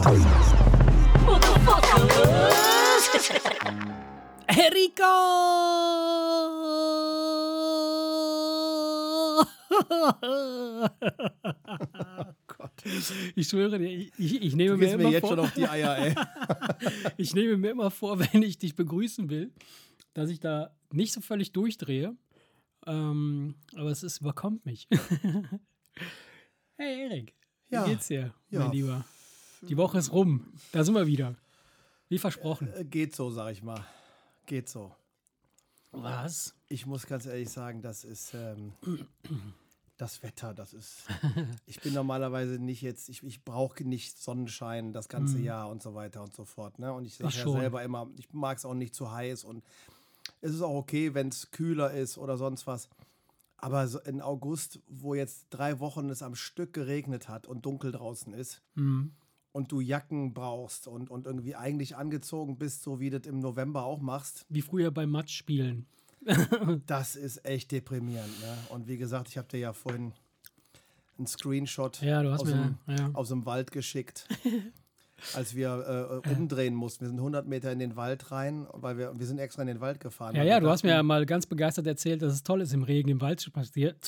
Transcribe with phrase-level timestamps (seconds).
[0.00, 0.54] Podcast.
[13.34, 15.52] Ich schwöre dir, ich, ich, ich nehme Du mir immer mir jetzt vor, schon auf
[15.52, 16.14] die Eier, ey.
[17.16, 19.52] ich nehme mir immer vor, wenn ich dich begrüßen will,
[20.14, 22.14] dass ich da nicht so völlig durchdrehe.
[22.86, 24.88] Ähm, aber es ist, überkommt mich.
[26.76, 27.34] hey Erik,
[27.70, 27.86] Ja.
[27.86, 28.60] wie geht's dir, Ja.
[28.60, 29.04] mein Lieber?
[29.68, 30.52] Die Woche ist rum.
[30.72, 31.36] Da sind wir wieder.
[32.08, 32.72] Wie versprochen.
[32.74, 33.84] Äh, Geht so, sag ich mal.
[34.46, 34.94] Geht so.
[35.92, 36.54] Was?
[36.68, 38.72] Ich muss ganz ehrlich sagen, das ist ähm,
[39.96, 41.04] das Wetter, das ist.
[41.66, 45.94] Ich bin normalerweise nicht jetzt, ich, ich brauche nicht Sonnenschein das ganze Jahr und so
[45.94, 46.78] weiter und so fort.
[46.78, 46.92] Ne?
[46.92, 47.60] Und ich sage ja schon.
[47.60, 49.62] selber immer, ich mag es auch nicht zu heiß und
[50.40, 52.88] es ist auch okay, wenn es kühler ist oder sonst was.
[53.58, 57.92] Aber so in August, wo jetzt drei Wochen es am Stück geregnet hat und dunkel
[57.92, 59.12] draußen ist Hm.
[59.52, 63.38] Und du Jacken brauchst und, und irgendwie eigentlich angezogen bist, so wie du das im
[63.40, 65.86] November auch machst, Wie früher beim Matsch spielen.
[66.86, 68.40] das ist echt deprimierend.
[68.40, 68.56] Ne?
[68.70, 70.12] Und wie gesagt, ich habe dir ja vorhin
[71.18, 72.52] einen Screenshot Ja, aus, mir.
[72.52, 73.10] dem, Ja.
[73.12, 74.26] aus dem Wald geschickt,
[75.34, 77.04] als wir äh, umdrehen mussten.
[77.04, 79.80] Wir sind 100 Meter in den Wald rein, weil wir, wir sind extra in den
[79.80, 80.34] Wald gefahren.
[80.34, 82.82] Ja, ja, du hast mir ja mal ganz begeistert erzählt, dass es toll ist, im
[82.82, 83.50] Regen im Wald zu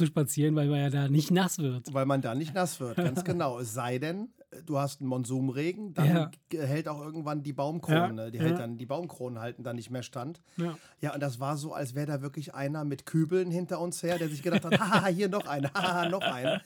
[0.07, 1.93] spazieren, weil man ja da nicht nass wird.
[1.93, 3.59] Weil man da nicht nass wird, ganz genau.
[3.59, 4.29] Es sei denn,
[4.67, 6.31] du hast einen Monsumregen, dann Ja.
[6.53, 8.25] hält auch irgendwann die Baumkrone.
[8.25, 8.45] Ja, Die, ja.
[8.45, 10.41] hält dann, die Baumkronen halten dann nicht mehr stand.
[10.57, 10.77] Ja.
[11.01, 14.19] Ja, und das war so, als wäre da wirklich einer mit Kübeln hinter uns her,
[14.19, 16.61] der sich gedacht hat, haha, hier noch einer, haha, noch einer.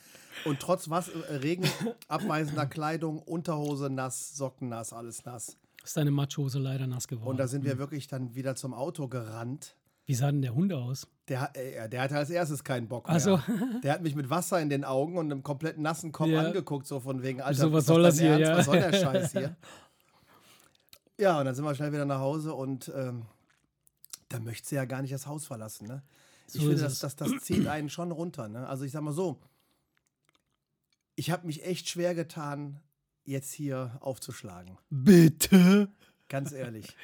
[0.45, 1.65] Und trotz was, äh, Regen,
[2.09, 5.57] abweisender Kleidung, Unterhose nass, Socken nass, alles nass.
[5.85, 7.29] Ist deine Matschhose leider nass geworden.
[7.31, 9.75] Und da sind wir wirklich dann wieder zum Auto gerannt.
[10.09, 11.07] Wie sah denn der Hund aus?
[11.29, 13.17] Der, hat- äh, der hatte als erstes keinen Bock mehr.
[13.17, 13.41] Ach so.
[13.83, 16.41] Der hat mich mit Wasser in den Augen und einem komplett nassen Kopf Ja.
[16.47, 18.49] angeguckt, so von wegen, Alter, So, was soll das hier, Ernst?
[18.49, 18.57] ja?
[18.57, 19.57] Was soll der Scheiß hier?
[21.19, 23.27] Ja, und dann sind wir schnell wieder nach Hause und ähm,
[24.31, 25.87] da möchte sie ja gar nicht das Haus verlassen.
[25.87, 26.03] Ne?
[26.47, 28.49] Ich So finde, ist das, das, das zieht einen schon runter.
[28.49, 28.67] Ne?
[28.67, 29.39] Also ich sag mal so,
[31.17, 32.81] ich habe mich echt schwer getan,
[33.25, 34.79] jetzt hier aufzuschlagen.
[34.89, 35.89] Bitte?
[36.31, 36.97] Ganz ehrlich.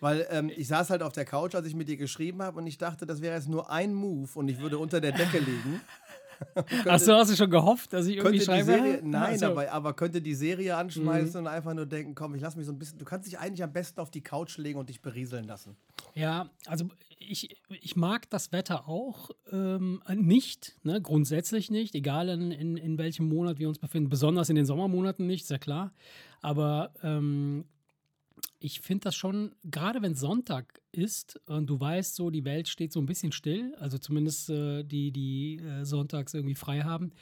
[0.00, 2.66] Weil ähm, ich saß halt auf der Couch, als ich mit dir geschrieben habe und
[2.66, 5.80] ich dachte, das wäre jetzt nur ein Move und ich würde unter der Decke liegen.
[6.86, 8.64] Achso, hast du schon gehofft, dass ich irgendwie schreibe?
[8.64, 9.46] Serie, nein, so.
[9.48, 11.46] aber, aber könnte die Serie anschmeißen Mhm.
[11.46, 13.62] und einfach nur denken, komm, ich lass mich so ein bisschen, du kannst dich eigentlich
[13.62, 15.76] am besten auf die Couch legen und dich berieseln lassen.
[16.14, 16.86] Ja, also
[17.18, 22.96] ich, ich mag das Wetter auch ähm, nicht, ne, grundsätzlich nicht, egal in, in, in
[22.96, 25.92] welchem Monat wir uns befinden, besonders in den Sommermonaten nicht, ist ja klar.
[26.40, 27.66] Aber ähm,
[28.60, 32.92] ich finde das schon, gerade wenn Sonntag ist und du weißt, so die Welt steht
[32.92, 37.12] so ein bisschen still, also zumindest äh, die, die äh, sonntags irgendwie frei haben,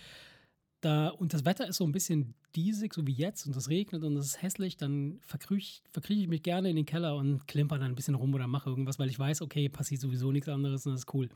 [0.80, 4.04] da, und das Wetter ist so ein bisschen diesig, so wie jetzt, und es regnet
[4.04, 7.78] und es ist hässlich, dann verkrieche verkriech ich mich gerne in den Keller und klimper
[7.78, 10.86] dann ein bisschen rum oder mache irgendwas, weil ich weiß, okay, passiert sowieso nichts anderes
[10.86, 11.28] und das ist cool.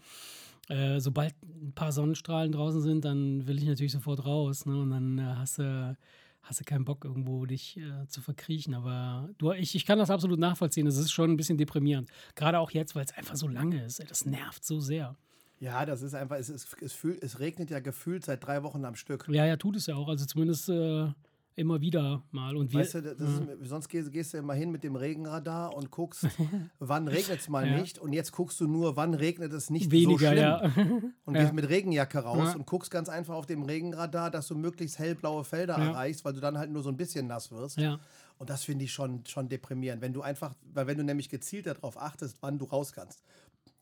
[0.69, 4.81] Äh, sobald ein paar Sonnenstrahlen draußen sind, dann will ich natürlich sofort raus, ne?
[4.81, 5.97] Und dann äh, hast du
[6.43, 8.75] hast du keinen Bock, irgendwo dich äh, zu verkriechen.
[8.75, 10.87] Aber du, ich, ich kann das absolut nachvollziehen.
[10.87, 12.11] Es ist schon ein bisschen deprimierend.
[12.35, 14.03] Gerade auch jetzt, weil es einfach so lange ist.
[14.11, 15.17] Das nervt so sehr.
[15.61, 18.85] Ja, das ist einfach, es, es, es, fühl, es regnet ja gefühlt seit drei Wochen
[18.85, 19.29] am Stück.
[19.29, 20.09] Ja, ja, tut es ja auch.
[20.09, 21.09] Also zumindest äh,
[21.55, 22.57] immer wieder mal.
[22.57, 25.91] Und wir, Weißt du, ist, sonst gehst, gehst du immer hin mit dem Regenradar und
[25.91, 26.27] guckst,
[26.79, 27.79] wann regnet es mal Ja.
[27.81, 27.99] nicht.
[27.99, 30.43] Und jetzt guckst du nur, wann regnet es nicht so weniger, schlimm.
[30.43, 30.61] ja.
[31.25, 31.43] Und Ja.
[31.43, 35.45] gehst mit Regenjacke raus und guckst ganz einfach auf dem Regenradar, dass du möglichst hellblaue
[35.45, 37.79] Felder erreichst, weil du dann halt nur so ein bisschen nass wirst.
[38.39, 40.03] Und das finde ich schon, schon deprimierend.
[40.03, 43.23] Wenn du einfach, weil wenn du nämlich gezielt darauf achtest, wann du raus kannst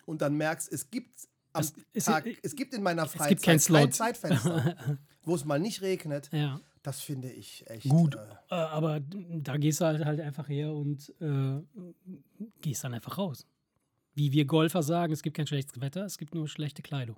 [0.07, 1.15] und dann merkst, es gibt
[1.53, 3.93] am Es Tag, es gibt in meiner Freizeit keinen Slot.
[3.95, 4.77] Zeitfenster,
[5.25, 6.29] wo es mal nicht regnet.
[6.33, 6.61] ja.
[6.83, 8.19] Das finde ich echt Gut, Äh,
[8.51, 11.61] äh, aber da gehst du halt, halt einfach her und äh,
[12.63, 13.47] gehst dann einfach raus.
[14.15, 17.17] Wie wir Golfer sagen, es gibt kein schlechtes Wetter, es gibt nur schlechte Kleidung.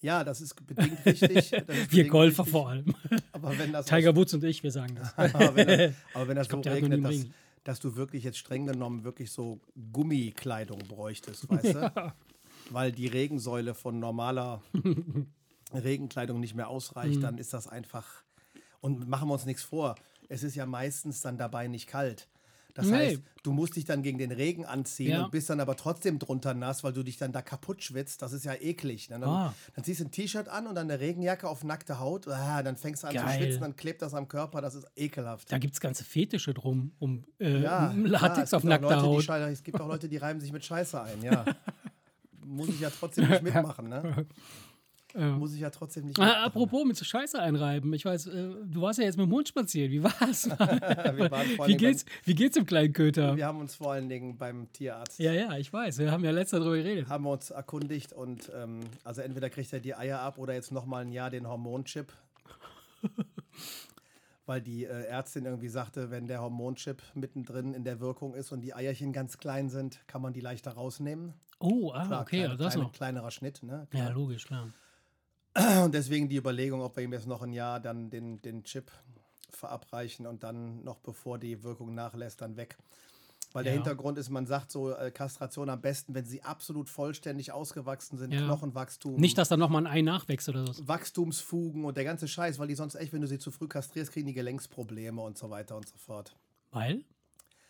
[0.00, 1.36] ja, das ist bedingt richtig.
[1.52, 2.52] Ist Wir bedingt Golfer richtig.
[2.52, 2.94] vor allem.
[3.32, 5.16] Aber wenn das Tiger Woods und ich, wir sagen das.
[5.34, 7.26] aber wenn das, aber wenn das glaub, so regnet, dass,
[7.64, 9.60] dass du wirklich jetzt streng genommen wirklich so
[9.92, 12.14] Gummikleidung bräuchtest, weißt du?
[12.70, 14.62] Weil die Regensäule von normaler
[15.72, 16.72] Regenkleidung nicht mehr Mhm.
[16.72, 18.24] ausreicht, dann ist das einfach.
[18.80, 19.94] Und machen wir uns nichts vor,
[20.28, 22.28] es ist ja meistens dann dabei nicht kalt.
[22.74, 22.96] Das Nee.
[22.96, 25.24] heißt, du musst dich dann gegen den Regen anziehen Ja.
[25.24, 28.22] und bist dann aber trotzdem drunter nass, weil du dich dann da kaputt schwitzt.
[28.22, 29.10] Das ist ja eklig.
[29.10, 29.18] Ne?
[29.18, 29.54] Dann, Ah.
[29.74, 32.28] dann ziehst du ein T-Shirt an und dann eine Regenjacke auf nackte Haut.
[32.28, 33.38] Ah, dann fängst du an zu Geil.
[33.42, 34.60] schwitzen, dann klebt das am Körper.
[34.60, 35.50] Das ist ekelhaft.
[35.50, 39.24] Da gibt es ganze Fetische drum, um äh, Ja, Latex klar, auf Leute, die Haut.
[39.24, 41.44] schei- Es gibt auch Leute, die reiben sich mit Scheiße ein, ja.
[42.44, 44.24] Muss ich ja trotzdem nicht mitmachen, ne?
[45.14, 45.30] Ja.
[45.30, 46.18] muss ich ja trotzdem nicht.
[46.18, 47.92] Ah, apropos mit so Scheiße einreiben.
[47.94, 49.90] Ich weiß, äh, du warst ja jetzt mit dem Hund spazieren.
[49.90, 50.48] Wie war's?
[51.66, 53.36] Wie, geht's, wie geht's dem kleinen Köter?
[53.36, 55.98] Wir haben uns vor allen Dingen beim Tierarzt Ja, ja, ich weiß.
[55.98, 57.08] Wir haben ja letztes darüber geredet.
[57.08, 60.72] haben wir uns erkundigt und ähm, also entweder kriegt er die Eier ab oder jetzt
[60.72, 62.12] noch mal ein Jahr den Hormonchip.
[64.46, 68.62] Weil die äh, Ärztin irgendwie sagte, wenn der Hormonchip mittendrin in der Wirkung ist und
[68.62, 71.34] die Eierchen ganz klein sind, kann man die leichter rausnehmen.
[71.60, 72.92] Oh, ah, Klar, okay, kleine, ja, das kleine, noch.
[72.92, 73.62] kleinerer Schnitt.
[73.62, 73.86] Ne?
[73.92, 74.68] Ja, logisch, klar.
[75.84, 78.90] Und deswegen die Überlegung, ob wir ihm jetzt noch ein Jahr dann den, den Chip
[79.50, 82.76] verabreichen und dann noch bevor die Wirkung nachlässt, dann weg.
[83.54, 83.78] Weil der Ja.
[83.78, 88.32] Hintergrund ist, man sagt so, äh, Kastration am besten, wenn sie absolut vollständig ausgewachsen sind,
[88.32, 88.44] Ja.
[88.44, 89.16] Knochenwachstum.
[89.16, 90.86] Nicht, dass da nochmal ein Ei nachwächst oder so.
[90.86, 94.12] Wachstumsfugen und der ganze Scheiß, weil die sonst echt, wenn du sie zu früh kastrierst,
[94.12, 96.36] kriegen die Gelenksprobleme und so weiter und so fort.
[96.72, 97.04] Weil?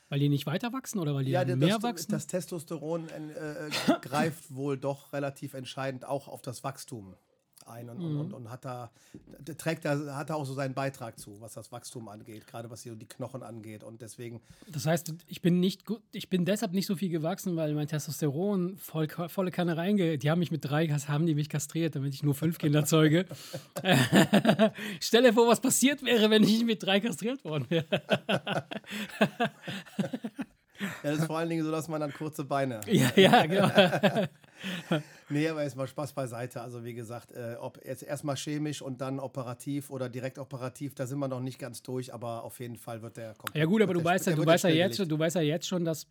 [0.08, 2.10] Weil die nicht weiter wachsen oder weil die Ja, das, mehr wachsen?
[2.10, 3.70] das Testosteron äh, äh,
[4.02, 7.14] greift wohl doch relativ entscheidend auch auf das Wachstum
[7.68, 8.20] ein und, Mhm.
[8.20, 8.90] und, und, hat da
[9.56, 12.82] trägt da hat da auch so seinen Beitrag zu, was das Wachstum angeht, gerade was
[12.82, 16.72] hier die Knochen angeht und deswegen Das heißt, ich bin nicht gut, ich bin deshalb
[16.72, 20.18] nicht so viel gewachsen, weil mein Testosteron voll, volle Kanne reinge.
[20.18, 23.26] Die haben mich mit drei, haben die mich kastriert, damit ich nur fünf Kinder zeuge.
[25.00, 27.86] Stell dir vor, was passiert wäre, wenn ich mit drei kastriert worden wäre.
[31.02, 32.80] ja, das ist vor allen Dingen so, dass man dann kurze Beine.
[32.86, 34.26] ja, ja, genau.
[35.30, 36.62] Nee, aber jetzt mal Spaß beiseite.
[36.62, 41.06] Also wie gesagt, äh, ob jetzt erstmal chemisch und dann operativ oder direkt operativ, da
[41.06, 43.56] sind wir noch nicht ganz durch, aber auf jeden Fall wird der komplett.
[43.56, 45.84] Ja gut, aber du weißt ja, du weißt ja jetzt, du weißt ja jetzt schon,
[45.84, 46.06] dass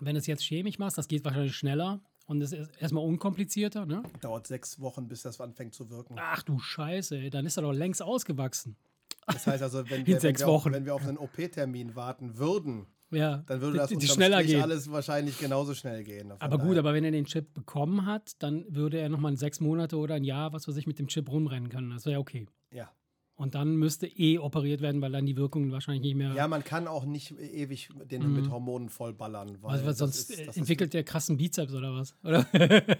[0.00, 3.86] wenn du es jetzt chemisch machst, das geht wahrscheinlich schneller und es ist erstmal unkomplizierter,
[3.86, 4.02] ne?
[4.20, 6.16] Dauert sechs Wochen, bis das anfängt zu wirken.
[6.18, 8.76] Ach du Scheiße, ey, dann ist er doch längst ausgewachsen.
[9.26, 12.86] Das heißt also, wenn wir, wenn wir, auf, wenn wir auf einen OP-termin warten würden,
[13.12, 14.62] Ja, dann würde die- das die unterm schneller gehen.
[14.62, 16.32] alles wahrscheinlich genauso schnell gehen.
[16.38, 19.96] Aber gut, aber wenn er den Chip bekommen hat, dann würde er nochmal sechs Monate
[19.98, 21.90] oder ein Jahr, was weiß ich, mit dem Chip rumrennen können.
[21.90, 22.46] Das wäre okay.
[22.72, 22.90] Ja.
[23.34, 26.32] Und dann müsste eh operiert werden, weil dann die Wirkung wahrscheinlich nicht mehr.
[26.34, 29.58] ja, man kann auch nicht ewig den mit Hormonen vollballern.
[29.62, 32.14] Weil also, sonst ist- entwickelt der krassen Bizeps oder was?
[32.24, 32.46] Oder?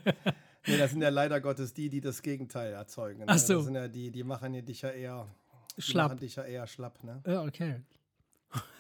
[0.67, 3.19] Nee, das sind ja leider Gottes die, die das Gegenteil erzeugen.
[3.21, 3.25] Ne?
[3.27, 3.55] Ach so.
[3.57, 5.27] Das sind ja die, die machen ja dich ja eher
[5.77, 6.11] die Schlapp.
[6.11, 7.21] machen dich ja eher schlapp, ne?
[7.27, 7.81] ja, okay.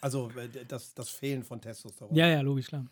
[0.00, 2.14] Also äh, das, das Fehlen von Testosteron.
[2.14, 2.86] Ja, ja, logisch, klar.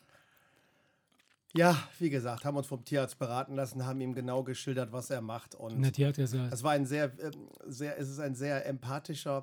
[1.53, 5.21] Ja, wie gesagt, haben uns vom Tierarzt beraten lassen, haben ihm genau geschildert, was er
[5.21, 5.55] macht.
[5.57, 9.41] Und der Tierarzt gesagt, das war ein sehr, ähm, sehr, es ist ein sehr empathischer,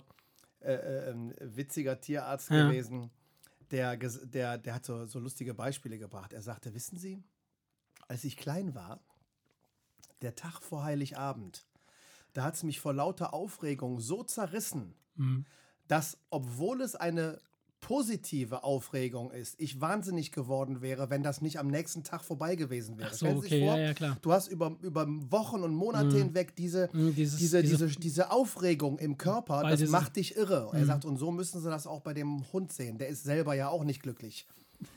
[0.62, 2.68] äh, äh, ähm, witziger Tierarzt Ja.
[2.68, 3.12] gewesen.
[3.72, 6.31] Der, der, der hat so, so lustige Beispiele gebracht.
[6.31, 7.22] Er sagte, wissen Sie,
[8.07, 9.01] als ich klein war,
[10.22, 11.68] der Tag vor Heiligabend,
[12.31, 15.45] da hat es mich vor lauter Aufregung so zerrissen, Mhm.
[15.88, 17.39] Dass, obwohl es eine
[17.80, 22.98] positive Aufregung ist, ich wahnsinnig geworden wäre, wenn das nicht am nächsten Tag vorbei gewesen
[22.98, 23.10] wäre.
[23.12, 24.18] Ach so, okay, vor, ja, ja, klar.
[24.22, 28.98] Du hast über, über Wochen und Monate hinweg diese, Mhm, dieses- diese, diese- diese, Aufregung
[28.98, 30.69] im Körper, das dieses- macht dich irre.
[30.74, 30.80] Mhm.
[30.80, 32.98] Er sagt, und so müssen sie das auch bei dem Hund sehen.
[32.98, 34.48] Der ist selber ja auch nicht glücklich.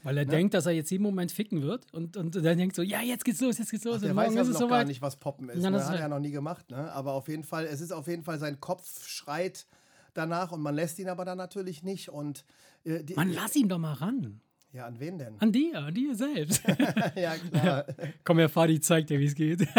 [0.03, 2.83] Weil er denkt, dass er jetzt jeden Moment ficken wird und, und dann denkt so,
[2.83, 3.97] ja, jetzt geht's los, jetzt geht's los.
[3.97, 5.63] Ach, der und weiß ist noch es gar nicht, was Poppen ist.
[5.63, 5.79] Ja, ne?
[5.79, 6.71] das Hat er ja noch nie gemacht.
[6.71, 6.93] Ne?
[6.93, 9.67] Aber auf jeden Fall, es ist auf jeden Fall, sein Kopf schreit
[10.15, 12.09] danach und man lässt ihn aber dann natürlich nicht.
[12.09, 12.45] Und
[12.85, 14.41] äh, die, Mann, lass ihn doch mal ran.
[14.73, 15.41] ja, an wen denn?
[15.41, 16.63] An dir, an dir selbst.
[17.15, 17.87] ja, klar.
[18.25, 19.67] Komm her, Fadi, zeig dir, wie es geht.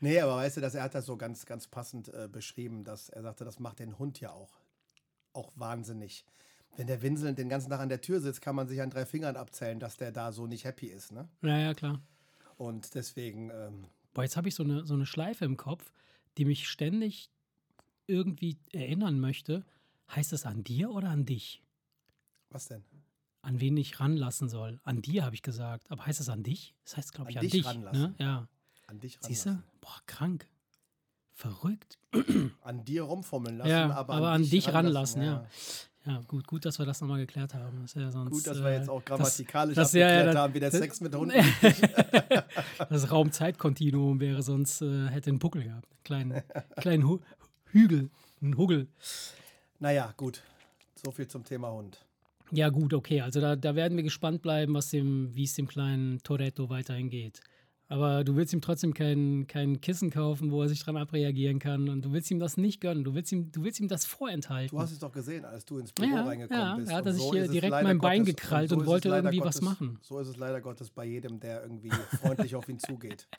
[0.00, 3.08] Nee, aber weißt du, dass er hat das so ganz, ganz passend äh, beschrieben, dass
[3.08, 4.60] er sagte, das macht den Hund ja auch,
[5.32, 6.26] auch wahnsinnig.
[6.76, 9.06] Wenn der winselnd den ganzen Tag an der Tür sitzt, kann man sich an drei
[9.06, 11.12] Fingern abzählen, dass der da so nicht happy ist.
[11.12, 11.26] Ne?
[11.40, 12.02] ja, ja, klar.
[12.56, 15.90] Und deswegen, ähm, Boah, jetzt habe ich so eine, so eine Schleife im Kopf,
[16.36, 17.30] die mich ständig
[18.06, 19.64] irgendwie erinnern möchte.
[20.14, 21.60] Heißt es an dir oder an dich?
[22.50, 22.84] was denn?
[23.42, 24.78] An wen ich ranlassen soll?
[24.84, 25.90] An dir, habe ich gesagt.
[25.90, 26.72] Aber heißt es an dich?
[26.84, 27.66] Das heißt, glaube ich, An an, dich dich.
[27.66, 28.00] ranlassen.
[28.02, 28.14] Ne?
[28.18, 28.48] Ja.
[28.86, 29.48] An dich Siehst du?
[29.50, 29.70] ranlassen.
[29.80, 30.48] Boah, krank.
[31.32, 31.98] Verrückt.
[32.60, 35.44] An dir rumfummeln lassen, Ja, aber, aber an dich ranlassen, ja.
[36.06, 37.80] Ja, gut, gut, dass wir das nochmal geklärt haben.
[37.82, 40.32] Das ja sonst, Gut, dass wir jetzt äh, auch das- grammatikalisch das- ja, abgeklärt ja,
[40.32, 41.34] das- haben, wie der das- Sex mit Hunden
[42.88, 45.88] das Raumzeitkontinuum wäre sonst, äh, hätte einen Buckel gehabt.
[45.90, 46.42] Einen kleinen,
[46.76, 47.18] kleinen Hu
[47.74, 48.08] Hügel,
[48.40, 48.86] einen Huggel.
[49.80, 50.42] Naja, gut.
[51.04, 51.98] So viel zum Thema Hund.
[52.52, 53.20] Ja, gut, okay.
[53.20, 57.10] Also da, da werden wir gespannt bleiben, was dem, wie es dem kleinen Toretto weiterhin
[57.10, 57.40] geht.
[57.88, 61.88] Aber du willst ihm trotzdem kein, kein Kissen kaufen, wo er sich dran abreagieren kann.
[61.88, 63.02] Und du willst ihm das nicht gönnen.
[63.04, 64.74] Du willst ihm, du willst ihm das vorenthalten.
[64.76, 66.90] Du hast es doch gesehen, als du ins Büro Ja, reingekommen ja, bist.
[66.90, 68.90] er hat Und sich so hier direkt mein Bein Gottes- gekrallt so und ist es
[68.90, 69.98] wollte irgendwie was Gottes, machen.
[70.00, 73.26] So ist es leider Gottes bei jedem, der irgendwie freundlich auf ihn zugeht.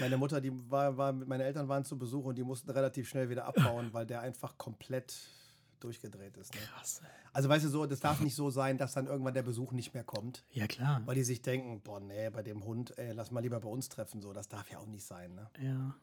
[0.00, 3.30] Meine Mutter, die war, war, meine Eltern waren zu Besuch und die mussten relativ schnell
[3.30, 5.14] wieder abbauen, weil der einfach komplett
[5.80, 6.54] durchgedreht ist.
[6.54, 6.60] Ne?
[6.60, 7.02] Krass.
[7.32, 9.92] Also weißt du so, das darf nicht so sein, dass dann irgendwann der Besuch nicht
[9.92, 10.44] mehr kommt.
[10.50, 11.02] Ja, klar.
[11.04, 13.88] Weil die sich denken, boah, nee, bei dem Hund, ey, lass mal lieber bei uns
[13.88, 14.20] treffen.
[14.22, 15.34] So, das darf ja auch nicht sein.
[15.34, 15.50] Ne?
[15.60, 15.94] Ja.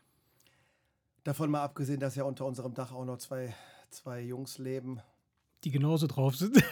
[1.24, 3.56] Davon mal abgesehen, dass ja unter unserem Dach auch noch zwei,
[3.90, 5.02] zwei Jungs leben.
[5.64, 6.58] Die genauso drauf sind.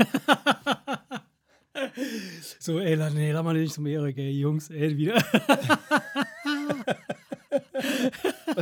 [2.60, 5.24] so, ey, nee, lass mal nicht zum Erik, ey, Jungs, ey, wieder.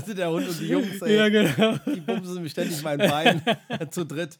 [0.07, 1.15] Sind der Hund und die Jungs, ey?
[1.15, 1.77] ja, genau.
[1.93, 3.41] Die bumsen mir ständig mein Bein
[3.91, 4.37] zu dritt.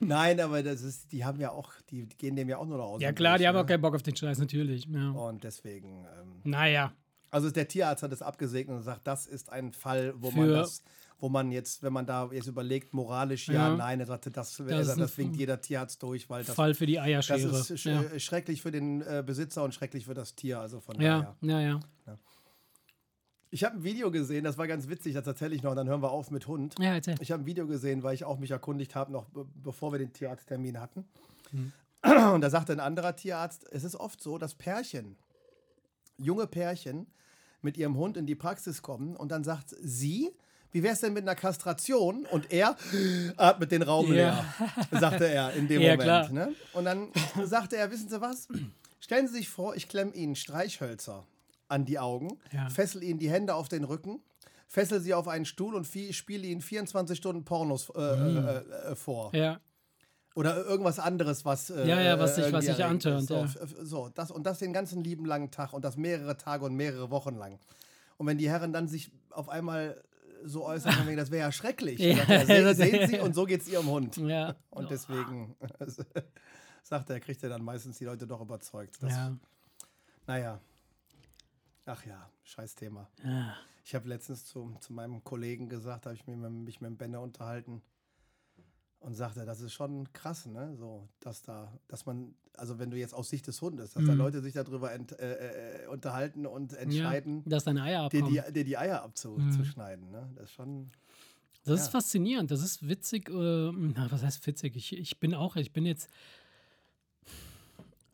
[0.00, 2.84] Nein, aber das ist, die haben ja auch, die gehen dem ja auch nur noch
[2.86, 3.02] aus.
[3.02, 3.62] Ja, klar, die Weg, haben ne?
[3.62, 4.86] auch keinen Bock auf den Scheiß, natürlich.
[4.86, 5.10] Ja.
[5.10, 6.92] Und deswegen, ähm, Naja.
[7.30, 10.48] also der Tierarzt hat es abgesegnet und sagt, das ist ein Fall, wo Für- man
[10.50, 10.82] das,
[11.18, 13.76] wo man jetzt, wenn man da jetzt überlegt, moralisch ja, Ja.
[13.76, 16.86] nein, er sagte, das, Das das, das, winkt jeder Tierarzt durch, weil das, Fall für
[16.86, 17.38] die das Eierschere.
[17.58, 18.02] ist sch ja.
[18.02, 20.60] äh, schrecklich für den äh, Besitzer und schrecklich für das Tier.
[20.60, 21.60] Also von ja, daher.
[21.60, 21.80] ja, ja.
[23.52, 26.02] Ich habe ein Video gesehen, das war ganz witzig, das erzähle ich noch, dann hören
[26.02, 26.76] wir auf mit Hund.
[26.78, 27.16] Ja, erzähl.
[27.20, 29.98] Ich habe ein Video gesehen, weil ich auch mich erkundigt habe, noch be bevor wir
[29.98, 31.04] den Tierarzttermin hatten.
[31.50, 31.72] Mhm.
[32.32, 35.16] Und da sagte ein anderer Tierarzt, es ist oft so, dass Pärchen,
[36.16, 37.06] junge Pärchen,
[37.62, 40.30] mit ihrem Hund in die Praxis kommen und dann sagt sie,
[40.72, 42.24] wie wäre es denn mit einer Kastration?
[42.30, 42.76] Und er
[43.36, 44.12] atmet den Raum Ja.
[44.90, 46.32] leer, sagte er in dem Ja, Moment.
[46.32, 46.54] Ne?
[46.72, 47.08] Und dann
[47.44, 48.48] sagte er, wissen Sie was?
[49.00, 51.26] Stellen Sie sich vor, ich klemme Ihnen Streichhölzer
[51.70, 52.68] an die Augen, Ja.
[52.68, 54.20] fessel Ihnen die Hände auf den Rücken,
[54.66, 59.34] fessel Sie auf einen Stuhl und spiele Ihnen 24 Stunden Pornos äh, äh, äh, vor.
[59.34, 59.60] Ja,
[60.34, 61.70] Oder irgendwas anderes, was.
[61.70, 63.26] Äh, Ja, ja, was sich- was irgendwie sich antörnt.
[63.28, 63.48] So, ja.
[63.82, 67.10] so, das, und das den ganzen lieben langen Tag und das mehrere Tage und mehrere
[67.10, 67.58] Wochen lang.
[68.16, 70.02] Und wenn die Herren dann sich auf einmal
[70.44, 71.98] so äußern, wegen, das wäre ja schrecklich.
[72.00, 74.16] Ja, Sagt Se, sehen Sie, und so geht es Ihrem Hund.
[74.18, 74.54] ja.
[74.70, 75.54] Und deswegen
[76.82, 78.96] sagt er, kriegt er dann meistens die Leute doch überzeugt.
[79.02, 79.36] Das, ja.
[80.26, 80.60] Naja.
[81.92, 83.08] Ach ja, scheiß Thema.
[83.24, 83.56] ja.
[83.84, 86.96] Ich habe letztens zu, zu meinem Kollegen gesagt, habe ich mich mit, mich mit dem
[86.96, 87.82] Benne unterhalten
[89.00, 90.76] und sagte, das ist schon krass, ne?
[90.76, 94.12] So, dass da, dass man, also wenn du jetzt aus Sicht des Hundes, dass da
[94.12, 94.18] Mhm.
[94.18, 98.52] Leute sich darüber ent, äh, äh, unterhalten und entscheiden, Ja, dass deine Eier dir, die,
[98.52, 99.04] dir die Eier Mhm.
[99.46, 100.10] abzuschneiden.
[100.12, 100.30] Ne?
[100.36, 100.90] Das ist schon.
[101.64, 101.92] Das ist Ja.
[101.92, 103.28] faszinierend, das ist witzig.
[103.28, 103.32] Äh,
[103.72, 104.76] na, was heißt witzig?
[104.76, 106.08] Ich, ich bin auch, ich bin jetzt.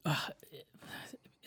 [0.05, 0.65] Ach, äh,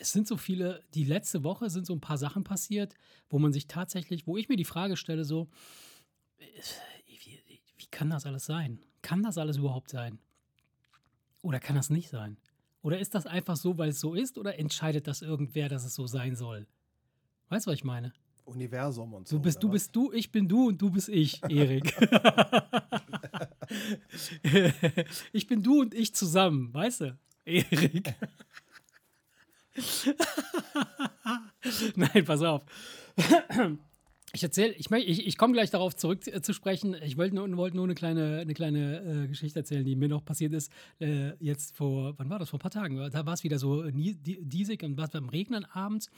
[0.00, 2.94] es sind so viele, die letzte Woche sind so ein paar Sachen passiert,
[3.28, 5.48] wo man sich tatsächlich, wo ich mir die Frage stelle, so,
[6.38, 6.44] äh,
[7.06, 8.80] wie, wie kann das alles sein?
[9.02, 10.18] Kann das alles überhaupt sein?
[11.42, 12.38] Oder kann das nicht sein?
[12.82, 15.94] Oder ist das einfach so, weil es so ist, oder entscheidet das irgendwer, dass es
[15.94, 16.66] so sein soll?
[17.50, 18.12] Weißt du, was ich meine?
[18.44, 19.36] Universum und so.
[19.36, 21.94] Du bist du bist du, ich bin du und du bist ich, Erik.
[25.32, 27.18] ich bin du und ich zusammen, weißt du?
[27.44, 28.14] Erik.
[31.96, 32.64] Nein, pass auf.
[34.32, 36.94] Ich erzähle, ich, ich, ich komme gleich darauf zurück äh, zu sprechen.
[37.02, 40.24] Ich wollte nur, wollte nur eine kleine, eine kleine äh, Geschichte erzählen, die mir noch
[40.24, 40.70] passiert ist.
[41.00, 42.48] Äh, jetzt vor, wann war das?
[42.50, 42.96] Vor ein paar Tagen.
[43.10, 46.10] Da war es wieder so nie- die- diesig und was beim Regnen abends.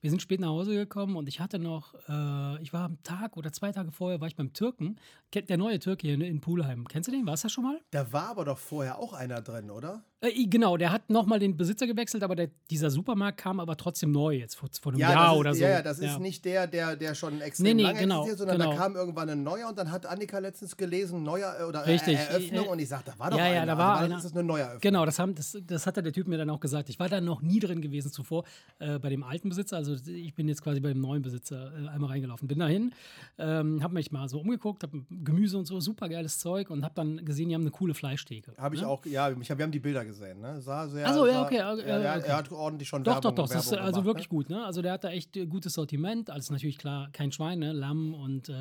[0.00, 3.36] Wir sind spät nach Hause gekommen und ich hatte noch, äh, ich war am Tag
[3.36, 4.96] oder zwei Tage vorher, war ich beim Türken.
[5.34, 6.88] Der neue Türke hier in, in Pulheim.
[6.88, 7.26] Kennst du den?
[7.26, 7.78] Warst du das schon mal?
[7.90, 10.02] Da war aber doch vorher auch einer drin, oder?
[10.20, 14.10] Äh, genau, der hat nochmal den Besitzer gewechselt, aber der, dieser Supermarkt kam aber trotzdem
[14.10, 15.62] neu jetzt vor, vor einem Jahr das ist, oder so.
[15.62, 18.38] Ja, ja, das ist nicht der, der, der schon extrem Nee, nee, lange genau, existiert,
[18.38, 18.70] sondern genau.
[18.72, 22.18] da kam irgendwann ein neuer und dann hat Annika letztens gelesen, neuer äh, oder Richtig,
[22.18, 23.66] äh, Eröffnung äh, und ich sagte, da war doch ja, ja, einer.
[23.66, 24.14] da war also einer.
[24.16, 24.80] Das ist eine Neueröffnung.
[24.80, 26.88] Genau, das, haben, das, das hat der Typ mir dann auch gesagt.
[26.88, 28.44] Ich war da noch nie drin gewesen zuvor
[28.80, 29.76] äh, bei dem alten Besitzer.
[29.76, 32.48] Also ich bin jetzt quasi bei dem neuen Besitzer äh, einmal reingelaufen.
[32.48, 32.92] Bin dahin,
[33.38, 36.94] ähm, habe mich mal so umgeguckt, habe Gemüse und so, super geiles Zeug und habe
[36.96, 38.54] dann gesehen, die haben eine coole Fleischtheke.
[38.56, 38.88] Habe ich ne?
[38.88, 40.60] auch, ja, ich hab, wir haben die Bilder gesehen, ne?
[40.60, 41.06] Sah sehr.
[41.06, 42.28] Ach so, ja, sah, okay, äh, ja, er, okay.
[42.28, 43.52] er hat ordentlich schon Doch, Werbung, doch, doch.
[43.54, 44.36] Das ist also wirklich ne?
[44.36, 44.50] gut.
[44.50, 44.64] Ne?
[44.64, 46.30] Also der hat da echt äh, gutes Sortiment.
[46.30, 47.72] Alles natürlich klar, kein Schwein, ne?
[47.72, 48.52] Lamm und äh,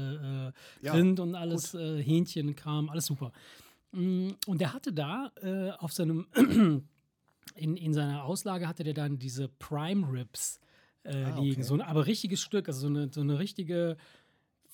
[0.47, 0.51] äh,
[0.81, 3.31] Ja, Rind und alles, äh, Hähnchen, Kram, alles super.
[3.91, 6.27] Mm, Und der hatte da äh, auf seinem,
[7.55, 10.59] in, in seiner Auslage hatte der dann diese Prime Ribs
[11.03, 11.53] äh, Ah, liegen.
[11.55, 11.63] okay.
[11.63, 13.97] So ein aber richtiges Stück, also so eine, so eine richtige.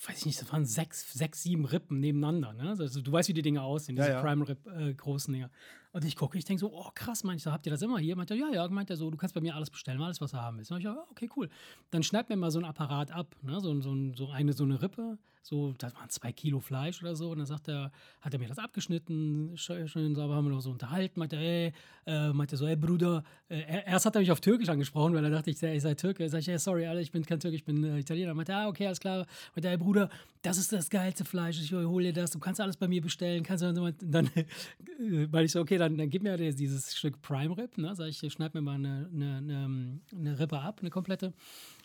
[0.08, 2.51] Weiß ich nicht, das waren sechs, sechs, sieben Rippen nebeneinander.
[2.53, 2.75] Ne?
[2.77, 4.22] Also, du weißt, wie die Dinge aussehen, Ja, diese ja.
[4.22, 5.50] Prime Rib äh, großen Dinger.
[5.94, 8.00] Und ich gucke, ich denke so, oh krass, meinte ich, so, habt ihr das immer
[8.00, 8.16] hier?
[8.16, 10.32] Meint er, ja, ja, meint er so, du kannst bei mir alles bestellen, alles, was
[10.32, 10.72] du haben willst.
[10.72, 11.50] Und ich, ja, okay, cool.
[11.92, 13.62] Dann schneid mir mal so ein Apparat ab, ne?
[13.62, 17.32] so, so, so eine, so eine Rippe, so, das waren zwei Kilo Fleisch oder so.
[17.32, 20.72] Und dann sagt er, hat er mir das abgeschnitten, schön, sauber, haben wir noch so
[20.72, 21.20] unterhalten.
[21.20, 21.74] Meinte, ey,
[22.06, 25.24] äh, meinte so, ey Bruder, äh, er- erst hat er mich auf Türkisch angesprochen, weil
[25.26, 26.28] er dachte, ich sei, ich sei Türke.
[26.30, 28.34] Sag ich, ey, sorry, Alter, ich bin kein Türke, ich bin äh, Italiener.
[28.34, 29.26] Meinte, ah, okay, alles klar.
[29.54, 30.10] Meinte, ey Bruder,
[30.42, 33.44] das ist das geilste Fleisch, ich hole dir das, du kannst alles bei mir bestellen.
[33.44, 34.46] Kannst du dann, äh,
[35.30, 37.94] weil ich so, okay, dann, dann gib mir dieses Stück Prime Rib, ne?
[37.96, 41.34] Sag ich, schneid mir mal eine, eine, eine, eine Rippe ab, eine komplette.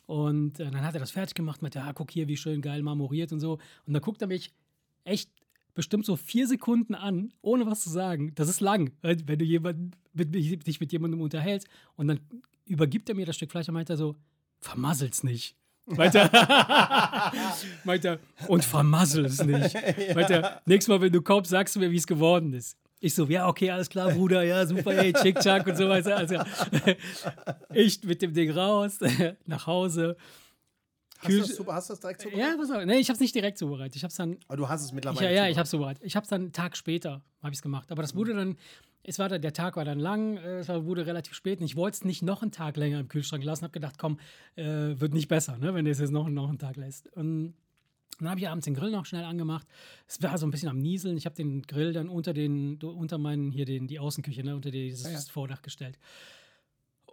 [0.08, 2.82] Und äh, dann hat er das fertig gemacht, meinte, ah, guck hier, wie schön geil
[2.82, 3.58] marmoriert und so.
[3.84, 4.54] Und dann guckt er mich
[5.04, 5.30] echt
[5.74, 8.32] bestimmt so vier Sekunden an, ohne was zu sagen.
[8.34, 12.20] Das ist lang, wenn du jemanden, mit, dich mit jemandem unterhältst und dann
[12.64, 14.16] übergibt er mir das Stück Fleisch und meint er so,
[14.60, 15.54] vermassel's nicht.
[15.84, 16.30] Meint er,
[17.84, 19.74] meint er, und vermassel es nicht.
[20.14, 22.78] Meint er, nächstes Mal, wenn du kommst, sagst du mir, wie es geworden ist.
[23.00, 26.16] Ich so, ja, okay, alles klar, Bruder, ja, super, ey, tschick, tschack und so weiter.
[26.16, 26.36] Also,
[27.72, 28.98] ich mit dem Ding raus,
[29.46, 30.16] nach Hause.
[31.20, 32.48] Hast du, das, super, hast du das direkt zubereitet?
[32.48, 32.84] Ja, pass auf.
[32.84, 33.96] Nee, ich hab's nicht direkt zubereitet.
[33.96, 34.36] Ich hab's dann.
[34.46, 35.28] Aber du hast es mittlerweile.
[35.28, 36.02] Ich, ja, ja, ich hab's zubereitet.
[36.04, 37.90] Ich hab's dann einen Tag später, habe ich's gemacht.
[37.90, 38.56] Aber das wurde dann,
[39.02, 41.96] es war der Tag war dann lang, äh, es wurde relativ spät und ich wollte
[41.96, 43.64] es nicht noch einen Tag länger im Kühlschrank lassen.
[43.64, 44.18] Habe gedacht, komm,
[44.54, 47.08] äh, wird nicht besser, ne, wenn du es jetzt noch, noch einen Tag lässt.
[47.16, 47.54] Und
[48.18, 49.66] dann habe ich abends den Grill noch schnell angemacht.
[50.06, 51.16] Es war so ein bisschen am Nieseln.
[51.16, 54.70] Ich habe den Grill dann unter den, unter meinen, hier den, die Außenküche, ne, unter
[54.70, 55.18] dieses Ah, ja.
[55.20, 55.98] Vordach gestellt.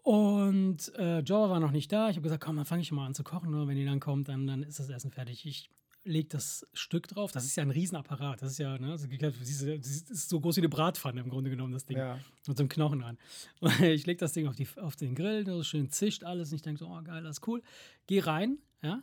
[0.04, 2.10] Und äh, Joa war noch nicht da.
[2.10, 3.50] Ich habe gesagt, komm, dann fange ich mal an zu kochen.
[3.52, 5.46] Nur wenn die dann kommt, dann, dann ist das Essen fertig.
[5.48, 5.70] Ich
[6.04, 7.32] lege das Stück drauf.
[7.32, 8.40] Das ist ja ein Riesenapparat.
[8.42, 11.50] Das ist ja, ne, so, diese- das ist so groß wie eine Bratpfanne im Grunde
[11.50, 11.98] genommen, das Ding.
[11.98, 12.20] Ja.
[12.48, 13.18] Mit so einem Knochen dran.
[13.62, 16.52] Und ich lege das Ding auf, die, auf den Grill, so schön zischt alles.
[16.52, 17.64] Und ich denke so, oh geil, das ist cool.
[18.06, 19.02] Geh rein, ja.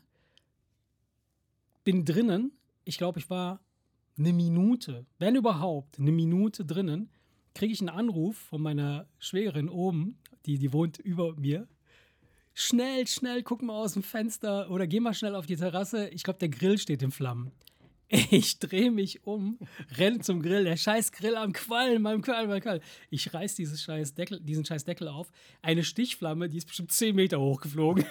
[1.84, 2.52] Bin drinnen.
[2.84, 3.60] Ich glaube, ich war
[4.18, 7.10] eine Minute, wenn überhaupt, eine Minute drinnen.
[7.54, 11.68] Kriege ich einen Anruf von meiner Schwägerin oben, die, die wohnt über mir.
[12.54, 16.08] Schnell, schnell, guck mal aus dem Fenster oder geh mal schnell auf die Terrasse.
[16.08, 17.52] Ich glaube, der Grill steht in Flammen.
[18.14, 19.58] Ich drehe mich um,
[19.96, 22.82] renne zum Grill, der scheiß Grill am Quallen, beim Quallen, beim Quallen.
[23.08, 25.30] Ich reiß dieses scheiß Deckel, diesen scheiß Deckel auf.
[25.62, 28.04] Eine Stichflamme, die ist bestimmt 10 Meter hochgeflogen.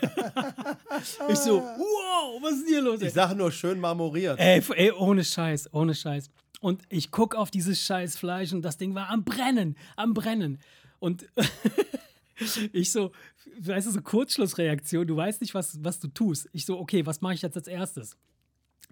[1.29, 3.01] ich so, wow, was ist denn hier los?
[3.01, 3.09] ey?
[3.09, 4.39] Ich sage nur schön marmoriert.
[4.39, 6.31] Ey, ey, ohne Scheiß, ohne Scheiß.
[6.61, 10.57] Und ich gucke auf dieses scheiß Fleisch und das Ding war am Brennen, am Brennen.
[10.97, 11.27] Und
[12.73, 13.11] ich so,
[13.59, 16.49] weißt du, so Kurzschlussreaktion, du weißt nicht, was, was du tust.
[16.53, 18.17] Ich so, okay, was mache ich jetzt als erstes?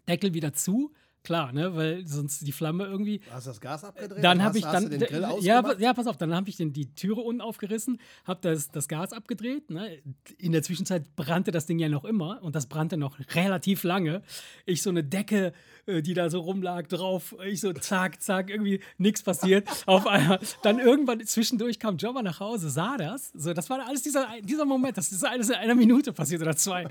[0.09, 0.91] Deckel wieder zu,
[1.23, 3.21] klar, ne, weil sonst die Flamme irgendwie.
[3.31, 4.23] Hast du das Gas abgedreht?
[4.23, 6.73] Dann habe ich dann du den Grill ja, ja, pass auf, dann habe ich den,
[6.73, 9.69] die Türe unten aufgerissen, habe das, das Gas abgedreht.
[9.69, 10.01] Ne?
[10.37, 14.21] In der Zwischenzeit brannte das Ding ja noch immer und das brannte noch relativ lange.
[14.65, 15.53] Ich so eine Decke,
[15.85, 17.35] äh, die da so rumlag, drauf.
[17.45, 19.67] Ich so zack, zack, irgendwie nichts passiert.
[19.85, 23.31] Auf einmal, dann irgendwann zwischendurch kam Jobber nach Hause, sah das.
[23.33, 26.55] So, das war alles dieser, dieser Moment, das ist alles in einer Minute passiert oder
[26.55, 26.87] zwei.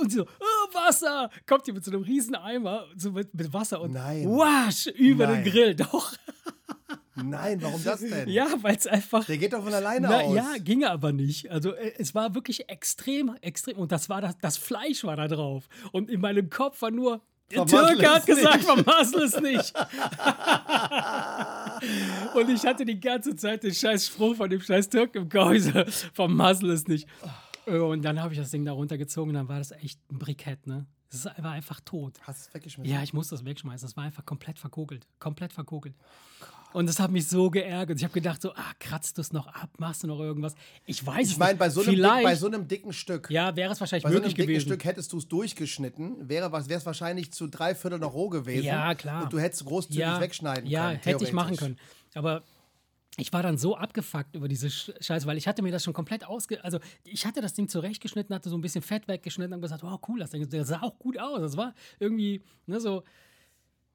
[0.00, 1.30] Und sie so, oh, Wasser!
[1.46, 4.28] Kommt die mit so einem riesen Eimer, so mit, mit Wasser und Nein.
[4.28, 5.44] wasch über Nein.
[5.44, 5.74] den Grill.
[5.74, 6.14] Doch.
[7.24, 8.28] Nein, warum das denn?
[8.28, 9.24] Ja, weil es einfach.
[9.24, 10.36] Der geht doch von alleine Na, aus.
[10.36, 11.50] ja, ginge aber nicht.
[11.50, 13.76] Also äh, es war wirklich extrem, extrem.
[13.76, 15.68] Und das war das, das Fleisch war da drauf.
[15.92, 17.20] Und in meinem Kopf war nur.
[17.50, 19.72] Der Türke hat es gesagt, vermassel es nicht.
[22.34, 25.72] und ich hatte die ganze Zeit den scheiß Spruch von dem scheiß Türken im so,
[26.12, 27.08] vermassel es nicht.
[27.68, 30.66] Und dann habe ich das Ding da runtergezogen und dann war das echt ein Brikett,
[30.66, 30.86] ne?
[31.10, 32.14] Es war einfach tot.
[32.22, 32.92] Hast du es weggeschmissen?
[32.92, 33.86] Ja, ich musste das wegschmeißen.
[33.88, 35.06] Das war einfach komplett verkogelt.
[35.18, 35.94] Komplett verkogelt.
[36.74, 37.96] Und das hat mich so geärgert.
[37.96, 40.54] Ich habe gedacht, so, ah, kratzt du es noch ab, machst du noch irgendwas?
[40.84, 41.58] Ich weiß es Ich meine, nicht.
[41.60, 44.10] bei, so einem dick, Vielleicht, bei so einem dicken Stück, ja, wäre es wahrscheinlich bei
[44.10, 44.68] so einem möglich dicken gewesen.
[44.68, 48.66] Stück hättest du es durchgeschnitten, wäre es wahrscheinlich zu drei Viertel noch roh gewesen.
[48.66, 49.22] Ja, klar.
[49.22, 51.00] Und du hättest großzügig ja, wegschneiden ja, können.
[51.04, 51.78] hätte ich machen können.
[52.14, 52.42] Aber
[53.16, 55.92] ich war dann so abgefuckt über diese Sch- Scheiße, weil ich hatte mir das schon
[55.94, 56.62] komplett ausge...
[56.62, 59.98] Also ich hatte das Ding zurechtgeschnitten, hatte so ein bisschen Fett weggeschnitten und gesagt, wow,
[60.08, 61.40] cool, das Ding das sah auch gut aus.
[61.40, 63.02] Das war irgendwie, ne, so...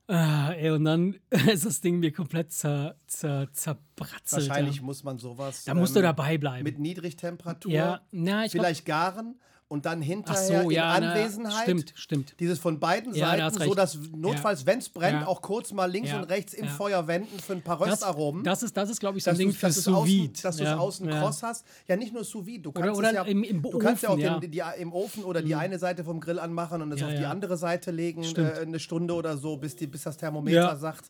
[0.07, 1.15] Ah, ey, und dann
[1.47, 4.49] ist das Ding mir komplett zer, zer, zerbratzelt.
[4.49, 4.81] Wahrscheinlich ja.
[4.81, 5.63] muss man sowas.
[5.63, 6.65] Da musst du ähm, dabei bleiben.
[6.65, 7.71] Mit Niedrigtemperatur.
[7.71, 9.39] Ja, na, ich glaub- vielleicht garen
[9.73, 11.63] und dann hinterher so, ja, in na, Anwesenheit.
[11.63, 12.35] stimmt, stimmt.
[12.39, 13.77] Dieses von beiden Ja, da Seiten, so recht.
[13.79, 15.27] dass notfalls, wenn es brennt, Ja.
[15.27, 16.19] auch kurz mal links Ja.
[16.19, 16.71] und rechts im Ja.
[16.71, 18.43] Feuer wenden für ein paar Das, Röstaromen.
[18.43, 20.33] das ist, das ist glaube ich, so ein Ding für Sous Vide.
[20.43, 21.19] dass du es ja, außen ja.
[21.19, 21.65] kross hast.
[21.87, 22.61] Ja, nicht nur Sous Vide.
[22.63, 24.39] Du kannst oder es ja, im- im du kannst ja auch Ofen, ja.
[24.39, 27.13] Den, die, im Ofen oder die eine Seite vom Grill anmachen und es Ja, auf
[27.15, 27.31] die ja.
[27.31, 30.75] andere Seite legen, äh, eine Stunde oder so, bis, die, bis das Thermometer Ja.
[30.75, 31.09] sagt,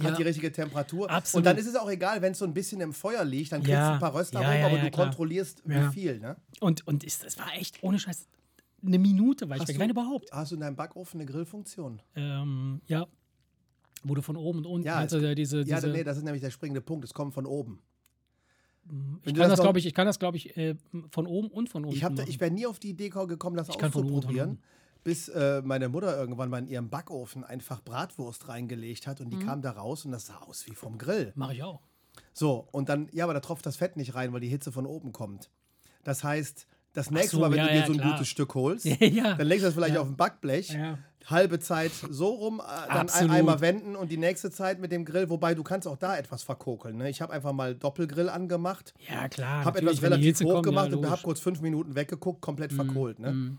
[0.00, 0.10] Ja.
[0.10, 1.10] hat die richtige Temperatur.
[1.10, 1.40] Absolut.
[1.40, 3.60] Und dann ist es auch egal, wenn es so ein bisschen im Feuer liegt, dann
[3.62, 3.88] kriegst Ja.
[3.88, 5.06] du ein paar Röstaromen, Ja, ja, aber du klar.
[5.06, 6.20] kontrollierst, wie viel.
[6.20, 6.36] Ne?
[6.60, 8.26] Und, und ist, war echt, ohne Scheiß,
[8.86, 10.30] eine Minute war ich weg, wenn überhaupt.
[10.32, 12.00] Hast du in deinem Backofen eine Grillfunktion?
[12.14, 13.06] Ähm, ja.
[14.04, 16.16] Wo du von oben und unten, Ja, also es- ja, diese, Ja, diese nee, das
[16.18, 17.04] ist nämlich der springende Punkt.
[17.04, 17.80] Es kommt von oben.
[18.84, 18.92] ich
[19.26, 20.76] wenn du kann das glaube ich, ich kann das, glaube ich, äh,
[21.10, 22.30] von oben und von unten Ich, hab da, machen.
[22.30, 24.58] ich wäre nie auf die Idee gekommen, das Ich kann von oben und von auszuprobieren.
[25.04, 29.26] Bis äh, meine Mutter irgendwann mal in ihrem Backofen einfach Bratwurst reingelegt hat Mhm.
[29.26, 31.32] und die kam da raus und das sah aus wie vom Grill.
[31.34, 31.80] Mache ich auch.
[32.32, 34.86] So, und dann, ja, aber da tropft das Fett nicht rein, weil die Hitze von
[34.86, 35.50] oben kommt.
[36.04, 38.12] Das heißt, das nächste so, Mal, wenn ja, du dir ja, so ein klar.
[38.12, 39.34] gutes Stück holst, Ja.
[39.34, 40.76] dann legst du das vielleicht auf ein Backblech,
[41.26, 45.04] halbe Zeit so rum, äh, dann ein, einmal wenden und die nächste Zeit mit dem
[45.04, 46.96] Grill, wobei du kannst auch da etwas verkokeln.
[46.96, 47.10] Ne?
[47.10, 49.64] Ich habe einfach mal Doppelgrill angemacht, Ja, klar.
[49.64, 51.18] habe etwas relativ hoch kommt, gemacht und habe.
[51.18, 51.22] Mhm.
[51.24, 53.18] kurz fünf Minuten weggeguckt, komplett verkohlt.
[53.18, 53.58] Ne?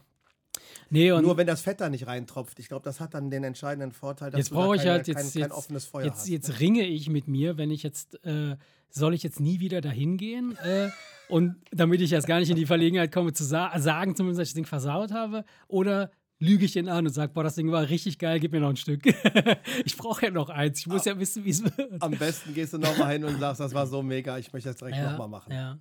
[0.90, 2.60] Nee, und Nur wenn das Fett da nicht reintropft.
[2.60, 5.08] Ich glaube, das hat dann den entscheidenden Vorteil, dass jetzt du da brauche ich halt
[5.08, 6.28] jetzt, kein, kein jetzt, offenes Feuer jetzt, hast.
[6.28, 6.34] ne?
[6.34, 8.56] jetzt ringe ich mit mir, wenn ich jetzt, äh,
[8.90, 10.58] soll ich jetzt nie wieder dahin gehen?
[10.64, 10.90] Äh,
[11.28, 14.48] und damit ich jetzt gar nicht in die Verlegenheit komme, zu sa sagen zumindest, dass
[14.48, 17.72] ich das Ding versaut habe, oder lüge ich ihn an und sage, boah, das Ding
[17.72, 19.06] war richtig geil, gib mir noch ein Stück.
[19.86, 22.02] ich brauche ja noch eins, ich muss ja wissen, wie es wird.
[22.02, 24.78] Am besten gehst du nochmal hin und sagst, das war so mega, ich möchte das
[24.78, 25.54] direkt ja, nochmal machen.
[25.54, 25.78] Ja.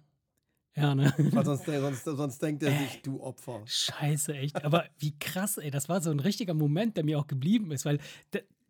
[0.81, 1.13] Ja, ne?
[1.19, 3.63] Weil sonst, sonst, sonst denkt er sich, du Opfer.
[3.65, 4.65] Scheiße, echt.
[4.65, 5.71] Aber wie krass, ey.
[5.71, 7.99] Das war so ein richtiger Moment, der mir auch geblieben ist, weil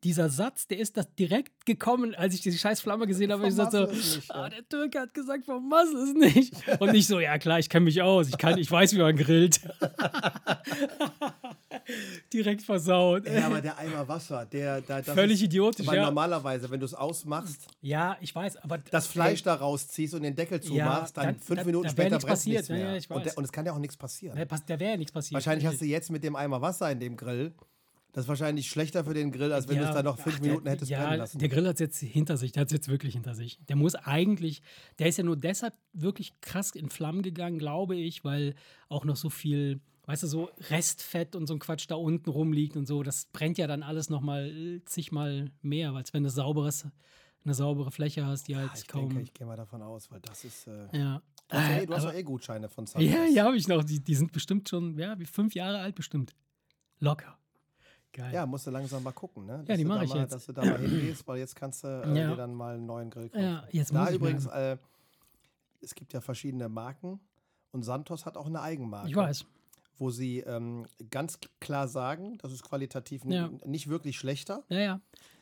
[0.04, 3.42] dieser Satz, der ist das direkt gekommen, als ich diese scheiß Flamme gesehen habe.
[3.42, 4.34] Ich gesagt so, nicht, ja.
[4.34, 6.54] ah, der Türke hat gesagt, vermass es nicht.
[6.80, 8.28] Und nicht so, ja klar, ich kenne mich aus.
[8.28, 9.60] Ich, kann, ich weiß, wie man grillt.
[12.32, 13.26] direkt versaut.
[13.26, 16.06] Ja, aber der Eimer Wasser, der, der Völlig ist, idiotisch, Weil ja.
[16.06, 20.36] normalerweise, wenn du es ausmachst, Ja, ich weiß, aber das Fleisch da rausziehst und den
[20.36, 22.56] Deckel zumachst, dann, dann- fünf Minuten da später nichts brennt passiert.
[22.56, 22.78] nichts mehr.
[22.78, 24.36] Ja, ja, ich und, und es kann ja auch nichts passieren.
[24.36, 25.34] Da, da wäre ja nichts passiert.
[25.34, 27.54] Wahrscheinlich hast du jetzt mit dem Eimer Wasser in dem Grill,
[28.12, 30.40] das ist wahrscheinlich schlechter für den Grill, als wenn du es da noch fünf ach,
[30.40, 31.38] Minuten der, hättest ja, brennen lassen.
[31.38, 33.58] Der Grill hat es jetzt hinter sich, der hat es jetzt wirklich hinter sich.
[33.68, 34.62] Der muss eigentlich,
[34.98, 38.54] der ist ja nur deshalb wirklich krass in Flammen gegangen, glaube ich, weil
[38.88, 42.76] auch noch so viel, weißt du, so Restfett und so ein Quatsch da unten rumliegt
[42.76, 43.02] und so.
[43.02, 46.86] Das brennt ja dann alles nochmal zigmal mehr, als wenn du sauberes,
[47.44, 49.10] eine saubere Fläche hast, die halt ich kaum.
[49.10, 50.66] denke, ich gehe mal davon aus, weil das ist.
[50.66, 51.22] Äh, ja.
[51.48, 53.10] du hast, ja, eh- du hast doch eh Gutscheine von Santos.
[53.10, 53.84] ja, ja, habe ich noch.
[53.84, 56.34] Die, die sind bestimmt schon, ja, wie fünf Jahre alt bestimmt.
[57.00, 57.38] Locker.
[58.18, 58.34] Geil.
[58.34, 59.64] Ja, musst du langsam mal gucken, ne?
[59.68, 60.32] Ja, die du da mach ich mal, jetzt.
[60.32, 62.30] Dass du da mal hingehst, weil jetzt kannst du äh, Ja.
[62.30, 63.44] dir dann mal einen neuen Grill kaufen.
[63.44, 64.76] Ja, jetzt da muss ich übrigens, mal- äh,
[65.80, 67.20] es gibt ja verschiedene Marken
[67.70, 69.08] und Santos hat auch eine Eigenmarke.
[69.08, 69.44] Ich weiß.
[69.98, 73.50] Wo sie ähm, ganz klar sagen, das ist qualitativ Ja.
[73.64, 74.64] nicht wirklich schlechter.
[74.68, 75.00] Ja, ja.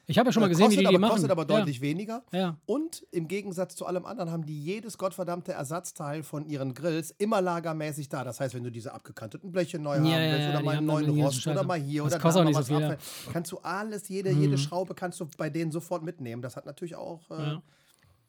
[0.09, 1.11] Ich habe ja schon mal Äh, gesehen, kostet wie die aber, die machen.
[1.13, 1.59] Kostet aber ja.
[1.59, 2.23] deutlich weniger.
[2.33, 2.57] Ja.
[2.67, 7.41] Und im Gegensatz zu allem anderen haben die jedes gottverdammte Ersatzteil von ihren Grills immer
[7.41, 8.23] lagermäßig da.
[8.23, 10.71] Das heißt, wenn du diese abgekanteten Bleche neu haben Ja, ja, willst ja, oder mal
[10.77, 12.61] einen haben neuen Rost oder mal hier Das oder kostet da auch mal nicht so
[12.61, 12.93] was viel, ja.
[12.93, 16.41] abfällt, kannst du alles, jede, jede Schraube kannst du bei denen sofort mitnehmen.
[16.41, 17.29] Das hat natürlich auch.
[17.31, 17.63] Äh, Ja.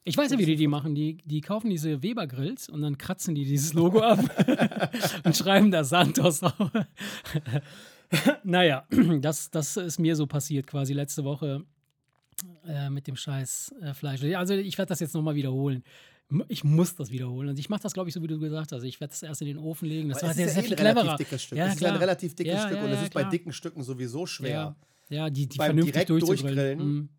[0.03, 0.95] Ich weiß ja, wie die die machen.
[0.95, 4.19] Die, die kaufen diese Weber-Grills und dann kratzen die dieses Logo ab
[5.25, 6.71] und schreiben da Santos auf.
[8.43, 8.85] naja,
[9.21, 11.63] das, das ist mir so passiert quasi letzte Woche
[12.67, 14.23] äh, mit dem scheiß äh, Fleisch.
[14.23, 15.83] Also ich werde das jetzt nochmal wiederholen.
[16.49, 17.49] Ich muss das wiederholen.
[17.49, 18.83] Und ich mache das, glaube ich, so wie du gesagt hast.
[18.83, 20.09] Ich werde das erst in den Ofen legen.
[20.09, 21.17] Das war sehr, ist sehr ja eh viel ein relativ cleverer.
[21.17, 21.57] dickes Stück.
[21.57, 22.01] Ja, es ist ja ein klar.
[22.01, 23.31] relativ dickes Ja, Stück ja, und es ja, ist bei klar.
[23.31, 24.75] dicken Stücken sowieso schwer.
[25.09, 27.09] Ja, ja die, die Beim vernünftig direkt durchgrillen, Mhm.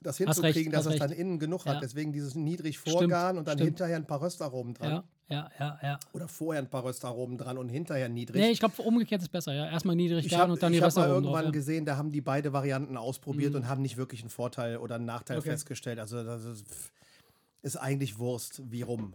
[0.00, 1.20] Das hinzukriegen, recht, dass es dann recht.
[1.20, 1.74] innen genug Ja.
[1.74, 1.82] hat.
[1.82, 3.70] Deswegen dieses niedrig Stimmt, vorgaren und dann stimmt.
[3.70, 5.02] hinterher ein paar Röstaromen dran.
[5.30, 6.00] Ja, ja, ja.
[6.12, 8.40] Oder vorher ein paar Röstaromen dran und hinterher niedrig.
[8.40, 9.70] Nee, ich glaube, umgekehrt ist besser, ja.
[9.70, 11.42] Erstmal niedrig Ich garen habe und dann die hab mal Röstaromen irgendwann drauf.
[11.42, 11.48] Ja.
[11.48, 11.52] Mhm.
[11.52, 15.04] gesehen, da haben die beide Varianten ausprobiert und haben nicht wirklich einen Vorteil oder einen
[15.04, 15.50] Nachteil Okay.
[15.50, 15.98] festgestellt.
[15.98, 16.64] Also das ist,
[17.62, 19.14] ist eigentlich Wurst, wie rum.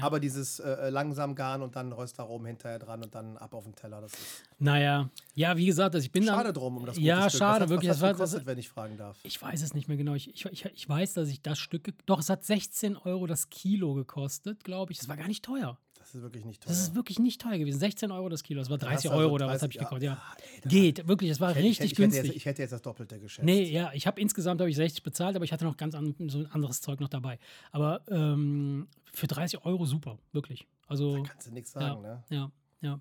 [0.00, 3.74] Aber dieses äh, langsam garen und dann Röstaromen hinterher dran und dann ab auf den
[3.74, 6.54] Teller, das ist Naja, ja, wie gesagt, also ich bin schade dann.
[6.54, 7.38] drum um das gute Ja, Stück.
[7.38, 7.90] schade, was hat, wirklich.
[7.90, 9.16] Was Das war, gekostet, das, wenn ich fragen darf?
[9.22, 10.14] ich weiß es nicht mehr genau.
[10.14, 11.92] Ich, ich, ich weiß, dass ich das Stück.
[12.06, 14.98] Doch, es hat 16 Euro das Kilo gekostet, glaube ich.
[14.98, 15.78] Das war gar nicht teuer.
[16.08, 16.68] Das ist wirklich nicht teuer.
[16.70, 17.78] Das ist wirklich nicht teuer gewesen.
[17.78, 18.60] 16 Euro das Kilo.
[18.60, 19.82] Das war 30 also Euro oder was 30, habe ich ja.
[19.82, 20.02] gekostet.
[20.04, 20.12] Ja.
[20.14, 21.30] Ah, ey, da- Geht, wirklich.
[21.30, 22.24] Es war ich, hätte- richtig ich, hätte günstig.
[22.26, 23.44] jetzt, ich hätte jetzt das Doppelte geschätzt.
[23.44, 26.14] Nee, ja, ich habe insgesamt habe ich 60 bezahlt, aber ich hatte noch ganz an,
[26.28, 27.38] so ein anderes Zeug noch dabei.
[27.72, 30.66] Aber ähm, für 30 Euro super, wirklich.
[30.86, 32.24] Also Kannst du nichts sagen, ne?
[32.30, 33.00] ja, ja.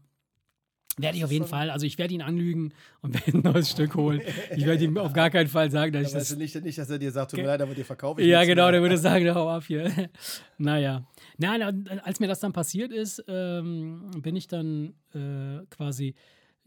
[1.00, 1.70] Werde ich auf jeden Fall.
[1.70, 4.22] Also ich werde ihn anlügen und werde ein neues Stück holen.
[4.56, 6.38] Ich werde ihm auf gar keinen Fall sagen, dass ich Aber weißt das.
[6.38, 8.44] du nicht, nicht, dass er dir sagt, tut mir leid, aber dir verkaufe ich Ja,
[8.46, 8.72] genau, mehr.
[8.74, 9.92] der würde sagen, hau ab hier.
[10.58, 11.06] naja.
[11.38, 16.16] Nein, und als mir das dann passiert ist, ähm, bin ich dann äh, quasi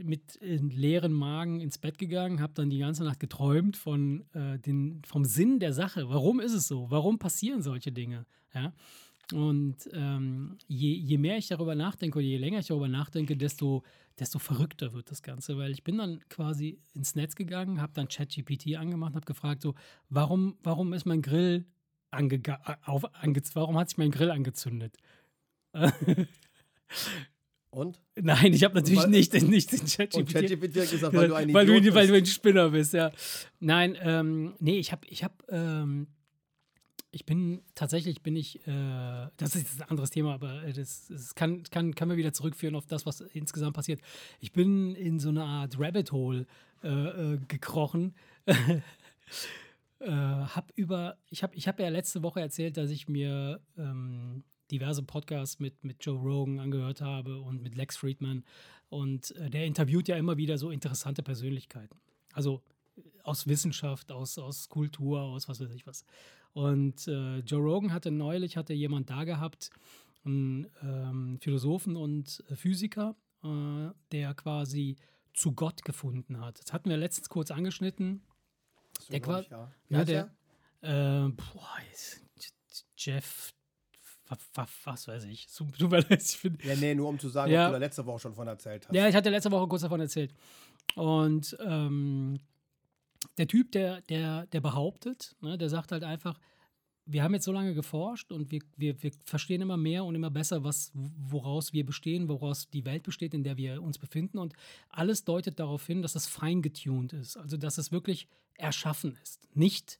[0.02, 4.58] mit äh, leeren Magen ins Bett gegangen, habe dann die ganze Nacht geträumt von äh,
[4.58, 6.08] den, vom Sinn der Sache.
[6.08, 6.86] Warum ist es so?
[6.90, 8.24] Warum passieren solche Dinge?
[8.54, 8.72] Ja?
[9.32, 13.82] Und ähm, je, je mehr ich darüber nachdenke oder je länger ich darüber nachdenke, desto,
[14.18, 15.56] desto verrückter wird das Ganze.
[15.56, 19.74] Weil ich bin dann quasi ins Netz gegangen, habe dann ChatGPT angemacht, habe gefragt, so,
[20.08, 21.64] warum, warum ist mein Grill
[22.10, 24.96] angega- auf, ange warum hat sich mein Grill angezündet?
[27.72, 28.00] Und?
[28.20, 29.88] Nein, ich habe natürlich Weil- nicht, nicht den Und
[30.32, 30.34] ChatGPT.
[30.76, 32.22] Hat gesagt, weil du ein weil, Idiot du, weil du bist.
[32.22, 33.12] ein Spinner bist, ja.
[33.60, 36.08] Nein, ähm, nee, ich habe, ich habe, ähm,
[37.12, 41.34] ich bin tatsächlich bin ich, äh, das ist ein anderes Thema, aber äh, das, das
[41.34, 44.00] kann, kann, kann man wieder zurückführen auf das, was insgesamt passiert.
[44.38, 46.46] Ich bin in so eine Art Rabbit Hole
[46.82, 48.14] äh, äh, gekrochen.
[48.46, 48.82] äh,
[50.08, 55.02] hab über, ich habe ich hab ja letzte Woche erzählt, dass ich mir ähm, diverse
[55.02, 58.44] Podcasts mit, mit Joe Rogan angehört habe und mit Lex Friedman.
[58.88, 61.96] Und der interviewt ja immer wieder so interessante Persönlichkeiten.
[62.32, 62.62] Also
[63.22, 66.04] aus Wissenschaft, aus, aus Kultur, aus was weiß ich was.
[66.52, 69.70] Und äh, Joe Rogan hatte neulich, hatte jemand da gehabt,
[70.24, 74.96] einen ähm, Philosophen und Physiker, äh, der quasi
[75.32, 76.60] zu Gott gefunden hat.
[76.62, 78.22] Das hatten wir letztens kurz angeschnitten.
[79.10, 79.72] Der glaub Qua- ich, ja.
[79.88, 80.34] Ja, der,
[80.82, 81.68] äh, boah,
[82.96, 83.52] Jeff,
[84.28, 85.46] wa- wa- was weiß ich.
[85.54, 87.62] Tut mir leid, ich bin, Ja, nee, nur um zu sagen, Ja.
[87.64, 88.94] was du da letzte Woche schon von erzählt hast.
[88.94, 90.34] Ja, ich hatte letzte Woche kurz davon erzählt.
[90.96, 92.40] Und ähm,
[93.36, 96.38] der Typ, der, der, der behauptet, ne, der sagt halt einfach,
[97.06, 100.30] wir haben jetzt so lange geforscht und wir, wir, wir verstehen immer mehr und immer
[100.30, 104.38] besser, was, woraus wir bestehen, woraus die Welt besteht, in der wir uns befinden.
[104.38, 104.54] Und
[104.90, 107.36] alles deutet darauf hin, dass es fein getuned ist.
[107.36, 109.98] Also, dass es wirklich erschaffen ist, nicht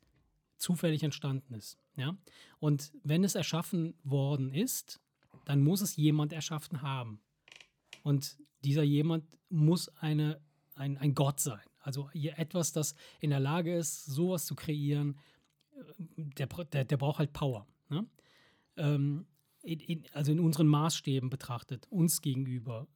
[0.56, 1.78] zufällig entstanden ist.
[1.96, 2.16] Ja?
[2.58, 5.00] Und wenn es erschaffen worden ist,
[5.46, 7.20] dann muss es jemand erschaffen haben.
[8.02, 10.40] Und dieser jemand muss eine,
[10.74, 11.60] ein, ein Gott sein.
[11.80, 15.18] Also etwas, das in der Lage ist, sowas zu kreieren,
[16.16, 17.66] der, der, der braucht halt Power.
[17.88, 18.06] Ne?
[18.76, 19.26] Ähm,
[19.62, 22.86] in, in, also in unseren Maßstäben betrachtet, uns gegenüber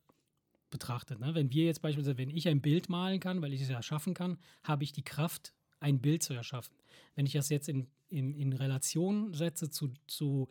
[0.70, 1.20] betrachtet.
[1.20, 1.34] Ne?
[1.34, 4.38] Wenn wir jetzt beispielsweise, wenn ich ein Bild malen kann, weil ich es erschaffen kann,
[4.62, 6.74] habe ich die Kraft, ein Bild zu erschaffen.
[7.14, 10.48] Wenn ich das jetzt in, in, in Relation setze zu, zu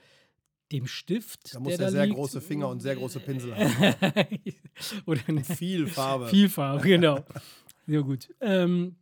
[0.71, 3.55] dem Stift, Da muss der er da sehr liegt, große Finger und sehr große Pinsel
[3.55, 4.39] haben.
[5.05, 6.29] Oder eine Viel Farbe.
[6.29, 7.23] viel Farbe, genau.
[7.87, 8.33] Ja, gut.
[8.39, 8.95] Ähm,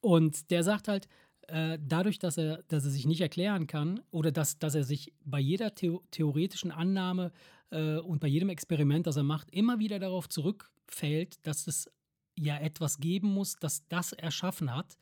[0.00, 1.08] und der sagt halt,
[1.48, 5.12] äh, dadurch, dass er, dass er sich nicht erklären kann oder dass, dass er sich
[5.24, 7.32] bei jeder Theo theoretischen Annahme
[7.70, 11.90] äh, und bei jedem Experiment, das er macht, immer wieder darauf zurückfällt, dass es
[12.36, 14.96] ja etwas geben muss, das das erschaffen hat.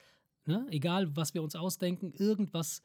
[0.46, 0.66] Ne?
[0.70, 2.82] Egal, was wir uns ausdenken, irgendwas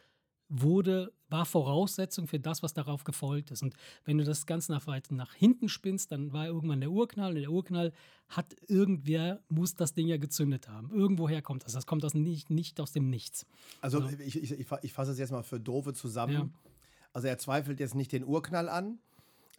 [0.49, 3.63] wurde, war Voraussetzung für das, was darauf gefolgt ist.
[3.63, 7.31] Und wenn du das Ganze nach weit nach hinten spinnst, dann war irgendwann der Urknall
[7.33, 7.93] und der Urknall
[8.29, 10.91] hat irgendwer, muss das Ding ja gezündet haben.
[10.91, 11.73] Irgendwoher kommt das.
[11.73, 13.45] Das kommt aus nicht, nicht aus dem Nichts.
[13.81, 16.33] Also ich, ich, ich, fa- ich fasse es jetzt mal für Doofe zusammen.
[16.33, 16.49] Ja.
[17.13, 18.99] Also er zweifelt jetzt nicht den Urknall an,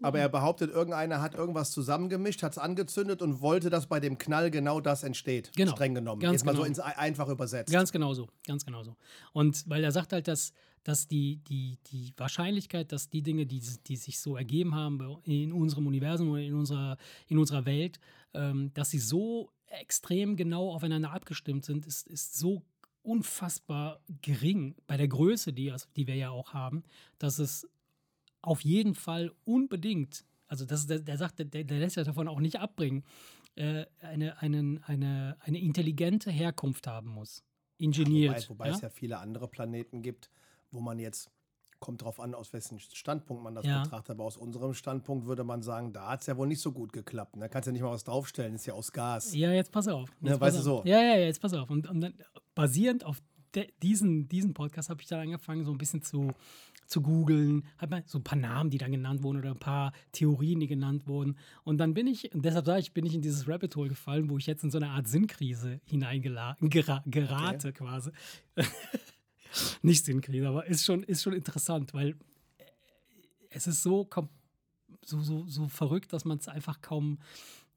[0.03, 0.23] aber Mhm.
[0.23, 4.51] er behauptet, irgendeiner hat irgendwas zusammengemischt, hat es angezündet und wollte, dass bei dem Knall
[4.51, 5.51] genau das entsteht.
[5.57, 5.73] Genau.
[5.73, 6.21] Streng genommen.
[6.21, 6.69] Ganz jetzt mal so genau.
[6.69, 7.73] ins Ei- einfach übersetzt.
[7.73, 8.95] Ganz genau so, ganz genau so.
[9.33, 10.53] Und weil er sagt halt, dass,
[10.87, 15.53] dass die, die, die Wahrscheinlichkeit, dass die Dinge, die, die sich so ergeben haben in
[15.53, 16.97] unserem Universum oder in unserer,
[17.27, 17.99] in unserer Welt,
[18.35, 22.63] ähm, dass sie so extrem genau aufeinander abgestimmt sind, ist, ist so
[23.03, 26.85] unfassbar gering bei der Größe, die, also die wir ja auch haben,
[27.19, 27.69] dass es
[28.41, 32.39] auf jeden Fall unbedingt, also das, der, der sagt, der, der lässt ja davon auch
[32.39, 33.03] nicht abbringen,
[33.57, 37.43] äh, eine, einen, eine, eine intelligente Herkunft haben muss.
[37.77, 38.49] Ingeniert.
[38.49, 38.75] Wobei, wobei ja?
[38.75, 40.31] es ja viele andere Planeten gibt,
[40.71, 41.31] wo man jetzt,
[41.79, 43.83] kommt drauf an, aus wessen Standpunkt man das Ja.
[43.83, 46.73] betrachtet, aber aus unserem Standpunkt würde man sagen, da hat es ja wohl nicht so
[46.73, 47.35] gut geklappt.
[47.39, 49.35] Da kannst du ja nicht mal was draufstellen, ist ja aus Gas.
[49.35, 50.09] Ja, jetzt pass auf.
[50.09, 50.65] Jetzt Ne, pass weißt du auf.
[50.85, 50.89] so.
[50.89, 51.69] Ja, ja, ja, jetzt pass auf.
[51.71, 52.15] Und, und dann
[52.55, 53.21] basierend auf
[53.55, 56.33] de, diesen, diesen Podcast habe ich dann angefangen, so ein bisschen zu,
[56.87, 57.67] zu googeln.
[57.79, 60.67] Hat man so ein paar Namen, die dann genannt wurden oder ein paar Theorien, die
[60.69, 61.37] genannt wurden.
[61.65, 64.39] Und dann bin ich, deshalb sage ich, bin ich in dieses Rabbit Hole gefallen, wo
[64.39, 68.11] ich jetzt in so eine Art Sinnkrise hineingerate quasi.
[69.83, 72.11] Nicht Sinnkrise, aber ist schon, ist schon interessant, weil
[72.59, 72.65] äh,
[73.51, 74.09] es ist so,
[75.03, 77.19] so, so, so verrückt, dass man es einfach kaum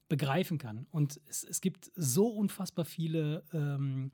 [0.07, 0.87] begreifen kann.
[0.91, 4.11] Und es, es gibt so unfassbar viele ähm,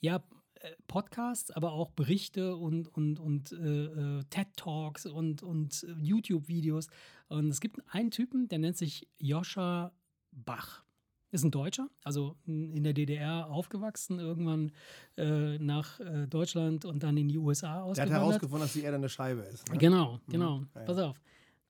[0.00, 0.22] ja,
[0.60, 6.88] äh, Podcasts, aber auch Berichte und, und, und äh, äh, TED-Talks und, und äh, YouTube-Videos.
[7.28, 9.92] Und es gibt einen Typen, der nennt sich Joscha
[10.30, 10.84] Bach.
[11.30, 14.72] Ist ein Deutscher, also in der DDR aufgewachsen, irgendwann
[15.18, 18.20] äh, nach äh, Deutschland und dann in die USA Der hat ausgewandert.
[18.20, 19.68] herausgefunden, dass die Erde eine Scheibe ist.
[19.68, 19.76] Ne?
[19.76, 20.60] Genau, genau.
[20.74, 20.86] Ja, ja.
[20.86, 21.20] Pass auf.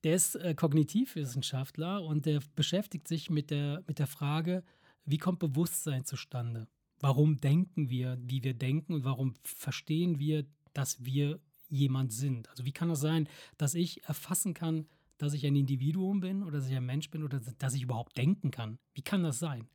[0.05, 4.63] Der ist äh, Kognitivwissenschaftler und der beschäftigt sich mit der, mit der Frage,
[5.05, 6.69] wie kommt Bewusstsein zustande?
[7.01, 12.49] Warum denken wir, wie wir denken und warum verstehen wir, dass wir jemand sind?
[12.51, 14.87] Also wie kann es sein, dass ich erfassen kann,
[15.19, 18.17] dass ich ein Individuum bin oder dass ich ein Mensch bin oder dass ich überhaupt
[18.17, 18.79] denken kann?
[18.95, 19.69] Wie kann das sein?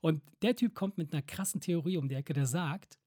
[0.00, 2.98] Und der Typ kommt mit einer krassen Theorie um die Ecke, der sagt,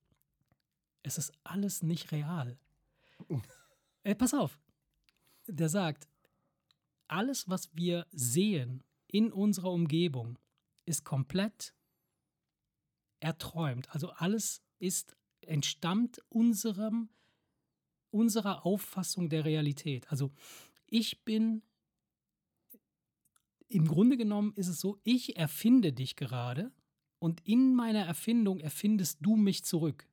[1.04, 2.58] es ist alles nicht real.
[4.04, 4.60] Ey, pass auf.
[5.47, 6.08] Der sagt,
[7.08, 10.39] alles, was wir sehen in unserer Umgebung,
[10.86, 11.73] ist komplett
[13.19, 13.93] erträumt.
[13.93, 17.10] Also alles ist, entstammt unserem,
[18.10, 20.10] unserer Auffassung der Realität.
[20.12, 20.32] Also
[20.88, 21.63] ich bin,
[23.74, 26.72] im Grunde genommen ist es so, ich erfinde dich gerade
[27.20, 30.08] und in meiner Erfindung erfindest du mich zurück.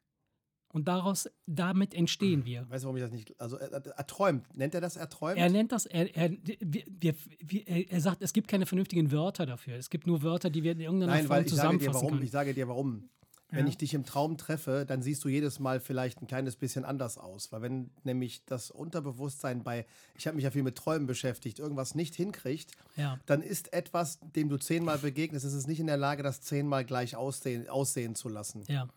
[0.70, 2.68] Und daraus, damit entstehen wir.
[2.68, 3.40] Weißt du, warum ich das nicht.
[3.40, 4.54] Also, er, er, er träumt.
[4.54, 5.38] Nennt er das erträumt?
[5.38, 9.76] Er nennt das, er, er, wir, wir, er sagt, es gibt keine vernünftigen Wörter dafür.
[9.76, 11.94] Es gibt nur Wörter, die wir in irgendeiner Nein, Form weil ich sage dir zusammenfassen
[11.94, 12.08] warum.
[12.10, 12.22] können.
[12.22, 13.08] Ich sage dir warum.
[13.50, 13.68] Wenn Ja.
[13.68, 17.16] ich dich im Traum treffe, dann siehst du jedes Mal vielleicht ein kleines bisschen anders
[17.16, 17.50] aus.
[17.50, 21.94] Weil wenn nämlich das Unterbewusstsein bei, ich habe mich ja viel mit Träumen beschäftigt, irgendwas
[21.94, 23.18] nicht hinkriegt, Ja.
[23.24, 26.84] dann ist etwas, dem du zehnmal begegnest, ist es nicht in der Lage, das zehnmal
[26.84, 28.64] gleich aussehen, aussehen zu lassen.
[28.68, 28.88] Ja.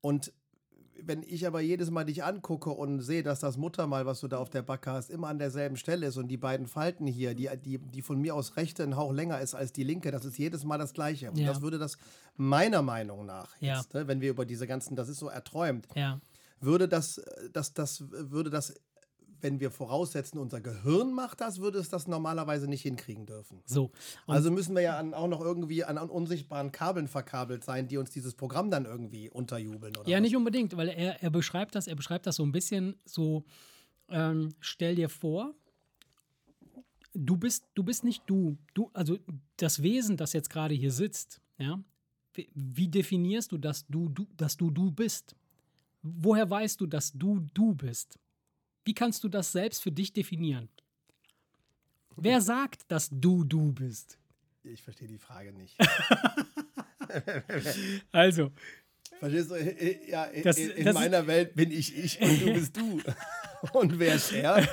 [0.00, 0.32] Und
[1.04, 4.38] wenn ich aber jedes Mal dich angucke und sehe, dass das Muttermal, was du da
[4.38, 7.48] auf der Backe hast, immer an derselben Stelle ist und die beiden Falten hier, die,
[7.64, 10.38] die, die von mir aus rechte ein Hauch länger ist als die linke, das ist
[10.38, 11.30] jedes Mal das Gleiche.
[11.30, 11.46] Und Ja.
[11.52, 11.98] das würde das
[12.36, 13.76] meiner Meinung nach, Ja.
[13.78, 16.20] jetzt, ne, wenn wir über diese ganzen, das ist so erträumt, Ja.
[16.60, 18.74] würde das, äh, das, das würde das,
[19.42, 23.62] wenn wir voraussetzen, unser Gehirn macht das, würde es das normalerweise nicht hinkriegen dürfen.
[23.66, 23.90] So.
[24.26, 27.96] Also müssen wir ja an, auch noch irgendwie an, an unsichtbaren Kabeln verkabelt sein, die
[27.96, 29.96] uns dieses Programm dann irgendwie unterjubeln.
[29.96, 30.22] Oder Ja, was?
[30.22, 33.44] nicht unbedingt, weil er, er beschreibt das, er beschreibt das so ein bisschen so,
[34.08, 35.54] ähm, stell dir vor,
[37.14, 38.56] du bist, du bist nicht du.
[38.74, 39.18] Du, also
[39.56, 41.78] das Wesen, das jetzt gerade hier sitzt, ja,
[42.34, 45.34] wie, wie definierst du, dass du, du, dass du du bist?
[46.02, 48.18] Woher weißt du, dass du du bist?
[48.90, 50.68] Wie kannst du das selbst für dich definieren?
[52.16, 54.18] Wer sagt, dass du du bist?
[54.64, 55.76] Ich verstehe die Frage nicht.
[58.10, 58.50] Also,
[59.20, 59.54] Verstehst du?
[59.54, 62.76] Äh, äh, Ja, in, Das- in das- meiner Welt bin ich ich und du bist
[62.76, 63.00] du.
[63.72, 64.56] Und wer ist er?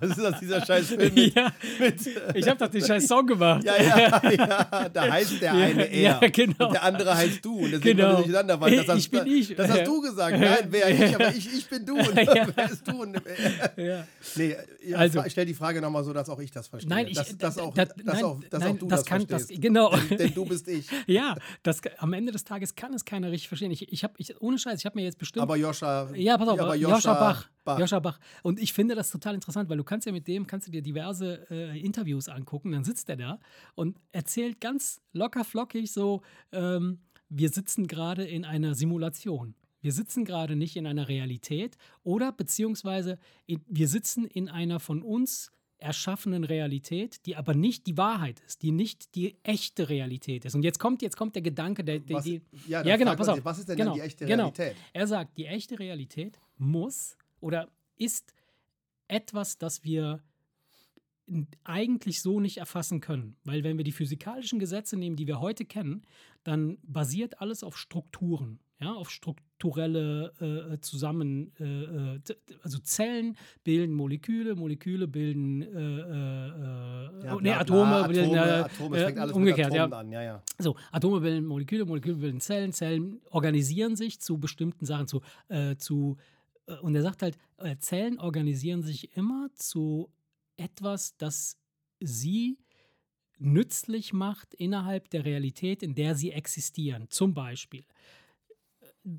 [0.00, 1.94] Was ist das, dieser scheiß Film mit, ja, mit
[2.34, 3.62] ich habe doch den scheiß Song gemacht.
[3.64, 6.18] ja, ja, ja, da heißt der eine er.
[6.22, 6.66] ja, genau.
[6.66, 7.58] Und der andere heißt du.
[7.58, 8.08] Und deswegen Genau.
[8.08, 8.16] genau.
[8.22, 9.54] durcheinander, weil das, Ich hast, bin ich.
[9.56, 10.38] das hast du gesagt.
[10.38, 11.96] Nein, wer ich, aber ich, ich bin du.
[11.98, 13.02] Und wer ist du?
[13.02, 13.20] Und,
[13.76, 14.06] Ja.
[14.36, 14.56] nee,
[14.96, 16.88] Also- ich stelle die Frage nochmal so, dass auch ich das verstehe.
[16.90, 19.06] Nein, ich, dass, dass auch, da- dass nein, auch, dass nein, auch du das das,
[19.08, 19.62] kann, das, verstehst.
[19.62, 19.94] genau.
[20.10, 20.86] Denn, denn du bist ich.
[21.06, 23.70] Ja, das, am Ende des Tages kann es keiner richtig verstehen.
[23.70, 25.42] Ich, ich habe, ich, ohne Scheiß, ich habe mir jetzt bestimmt.
[25.42, 26.08] Aber Joscha.
[26.14, 27.50] ja, pass auf, aber Joscha, Bach.
[27.64, 27.78] Bach.
[27.78, 28.18] Joscha Bach.
[28.42, 30.82] Und ich finde das total interessant, weil du kannst ja mit dem, kannst du dir
[30.82, 33.38] diverse äh, Interviews angucken, dann sitzt er da
[33.74, 39.54] und erzählt ganz locker flockig so, ähm, wir sitzen gerade in einer Simulation.
[39.80, 45.02] Wir sitzen gerade nicht in einer Realität oder beziehungsweise in, wir sitzen in einer von
[45.02, 45.50] uns
[45.82, 50.54] erschaffenen Realität, die aber nicht die Wahrheit ist, die nicht die echte Realität ist.
[50.54, 53.28] Und jetzt kommt, jetzt kommt der Gedanke, der, der Was, die, ja, ja, genau, pass
[53.28, 53.44] auf.
[53.44, 54.50] Was ist denn genau, die echte genau.
[54.50, 54.76] Realität?
[54.92, 58.34] Er sagt, die echte Realität muss oder ist
[59.08, 60.22] etwas, das wir
[61.64, 63.36] eigentlich so nicht erfassen können.
[63.44, 66.02] Weil wenn wir die physikalischen Gesetze nehmen, die wir heute kennen,
[66.44, 72.20] dann basiert alles auf Strukturen, ja, auf strukturelle äh, Zusammen, äh, äh,
[72.62, 76.48] also Zellen bilden Moleküle, Moleküle bilden äh, äh,
[77.22, 79.76] äh, Ja, nee, bla, Atome, bilden, Atome, äh, Atome, es fängt äh, alles umgekehrt, mit
[79.76, 79.84] ja.
[79.84, 80.12] Atomen an.
[80.12, 80.42] Ja, ja.
[80.58, 85.76] So, Atome bilden Moleküle, Moleküle bilden Zellen, Zellen organisieren sich zu bestimmten Sachen, zu, äh,
[85.76, 86.41] zu äh,
[86.80, 90.10] und er sagt halt, äh, Zellen organisieren sich immer zu
[90.56, 91.58] etwas, das
[92.00, 92.58] sie
[93.38, 97.06] nützlich macht innerhalb der Realität, in der sie existieren.
[97.10, 97.84] Zum Beispiel,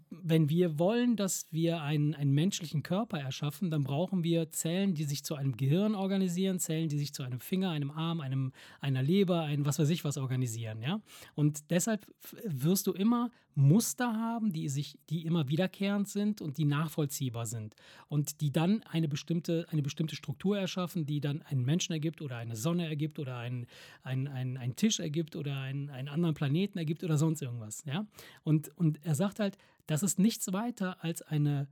[0.09, 5.03] wenn wir wollen, dass wir einen, einen menschlichen Körper erschaffen, dann brauchen wir Zellen, die
[5.03, 9.03] sich zu einem Gehirn organisieren, Zellen, die sich zu einem Finger, einem Arm, einem, einer
[9.03, 10.81] Leber, ein was weiß ich was organisieren.
[10.81, 11.01] Ja?
[11.35, 12.07] Und deshalb
[12.45, 17.75] wirst du immer Muster haben, die, sich, die immer wiederkehrend sind und die nachvollziehbar sind.
[18.07, 22.37] Und die dann eine bestimmte, eine bestimmte Struktur erschaffen, die dann einen Menschen ergibt oder
[22.37, 23.67] eine Sonne ergibt oder einen,
[24.01, 27.83] einen, einen, einen Tisch ergibt oder einen, einen anderen Planeten ergibt oder sonst irgendwas.
[27.85, 28.05] Ja?
[28.43, 31.67] Und, und er sagt halt, das ist nichts weiter als eine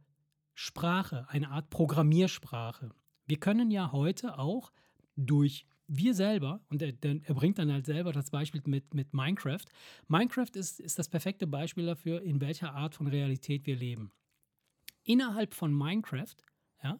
[0.53, 2.89] Sprache, eine Art Programmiersprache.
[3.25, 4.71] Wir können ja heute auch
[5.15, 9.65] durch wir selber, und er, er bringt dann halt selber das Beispiel mit, mit Minecraft.
[10.07, 14.11] Minecraft ist, ist das perfekte Beispiel dafür, in welcher Art von Realität wir leben.
[15.03, 16.35] Innerhalb von Minecraft
[16.83, 16.99] ja,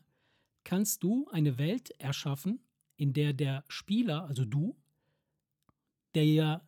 [0.64, 2.60] kannst du eine Welt erschaffen,
[2.98, 4.76] in der der Spieler, also du,
[6.14, 6.62] der ja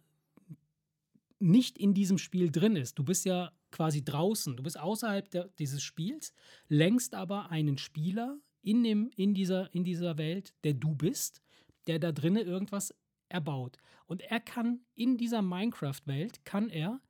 [1.39, 2.97] nicht in diesem Spiel drin ist.
[2.97, 6.33] Du bist ja quasi draußen, du bist außerhalb der, dieses Spiels,
[6.69, 11.42] längst aber einen Spieler in, dem, in, dieser, in dieser Welt, der du bist,
[11.88, 12.93] der da drinnen irgendwas
[13.30, 13.78] erbaut.
[14.06, 17.02] Und er kann in dieser Minecraft-Welt, kann er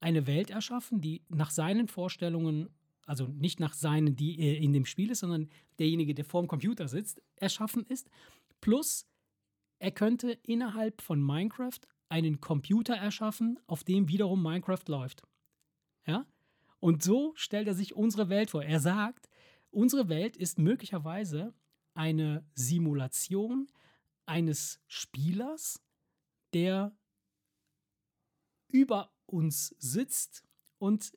[0.00, 2.70] eine Welt erschaffen, die nach seinen Vorstellungen,
[3.06, 7.22] also nicht nach seinen, die in dem Spiel ist, sondern derjenige, der vorm Computer sitzt,
[7.36, 8.08] erschaffen ist.
[8.60, 9.06] Plus,
[9.78, 15.22] er könnte innerhalb von Minecraft einen Computer erschaffen, auf dem wiederum Minecraft läuft.
[16.06, 16.26] Ja?
[16.80, 18.62] Und so stellt er sich unsere Welt vor.
[18.62, 19.28] Er sagt,
[19.70, 21.54] unsere Welt ist möglicherweise
[21.94, 23.68] eine Simulation
[24.30, 25.82] eines Spielers,
[26.54, 26.92] der
[28.68, 30.44] über uns sitzt
[30.78, 31.12] und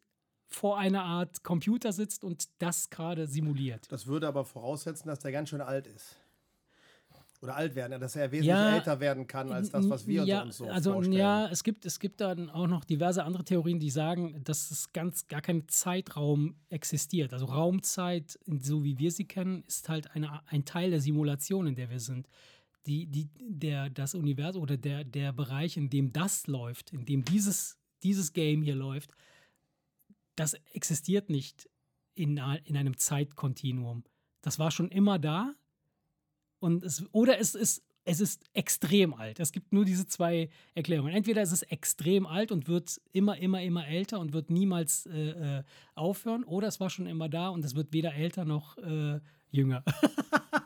[0.47, 3.91] vor einer Art Computer sitzt und das gerade simuliert.
[3.91, 6.15] Das würde aber voraussetzen, dass der ganz schön alt ist.
[7.41, 10.43] Oder alt werden, dass er wesentlich Ja, älter werden kann als das, was wir ja,
[10.43, 11.17] uns so also vorstellen.
[11.17, 14.93] ja, es gibt, es gibt dann auch noch diverse andere Theorien, die sagen, dass es
[14.93, 17.33] ganz gar kein Zeitraum existiert.
[17.33, 21.75] Also Raumzeit, so wie wir sie kennen, ist halt eine, ein Teil der Simulation, in
[21.75, 22.29] der wir sind.
[22.85, 27.23] Die, die, der, das Universum oder der, der Bereich, in dem das läuft, in dem
[27.23, 29.11] dieses, dieses Game hier läuft,
[30.35, 31.69] das existiert nicht
[32.15, 34.03] in, in einem Zeitkontinuum.
[34.41, 35.53] Das war schon immer da.
[36.59, 39.39] Und es, oder es ist, es ist extrem alt.
[39.39, 41.13] Es gibt nur diese zwei Erklärungen.
[41.13, 45.59] Entweder es ist extrem alt und wird immer, immer, immer älter und wird niemals äh,
[45.59, 45.63] äh,
[45.95, 49.19] aufhören, oder es war schon immer da und es wird weder älter noch äh,
[49.51, 49.83] jünger.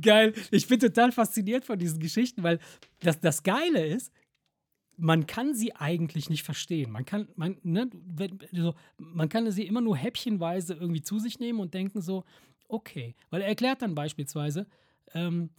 [0.00, 0.32] Geil.
[0.50, 2.58] Ich bin total fasziniert von diesen Geschichten, weil
[3.00, 4.12] das, das Geile ist,
[4.96, 6.90] man kann sie eigentlich nicht verstehen.
[6.90, 7.90] Man kann, man, ne,
[8.52, 12.24] so, man kann sie immer nur häppchenweise irgendwie zu sich nehmen und denken so,
[12.68, 13.14] okay.
[13.30, 14.66] Weil er erklärt dann beispielsweise,
[15.12, 15.50] ähm,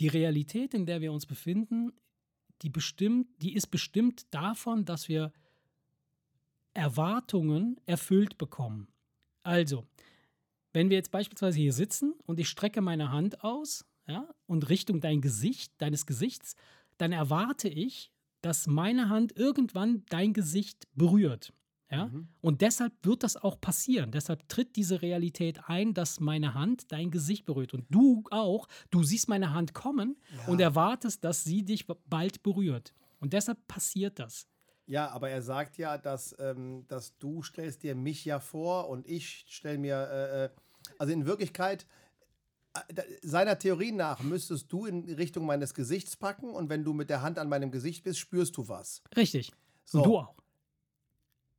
[0.00, 1.92] die Realität, in der wir uns befinden,
[2.62, 5.32] die, bestimmt, die ist bestimmt davon, dass wir
[6.74, 8.88] Erwartungen erfüllt bekommen.
[9.42, 9.86] Also,
[10.72, 15.00] wenn wir jetzt beispielsweise hier sitzen und ich strecke meine Hand aus ja, und Richtung
[15.00, 16.54] dein Gesicht, deines Gesichts,
[16.98, 18.12] dann erwarte ich,
[18.42, 21.52] dass meine Hand irgendwann dein Gesicht berührt.
[21.90, 22.06] Ja?
[22.06, 22.28] Mhm.
[22.40, 24.12] Und deshalb wird das auch passieren.
[24.12, 27.74] Deshalb tritt diese Realität ein, dass meine Hand dein Gesicht berührt.
[27.74, 30.52] Und du auch, du siehst meine Hand kommen Ja.
[30.52, 32.94] und erwartest, dass sie dich bald berührt.
[33.18, 34.46] Und deshalb passiert das.
[34.90, 39.06] Ja, aber er sagt ja, dass, ähm, dass du stellst dir mich ja vor und
[39.06, 40.48] ich stelle mir, äh, äh,
[40.98, 41.86] also in Wirklichkeit,
[42.74, 47.08] äh, seiner Theorie nach müsstest du in Richtung meines Gesichts packen und wenn du mit
[47.08, 49.00] der Hand an meinem Gesicht bist, spürst du was.
[49.16, 49.52] Richtig.
[49.84, 49.98] So.
[49.98, 50.34] Und du auch.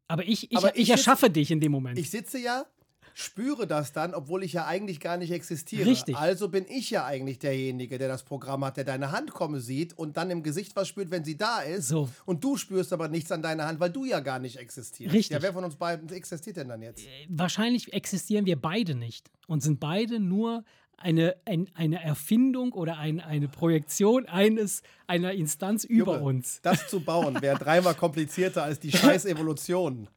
[0.09, 1.97] Aber ich, ich, Aber ich, ich erschaffe dich in dem Moment.
[1.97, 2.65] Ich sitze ja,
[3.13, 5.85] spüre das dann, obwohl ich ja eigentlich gar nicht existiere.
[5.85, 6.15] Richtig.
[6.15, 9.97] Also bin ich ja eigentlich derjenige, der das Programm hat, der deine Hand kommen sieht
[9.97, 11.87] und dann im Gesicht was spürt, wenn sie da ist.
[11.87, 12.09] So.
[12.25, 15.13] Und du spürst aber nichts an deiner Hand, weil du ja gar nicht existierst.
[15.13, 15.35] Richtig.
[15.35, 17.03] Ja, wer von uns beiden existiert denn dann jetzt?
[17.29, 20.63] Wahrscheinlich existieren wir beide nicht und sind beide nur
[21.01, 26.59] eine, ein, eine Erfindung oder ein, eine Projektion eines, einer Instanz über Junge, uns.
[26.61, 30.07] Das zu bauen wäre dreimal komplizierter als die scheiß Evolution.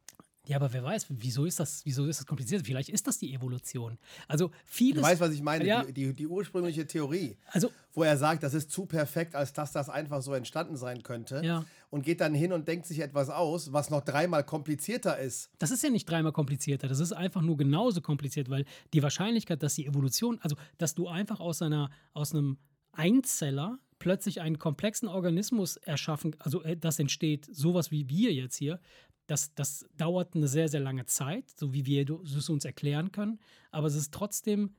[0.47, 2.65] Ja, aber wer weiß, wieso ist das, wieso ist das kompliziert?
[2.65, 3.97] Vielleicht ist das die Evolution.
[4.27, 5.01] Also vieles.
[5.01, 5.65] Du weißt, was ich meine?
[5.65, 5.83] Ja.
[5.83, 9.71] Die, die, die ursprüngliche Theorie, also wo er sagt, das ist zu perfekt, als dass
[9.71, 11.41] das einfach so entstanden sein könnte.
[11.43, 11.65] Ja.
[11.89, 15.49] Und geht dann hin und denkt sich etwas aus, was noch dreimal komplizierter ist.
[15.59, 19.63] Das ist ja nicht dreimal komplizierter, das ist einfach nur genauso kompliziert, weil die Wahrscheinlichkeit,
[19.63, 22.57] dass die Evolution, also dass du einfach aus einer, aus einem
[22.91, 28.79] Einzeller plötzlich einen komplexen Organismus erschaffen, also äh, das entsteht, sowas wie wir jetzt hier,
[29.27, 33.39] das, das dauert eine sehr, sehr lange Zeit, so wie wir es uns erklären können,
[33.71, 34.75] aber es ist trotzdem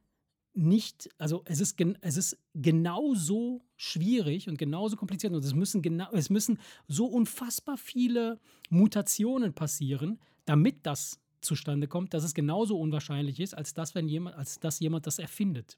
[0.55, 6.09] nicht, also es ist, es ist genauso schwierig und genauso kompliziert und es müssen, genau,
[6.13, 8.41] es müssen so unfassbar viele
[8.71, 14.37] Mutationen passieren, damit das zustande kommt, dass es genauso unwahrscheinlich ist, als dass, wenn jemand,
[14.37, 15.77] als dass jemand das erfindet.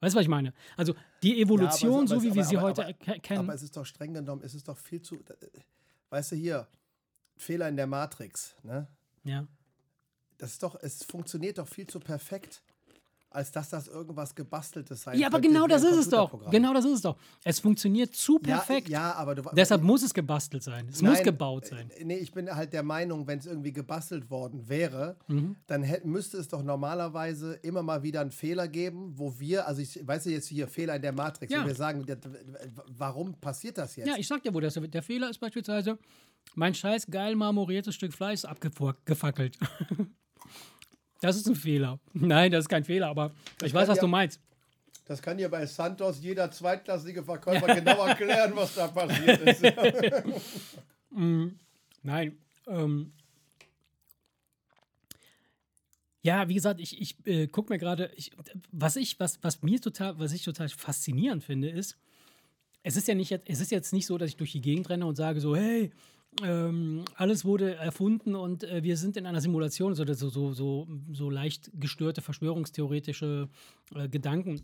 [0.00, 0.52] Weißt du, was ich meine?
[0.76, 3.18] Also die Evolution, Ja, aber so aber wie es- wir aber- sie aber- heute aber-
[3.20, 3.40] kennen.
[3.40, 5.18] Aber es ist doch streng genommen, es ist doch viel zu.
[6.10, 6.68] Weißt du, hier,
[7.40, 8.86] Fehler in der Matrix, ne?
[9.24, 9.46] ja.
[10.38, 12.62] Das ist doch, es funktioniert doch viel zu perfekt,
[13.28, 16.50] als dass das irgendwas gebasteltes sein ja, aber genau das ist es doch.
[16.50, 17.16] Genau das ist es doch.
[17.44, 18.88] Es funktioniert zu Ja, perfekt.
[18.88, 20.88] Ja, aber du Deshalb muss es gebastelt sein.
[20.88, 21.90] Es muss Nein, gebaut sein.
[21.90, 25.56] äh, Nee, ich bin halt der Meinung, wenn es irgendwie gebastelt worden wäre, Mhm.
[25.66, 29.82] dann hätt, müsste es doch normalerweise immer mal wieder einen Fehler geben, wo wir, also
[29.82, 31.62] ich weiß ja jetzt hier Fehler in der Matrix, Ja.
[31.62, 32.04] wo wir sagen,
[32.96, 34.08] warum passiert das jetzt?
[34.08, 35.98] Ja, ich sag dir, wo das, der Fehler ist beispielsweise,
[36.54, 39.58] mein scheiß geil marmoriertes Stück Fleisch ist abgefackelt.
[41.22, 42.00] Das ist ein Fehler.
[42.14, 43.32] Nein, das ist kein Fehler, aber
[43.62, 44.40] ich weiß, was ja- du meinst.
[45.04, 49.62] Das kann dir bei Santos jeder zweitklassige Verkäufer genau erklären, was da passiert ist.
[52.02, 52.38] Nein.
[52.68, 53.12] Ähm,
[56.22, 58.10] ja, wie gesagt, ich, ich äh, gucke mir gerade,
[58.70, 61.98] was ich, was, was mir total, was ich total faszinierend finde, ist,
[62.82, 65.06] es ist ja nicht, es ist jetzt nicht so, dass ich durch die Gegend renne
[65.06, 65.92] und sage so, hey,
[66.42, 71.30] ähm, alles wurde erfunden und äh, wir sind in einer Simulation, so, so, so, so,
[71.30, 73.48] leicht gestörte verschwörungstheoretische
[73.94, 74.62] äh, Gedanken.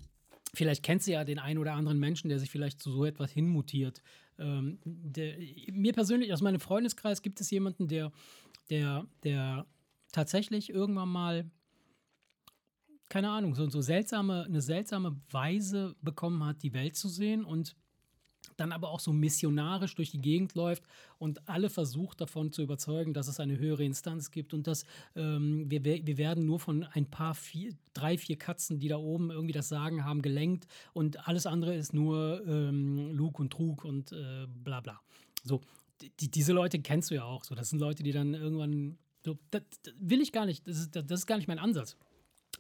[0.55, 3.33] Vielleicht kennst du ja den einen oder anderen Menschen, der sich vielleicht zu so etwas
[3.33, 4.01] hinmutiert.
[4.39, 5.37] Ähm, der,
[5.73, 8.13] mir persönlich, aus meinem Freundeskreis, gibt es jemanden, der,
[8.71, 9.67] der, der
[10.13, 11.51] tatsächlich irgendwann mal,
[13.09, 17.77] keine Ahnung, so, so seltsame, eine seltsame Weise bekommen hat, die Welt zu sehen und
[18.57, 20.85] dann aber auch so missionarisch durch die Gegend läuft
[21.19, 24.85] und alle versucht davon zu überzeugen, dass es eine höhere Instanz gibt und dass
[25.15, 29.31] ähm, wir, wir werden nur von ein paar, vier, drei, vier Katzen, die da oben
[29.31, 34.13] irgendwie das Sagen haben, gelenkt und alles andere ist nur ähm, Lug und Trug und
[34.13, 35.01] äh, bla bla.
[35.45, 35.61] So,
[36.21, 37.45] die, diese Leute kennst du ja auch.
[37.45, 38.99] So, das sind Leute, die dann irgendwann.
[39.25, 40.67] So, das, das will ich gar nicht.
[40.67, 41.97] Das ist, das ist gar nicht mein Ansatz.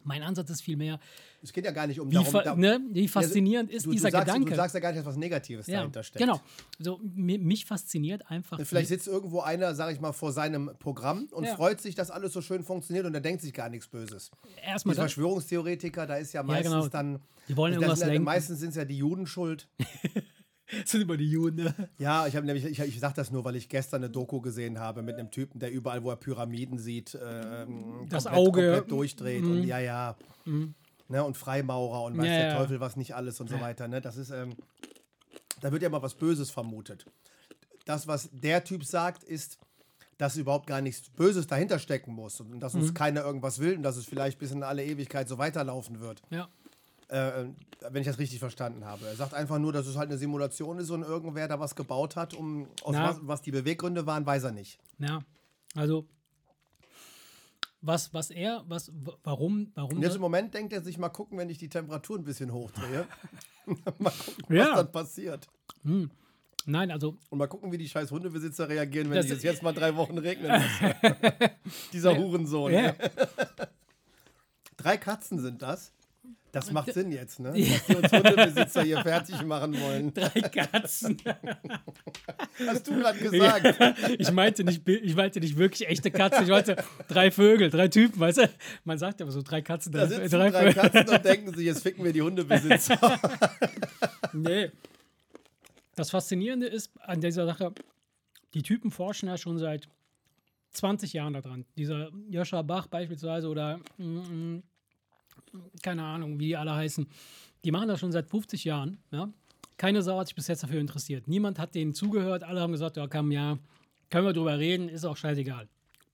[0.06, 1.00] Mein Ansatz ist vielmehr.
[1.42, 3.90] Es geht ja gar nicht um wie, darum, fa da, ne, wie faszinierend ist du,
[3.90, 4.50] dieser du sagst, Gedanke.
[4.50, 6.24] Du sagst ja gar nicht, dass was Negatives ja, dahinter steckt.
[6.24, 6.40] Genau.
[6.78, 8.60] So, mi- mich fasziniert einfach.
[8.64, 11.56] Vielleicht sitzt irgendwo einer, sag ich mal, vor seinem Programm und Ja.
[11.56, 14.30] freut sich, dass alles so schön funktioniert und er denkt sich gar nichts Böses.
[14.44, 16.88] Die erstmal das, Verschwörungstheoretiker, da ist ja meistens genau.
[16.88, 17.18] dann.
[17.48, 19.68] Die wollen irgendwas sind meistens sind es ja die Juden schuld.
[20.84, 21.64] sind immer die Juden.
[21.64, 21.74] Ne?
[21.98, 24.78] Ja, ich habe nämlich, ich, ich sage das nur, weil ich gestern eine Doku gesehen
[24.78, 27.66] habe mit einem Typen, der überall, wo er Pyramiden sieht, äh,
[28.08, 28.62] Das komplett, Auge.
[28.72, 30.16] komplett durchdreht und ja, ja.
[31.08, 32.56] Ne, und Freimaurer und weiß Ja, der ja.
[32.58, 33.86] Teufel was nicht alles und so weiter.
[33.86, 34.00] Ne?
[34.00, 34.54] Das ist, ähm,
[35.60, 37.06] da wird ja mal was Böses vermutet.
[37.84, 39.58] Das, was der Typ sagt, ist,
[40.18, 43.82] dass überhaupt gar nichts Böses dahinter stecken muss und dass uns keiner irgendwas will und
[43.82, 46.22] dass es vielleicht bis in alle Ewigkeit so weiterlaufen wird.
[46.30, 46.48] Ja.
[47.08, 47.46] Äh,
[47.90, 49.06] wenn ich das richtig verstanden habe.
[49.06, 52.16] Er sagt einfach nur, dass es halt eine Simulation ist und irgendwer da was gebaut
[52.16, 54.78] hat, um was, was die Beweggründe waren, weiß er nicht.
[54.98, 55.20] Ja.
[55.74, 56.06] Also.
[57.82, 58.90] Was, was er, was,
[59.22, 62.18] warum, warum Und jetzt im Moment denkt er sich mal gucken, wenn ich die Temperatur
[62.18, 63.06] ein bisschen hochdrehe.
[63.98, 64.70] mal gucken, Ja.
[64.70, 65.46] was dann passiert.
[66.64, 69.72] Nein, also Und mal gucken, wie die scheiß Hundebesitzer reagieren, wenn es jetzt, jetzt mal
[69.72, 70.96] drei Wochen regnen lasse.
[71.92, 72.72] Dieser Hurensohn.
[72.72, 72.94] ja,
[74.76, 75.92] Drei Katzen sind das.
[76.56, 77.52] Das macht Sinn jetzt, ne?
[77.52, 80.14] Dass die uns Hundebesitzer hier fertig machen wollen.
[80.14, 81.18] drei Katzen.
[82.66, 84.08] Hast du gerade gesagt.
[84.18, 86.44] ich meinte nicht, ich meinte nicht wirklich echte Katzen.
[86.44, 88.50] Ich meinte drei Vögel, drei Typen, weißt du?
[88.84, 90.72] Man sagt ja aber so drei Katzen, Da drei, sitzen drei drei.
[90.72, 92.98] Katzen und denken sich, jetzt ficken wir die Hundebesitzer.
[94.32, 94.70] Nee.
[95.94, 97.72] Das Faszinierende ist an dieser Sache,
[98.54, 99.88] die Typen forschen ja schon seit
[100.70, 101.64] 20 Jahren daran.
[101.76, 104.62] Dieser Joscha Bach beispielsweise oder mm, mm,
[105.82, 107.06] keine Ahnung, wie die alle heißen.
[107.64, 108.98] Die machen das schon seit 50 Jahren.
[109.10, 109.32] Ja?
[109.76, 111.28] Keine Sau hat sich bis jetzt dafür interessiert.
[111.28, 112.42] Niemand hat denen zugehört.
[112.44, 113.58] Alle haben gesagt, ja, komm, ja,
[114.10, 115.68] können wir drüber reden, ist auch scheißegal.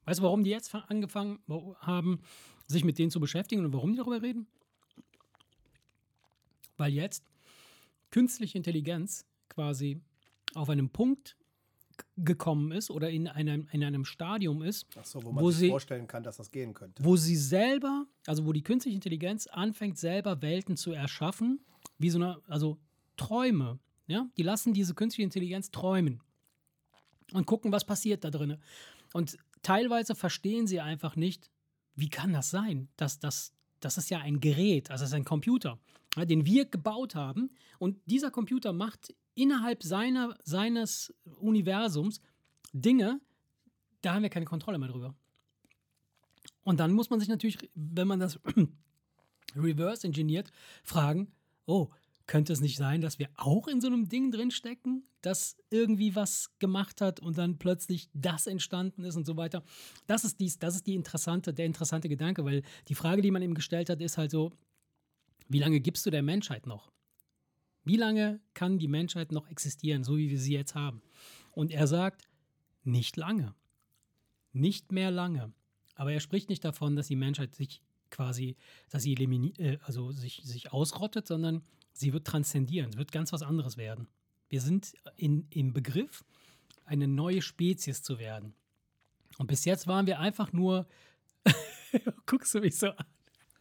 [0.04, 1.38] Weißt du, warum die jetzt fa- angefangen
[1.80, 2.20] haben,
[2.66, 4.46] sich mit denen zu beschäftigen und warum die darüber reden?
[6.76, 7.24] Weil jetzt
[8.10, 10.00] künstliche Intelligenz quasi
[10.54, 11.36] auf einem Punkt
[12.16, 15.68] gekommen ist oder in einem, in einem Stadium ist, so, wo man Wo sich sie-
[15.70, 17.02] vorstellen kann, dass das gehen könnte.
[17.04, 21.64] wo sie selber, also wo die künstliche Intelligenz anfängt, selber Welten zu erschaffen,
[21.98, 22.78] wie so eine, also
[23.16, 23.78] Träume.
[24.06, 24.28] Ja?
[24.36, 26.20] Die lassen diese künstliche Intelligenz träumen
[27.32, 28.58] und gucken, was passiert da drin.
[29.12, 31.50] Und teilweise verstehen sie einfach nicht,
[31.94, 32.88] wie kann das sein?
[32.96, 35.78] Das, das, das ist ja ein Gerät, also das ist ein Computer,
[36.16, 37.50] den wir gebaut haben.
[37.78, 42.20] Und dieser Computer macht innerhalb seiner, seines Universums
[42.72, 43.20] Dinge,
[44.00, 45.14] da haben wir keine Kontrolle mehr drüber.
[46.64, 48.38] Und dann muss man sich natürlich, wenn man das
[49.56, 50.52] reverse engineert,
[50.82, 51.32] fragen,
[51.66, 51.90] oh,
[52.26, 56.50] könnte es nicht sein, dass wir auch in so einem Ding drinstecken, das irgendwie was
[56.60, 59.64] gemacht hat und dann plötzlich das entstanden ist und so weiter.
[60.06, 63.42] Das ist dies, das ist die interessante, der interessante Gedanke, weil die Frage, die man
[63.42, 64.52] ihm gestellt hat, ist halt so,
[65.48, 66.92] wie lange gibst du der Menschheit noch?
[67.84, 71.02] Wie lange kann die Menschheit noch existieren, so wie wir sie jetzt haben?
[71.50, 72.28] Und er sagt,
[72.84, 73.54] nicht lange.
[74.52, 75.52] Nicht mehr lange.
[75.94, 78.56] Aber er spricht nicht davon, dass die Menschheit sich quasi,
[78.90, 81.62] dass sie äh, also sich, sich ausrottet, sondern
[81.92, 82.90] sie wird transzendieren.
[82.90, 84.08] Es wird ganz was anderes werden.
[84.48, 86.24] Wir sind in, im Begriff,
[86.84, 88.54] eine neue Spezies zu werden.
[89.38, 90.86] Und bis jetzt waren wir einfach nur,
[92.26, 93.06] guckst du mich so an.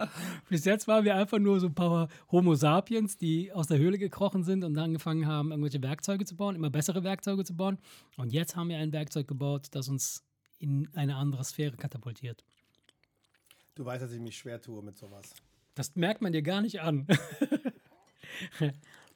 [0.49, 3.97] Bis jetzt waren wir einfach nur so ein paar Homo sapiens, die aus der Höhle
[3.97, 7.78] gekrochen sind und angefangen haben, irgendwelche Werkzeuge zu bauen, immer bessere Werkzeuge zu bauen.
[8.18, 10.24] Und jetzt haben wir ein Werkzeug gebaut, das uns
[10.60, 12.43] in eine andere Sphäre katapultiert.
[13.76, 15.34] Du weißt, dass ich mich schwer tue mit sowas.
[15.76, 17.08] Das merkt man dir gar nicht an.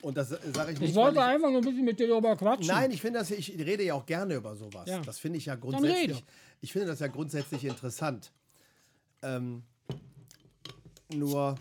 [0.02, 2.08] Und das sage ich Ich nicht, wollte weil ich, einfach nur ein bisschen mit dir
[2.08, 2.68] darüber quatschen.
[2.68, 4.88] Nein, ich finde das, ich rede ja auch gerne über sowas.
[4.88, 5.00] Ja.
[5.02, 6.24] Das finde ich ja grundsätzlich,
[6.62, 8.32] ich finde das ja grundsätzlich interessant.
[9.22, 9.64] Ähm,
[11.18, 11.56] nur,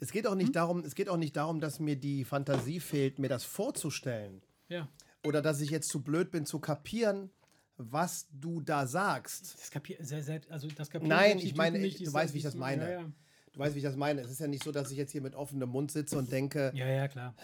[0.00, 0.52] es geht auch nicht Hm?
[0.52, 4.42] darum, es geht auch nicht darum, dass mir die Fantasie fehlt, mir das vorzustellen.
[4.68, 4.88] Ja.
[5.24, 7.30] Oder dass ich jetzt zu blöd bin zu kapieren,
[7.76, 9.54] was du da sagst.
[9.60, 12.54] Das kapier selbst, also das kapieren Nein, ich meine, die du weißt, wie ich das
[12.54, 12.84] meine.
[12.84, 13.12] Ja, ja.
[13.52, 14.22] Du weißt, wie ich das meine.
[14.22, 16.72] Es ist ja nicht so, dass ich jetzt hier mit offenem Mund sitze und denke,
[16.74, 17.34] ja, ja, klar.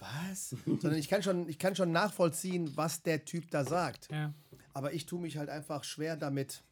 [0.00, 0.56] was?
[0.66, 4.10] Sondern ich kann, schon, ich kann schon nachvollziehen, was der Typ da sagt.
[4.10, 4.34] Ja.
[4.74, 6.62] Aber ich tue mich halt einfach schwer damit.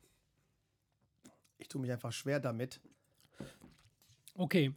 [1.61, 2.81] Ich tue mich einfach schwer damit.
[4.35, 4.73] Okay.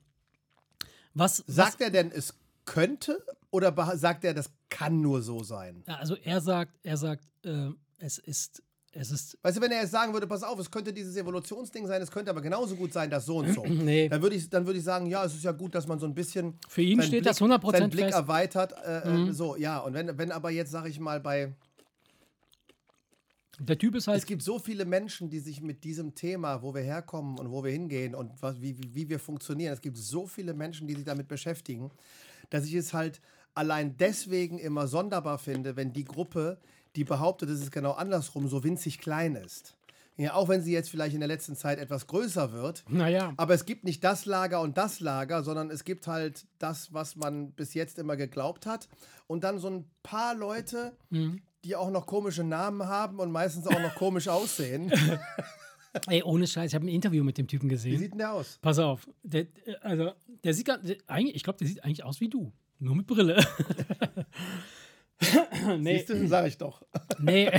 [1.13, 2.33] Was, Sagt er denn, es
[2.65, 5.83] könnte Oder sagt er, das kann nur so sein?
[5.85, 7.69] Also er sagt, er sagt, äh,
[7.99, 9.37] es ist, es ist.
[9.41, 12.11] Weißt du, wenn er jetzt sagen würde, pass auf, es könnte dieses Evolutionsding sein, es
[12.11, 13.63] könnte aber genauso gut sein, das so und so.
[13.67, 14.09] Nee.
[14.09, 16.05] Dann würde ich, dann würde ich sagen, ja, es ist ja gut, dass man so
[16.05, 18.17] ein bisschen Für ihn steht Blick, das 100% seinen Blick fest.
[18.17, 18.21] Mhm.
[18.23, 18.73] erweitert.
[18.85, 19.79] Äh, äh, So, ja.
[19.79, 21.53] Und wenn, wenn aber jetzt, sag ich mal, bei
[23.63, 24.17] Der Typ ist halt.
[24.17, 27.63] Es gibt so viele Menschen, die sich mit diesem Thema, wo wir herkommen und wo
[27.63, 30.95] wir hingehen und was, wie, wie, wie wir funktionieren, es gibt so viele Menschen, die
[30.95, 31.91] sich damit beschäftigen,
[32.49, 33.21] dass ich es halt
[33.55, 36.57] allein deswegen immer sonderbar finde, wenn die Gruppe,
[36.95, 39.75] die behauptet, es ist genau andersrum, so winzig klein ist.
[40.15, 42.83] Ja, auch wenn sie jetzt vielleicht in der letzten Zeit etwas größer wird.
[42.87, 43.33] naja.
[43.37, 47.15] Aber es gibt nicht das Lager und das Lager, sondern es gibt halt das, was
[47.15, 48.89] man bis jetzt immer geglaubt hat.
[49.25, 51.41] Und dann so ein paar Leute, Mhm.
[51.63, 54.91] Die auch noch komische Namen haben und meistens auch noch komisch aussehen.
[56.07, 57.99] Ey, ohne Scheiß, ich habe ein Interview mit dem Typen Wie gesehen.
[57.99, 58.57] sieht denn der aus?
[58.61, 59.07] Pass auf.
[59.21, 60.11] Der, äh, also,
[60.43, 62.51] der sieht ganz, eigentlich, ich glaube, der sieht eigentlich aus wie du.
[62.79, 63.45] Nur mit Brille.
[65.77, 66.81] nee, Siehst du, sag ich doch.
[67.19, 67.49] nee.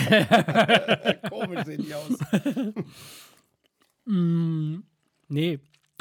[1.30, 2.18] Komisch sehen die aus.
[5.28, 5.60] nee.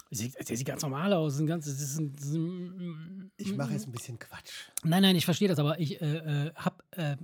[0.09, 1.39] Sieht, der sieht ganz normal aus.
[1.39, 4.69] Ein ganz, das ist ein, das ist ein, Ich mache jetzt ein bisschen Quatsch.
[4.83, 7.15] Nein, nein, ich verstehe das, aber ich äh, äh, habe, äh,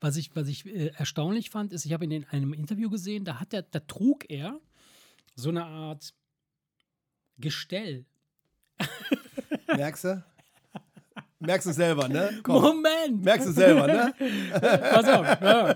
[0.00, 3.24] was ich, was ich äh, erstaunlich fand, ist, ich habe ihn in einem Interview gesehen,
[3.24, 4.60] da hat er, da trug er
[5.34, 6.14] so eine Art
[7.38, 8.04] Gestell.
[9.66, 10.24] Merkst du?
[11.40, 12.40] Merkst du selber, ne?
[12.42, 12.62] Komm.
[12.62, 13.22] Moment!
[13.24, 14.14] Merkst du selber, ne?
[14.52, 15.40] Pass auf.
[15.40, 15.74] Ja.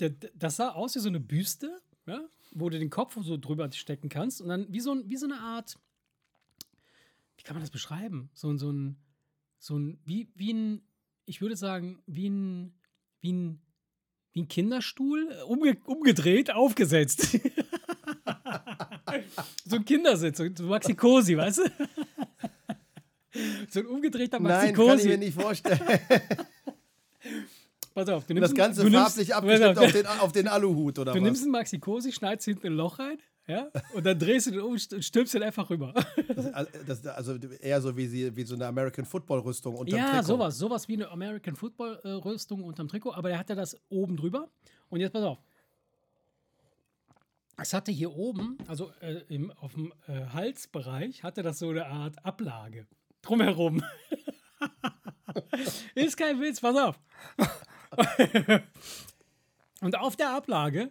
[0.00, 2.20] Der- Das sah aus wie so eine Büste, ja,
[2.52, 5.26] wo du den Kopf so drüber stecken kannst und dann wie so, ein- wie so
[5.26, 5.78] eine Art,
[7.36, 8.30] wie kann man das beschreiben?
[8.34, 8.96] So, ein- so ein,
[9.58, 10.82] so ein, wie, wie ein,
[11.30, 12.74] ich würde sagen, wie ein,
[13.20, 13.60] wie ein,
[14.32, 17.38] wie ein Kinderstuhl, äh, umge umgedreht, aufgesetzt.
[19.64, 21.62] so ein Kindersitz, so ein Maxi Cosi, weißt du?
[23.70, 25.08] so ein umgedrehter Maxi Nein, kann ich Cosi.
[25.08, 25.80] mir nicht vorstellen.
[27.94, 30.32] Pass auf, du Das nimmst, Ganze du nimmst, farblich pass abgestimmt auf, auf den, auf
[30.32, 31.24] den Aluhut, oder Du was?
[31.24, 33.18] nimmst einen Maxi Cosi, schneidest hinten ein Loch rein,
[33.50, 35.92] ja, und dann drehst du den um und stülpst den einfach rüber.
[36.86, 40.26] Das, also eher so wie, sie, wie so eine American Football Rüstung unterm ja, Trikot.
[40.26, 44.16] sowas, sowas wie eine American Football äh, Rüstung unterm Trikot, aber der hatte das oben
[44.16, 44.48] drüber.
[44.88, 45.38] Und jetzt pass auf.
[47.56, 51.86] Es hatte hier oben, also äh, im, auf dem äh, Halsbereich, hatte das so eine
[51.86, 52.86] Art Ablage
[53.22, 53.82] drumherum.
[55.94, 57.00] Ist kein Witz, pass auf.
[59.80, 60.90] Und auf der Ablage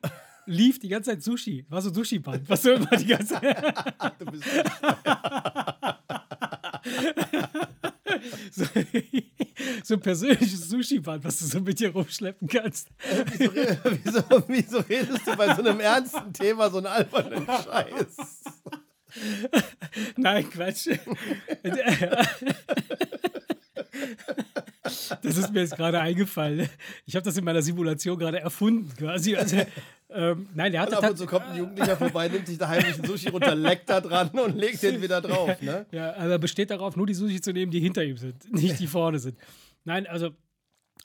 [0.50, 1.66] lief die ganze Zeit Sushi.
[1.70, 3.86] War so Sushi-Band, was so immer die ganze Zeit.
[4.20, 4.43] Du bist,
[8.52, 8.66] so,
[9.84, 12.88] so ein persönliches Sushi-Band, was du so mit dir rumschleppen kannst.
[13.38, 18.18] wieso, wieso, wieso redest du bei so einem ernsten Thema so einen albernen Scheiß?
[20.18, 20.89] Nein, Quatsch.
[25.22, 26.70] Das ist mir jetzt gerade eingefallen.
[27.06, 29.36] Ich habe das in meiner Simulation gerade erfunden, quasi.
[29.36, 29.58] Also,
[30.10, 32.68] ähm, nein, der Und hatte ab und zu kommt ein Jugendlicher vorbei, nimmt sich da
[32.68, 35.62] heimlich einen Sushi runter, leckt da dran und legt den wieder drauf.
[35.62, 35.86] Ne?
[35.92, 38.80] Ja, aber er besteht darauf, nur die Sushi zu nehmen, die hinter ihm sind, nicht
[38.80, 39.38] die vorne sind.
[39.84, 40.32] Nein, also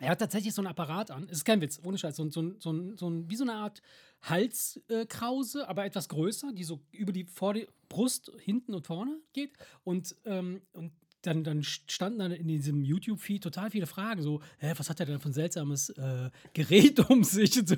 [0.00, 1.24] er hat tatsächlich so einen Apparat an.
[1.24, 2.16] Es ist kein Witz, ohne Scheiß.
[2.16, 3.80] So, so, so, so wie so eine Art
[4.22, 9.52] Halskrause, aber etwas größer, die so über die, vor die Brust, hinten und vorne geht.
[9.84, 10.92] Und, ähm, und
[11.26, 14.22] dann, dann standen dann in diesem YouTube-Feed total viele Fragen.
[14.22, 17.76] So, hä, was hat er denn für ein seltsames äh, Gerät um sich und so.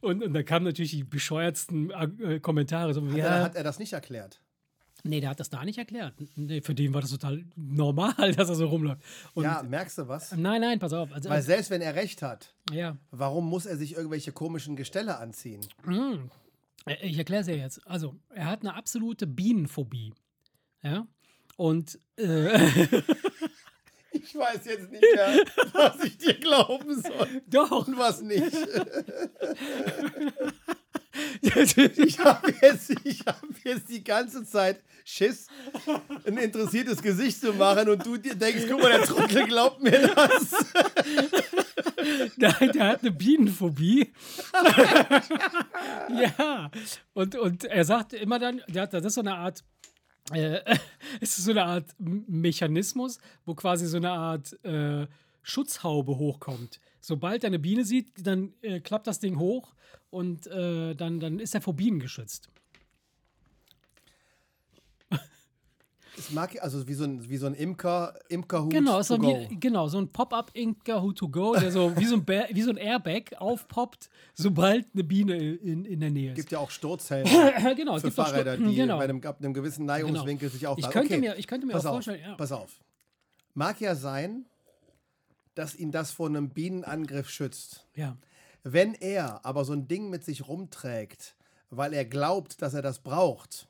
[0.00, 2.94] Und, und dann kamen natürlich die bescheuertsten äh, Kommentare.
[2.94, 4.40] So, Hat, ja, er, hat er das nicht erklärt?
[5.02, 6.14] Nee, der hat das da nicht erklärt.
[6.36, 9.02] Nee, für den war das total normal, dass er so rumläuft.
[9.34, 10.32] Und ja, merkst du was?
[10.36, 11.12] Nein, nein, pass auf.
[11.12, 15.18] Also, Weil selbst wenn er recht hat, ja, warum muss er sich irgendwelche komischen Gestelle
[15.18, 15.60] anziehen?
[16.86, 17.86] Äh, ich erkläre es ja jetzt.
[17.86, 20.12] Also, er hat eine absolute Bienenphobie.
[20.82, 21.06] Ja.
[21.60, 22.58] Und äh,
[24.12, 25.44] Ich weiß jetzt nicht mehr,
[25.74, 27.86] was ich dir glauben soll doch.
[27.86, 28.42] und was nicht.
[31.96, 35.48] Ich habe jetzt, ich hab jetzt die ganze Zeit Schiss,
[36.24, 40.08] ein interessiertes Gesicht zu machen und du dir denkst, guck mal, der Trottel glaubt mir
[40.08, 40.54] das.
[42.36, 44.12] Nein, der hat eine Bienenphobie.
[46.38, 46.70] ja.
[47.12, 49.64] Und, und er sagt immer dann, der hat, das ist so eine Art,
[50.32, 50.60] äh,
[51.20, 55.06] es ist so eine Art Mechanismus, wo quasi so eine Art äh,
[55.42, 56.80] Schutzhaube hochkommt.
[57.00, 59.74] Sobald er eine Biene sieht, dann äh, klappt das Ding hoch
[60.10, 62.48] und äh, dann, dann ist er vor Bienen geschützt.
[66.16, 69.88] Das mag also wie so ein, wie so ein Imker, Imkerhut Genau, so wie, genau,
[69.88, 72.76] so ein Pop-up-Inker Who to Go, der so wie so ein, Ba- wie so ein
[72.76, 76.36] Airbag aufpoppt, sobald eine Biene in, in der Nähe ist.
[76.36, 77.30] gibt ja auch Sturzhelme
[77.76, 78.98] genau, es für Fahrräder, die genau.
[78.98, 80.88] bei einem, ab einem gewissen Neigungswinkel sich aufladen.
[80.88, 82.34] Ich könnte okay, mir- ich könnte mir auch auf, vorstellen, ja.
[82.34, 82.70] Pass auf.
[83.54, 84.46] Mag ja sein,
[85.54, 87.86] dass ihn das vor einem Bienenangriff schützt.
[87.94, 88.16] Ja.
[88.62, 91.34] Wenn er aber so ein Ding mit sich rumträgt,
[91.70, 93.68] weil er glaubt, dass er das braucht,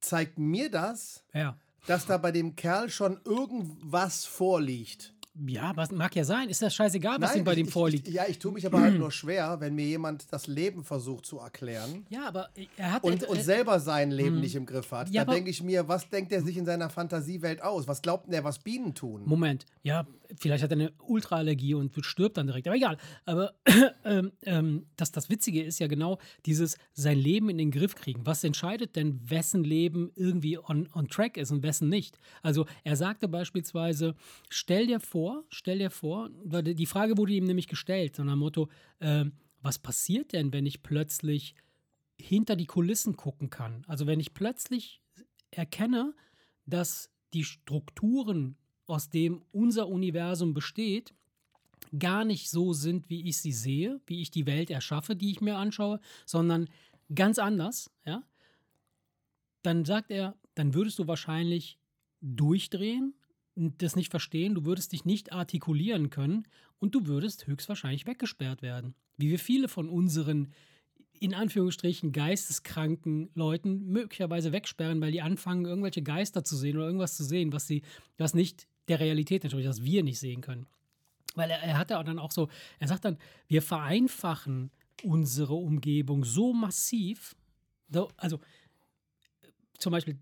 [0.00, 1.56] zeigt mir das, Ja.
[1.86, 5.14] dass da bei dem Kerl schon irgendwas vorliegt.
[5.46, 6.48] Ja, was mag ja sein.
[6.48, 8.08] Ist das scheißegal, was ihm bei dem ich, vorliegt?
[8.08, 11.24] Ich, ja, ich tue mich aber halt nur schwer, wenn mir jemand das Leben versucht
[11.24, 13.04] zu erklären ja, aber er hat.
[13.04, 15.08] und, äh, und selber sein Leben nicht im Griff hat.
[15.10, 17.86] Ja, da denke ich mir, was denkt er sich in seiner Fantasiewelt aus?
[17.86, 19.22] Was glaubt denn er, was Bienen tun?
[19.24, 20.04] Moment, ja,
[20.38, 22.66] vielleicht hat er eine Ultraallergie und stirbt dann direkt.
[22.66, 22.96] Aber egal.
[23.24, 23.54] Aber
[24.04, 28.26] ähm, ähm, das, das Witzige ist ja genau dieses sein Leben in den Griff kriegen.
[28.26, 32.18] Was entscheidet denn, wessen Leben irgendwie on, on track ist und wessen nicht?
[32.42, 34.14] Also er sagte beispielsweise,
[34.48, 38.40] stell dir vor, stell dir vor, die Frage wurde ihm nämlich gestellt, so nach dem
[38.40, 38.68] Motto,
[39.00, 41.54] ähm, was passiert denn, wenn ich plötzlich
[42.18, 43.84] hinter die Kulissen gucken kann?
[43.86, 45.02] Also wenn ich plötzlich
[45.50, 46.14] erkenne,
[46.66, 48.56] dass die Strukturen,
[48.90, 51.14] aus dem unser Universum besteht,
[51.98, 55.40] gar nicht so sind, wie ich sie sehe, wie ich die Welt erschaffe, die ich
[55.40, 56.68] mir anschaue, sondern
[57.14, 58.22] ganz anders, ja,
[59.62, 61.78] dann sagt er, dann würdest du wahrscheinlich
[62.20, 63.14] durchdrehen,
[63.54, 66.46] das nicht verstehen, du würdest dich nicht artikulieren können
[66.78, 68.94] und du würdest höchstwahrscheinlich weggesperrt werden.
[69.16, 70.52] Wie wir viele von unseren
[71.20, 77.16] in Anführungsstrichen geisteskranken Leuten möglicherweise wegsperren, weil die anfangen, irgendwelche Geister zu sehen oder irgendwas
[77.16, 77.82] zu sehen, was sie,
[78.16, 80.66] was nicht der Realität entspricht, was wir nicht sehen können.
[81.34, 84.70] Weil er, er hat ja dann auch so, er sagt dann, wir vereinfachen
[85.02, 87.36] unsere Umgebung so massiv,
[87.88, 88.40] so, also
[89.78, 90.18] zum Beispiel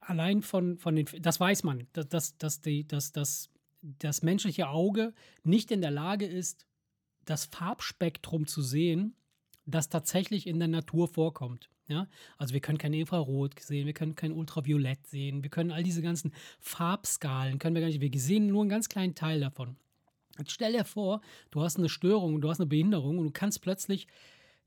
[0.00, 3.50] allein von, von den, das weiß man, dass, dass, dass, die, dass, dass
[3.82, 6.66] das menschliche Auge nicht in der Lage ist,
[7.24, 9.14] das Farbspektrum zu sehen,
[9.66, 11.68] das tatsächlich in der Natur vorkommt.
[11.88, 12.06] Ja?
[12.36, 16.02] Also wir können kein Infrarot sehen, wir können kein Ultraviolett sehen, wir können all diese
[16.02, 19.76] ganzen Farbskalen, können wir gar nicht, wir sehen nur einen ganz kleinen Teil davon.
[20.38, 21.20] Jetzt stell dir vor,
[21.50, 24.06] du hast eine Störung, du hast eine Behinderung und du kannst plötzlich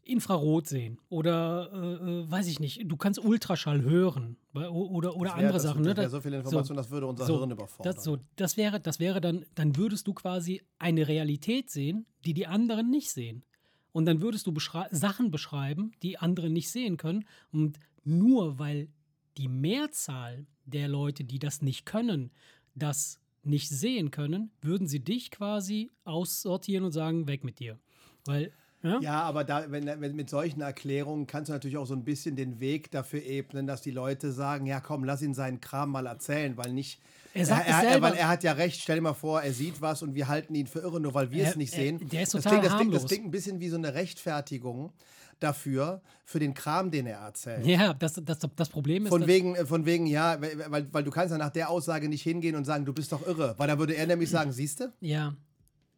[0.04, 5.36] Infrarot sehen oder äh, äh, weiß ich nicht, du kannst Ultraschall hören oder, oder, wär-
[5.36, 5.84] andere das, Sachen.
[5.84, 6.02] Das ne?
[6.02, 7.94] wäre so viel Information, das würde unser so, Hirn überfordern.
[7.94, 12.34] Das, so, das wäre, das wäre dann, dann würdest du quasi eine Realität sehen, die
[12.34, 13.44] die anderen nicht sehen.
[13.92, 17.26] Und dann würdest du beschrei Sachen beschreiben, die andere nicht sehen können.
[17.52, 18.90] Und nur weil
[19.38, 22.32] die Mehrzahl der Leute, die das nicht können,
[22.76, 27.80] das nicht sehen können, würden sie dich quasi aussortieren und sagen, weg mit dir.
[28.26, 31.96] Weil, ja, Ja, aber da, wenn, wenn, mit solchen Erklärungen kannst du natürlich auch so
[31.96, 35.60] ein bisschen den Weg dafür ebnen, dass die Leute sagen, ja komm, lass ihn seinen
[35.60, 37.02] Kram mal erzählen, weil nicht.
[37.34, 38.08] Er sagt es er, selber.
[38.10, 40.54] Weil er hat ja recht, stell dir mal vor, er sieht was und wir halten
[40.56, 42.10] ihn für irre, nur weil wir Er- es nicht er- sehen.
[42.10, 44.92] der ist das total klingt, das, klingt, das klingt ein bisschen wie so eine Rechtfertigung
[45.40, 47.66] dafür, für den Kram, den er erzählt.
[47.66, 51.10] ja das, das, das Problem ist, Von wegen, äh, von wegen, ja, weil, weil du
[51.10, 53.56] kannst ja nach der Aussage nicht hingehen und sagen, du bist doch irre.
[53.58, 54.94] Weil da würde er nämlich sagen, siehst du?
[55.00, 55.34] ja,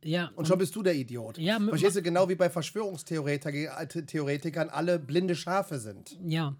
[0.05, 1.37] ja, Und schon bist du der Idiot.
[1.37, 6.17] Ja, Verstehst du, genau wie bei Verschwörungstheoretikern Theoretikern alle blinde Schafe sind.
[6.25, 6.55] ja,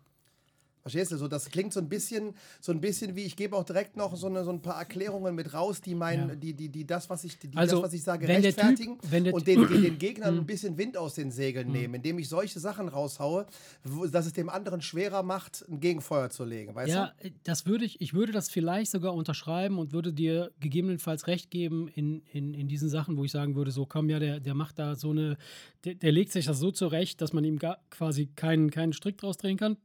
[0.83, 1.17] Verstehst du?
[1.17, 4.17] So, das klingt so ein bisschen, so ein bisschen wie, ich gebe auch direkt noch
[4.17, 6.35] so, eine, so ein paar Erklärungen mit raus, die meinen, Ja.
[6.35, 9.33] die, die, die das, was ich, die Also, das, was ich sage, Typ- rechtfertigen der
[9.33, 12.27] und Typ- den, den, den Gegnern ein bisschen Wind aus den Segeln nehmen, indem ich
[12.27, 13.45] solche Sachen raushaue,
[13.85, 16.75] wo, dass es dem anderen schwerer macht, ein Gegenfeuer zu legen.
[16.75, 20.51] Weißt Ja, äh, das würde ich, ich würde das vielleicht sogar unterschreiben und würde dir
[20.59, 24.19] gegebenenfalls recht geben in, in, in diesen Sachen, wo ich sagen würde, so komm, ja,
[24.19, 25.37] der, der macht da so eine,
[25.85, 29.17] der, der legt sich das so zurecht, dass man ihm gar, quasi keinen, keinen Strick
[29.17, 29.77] draus drehen kann.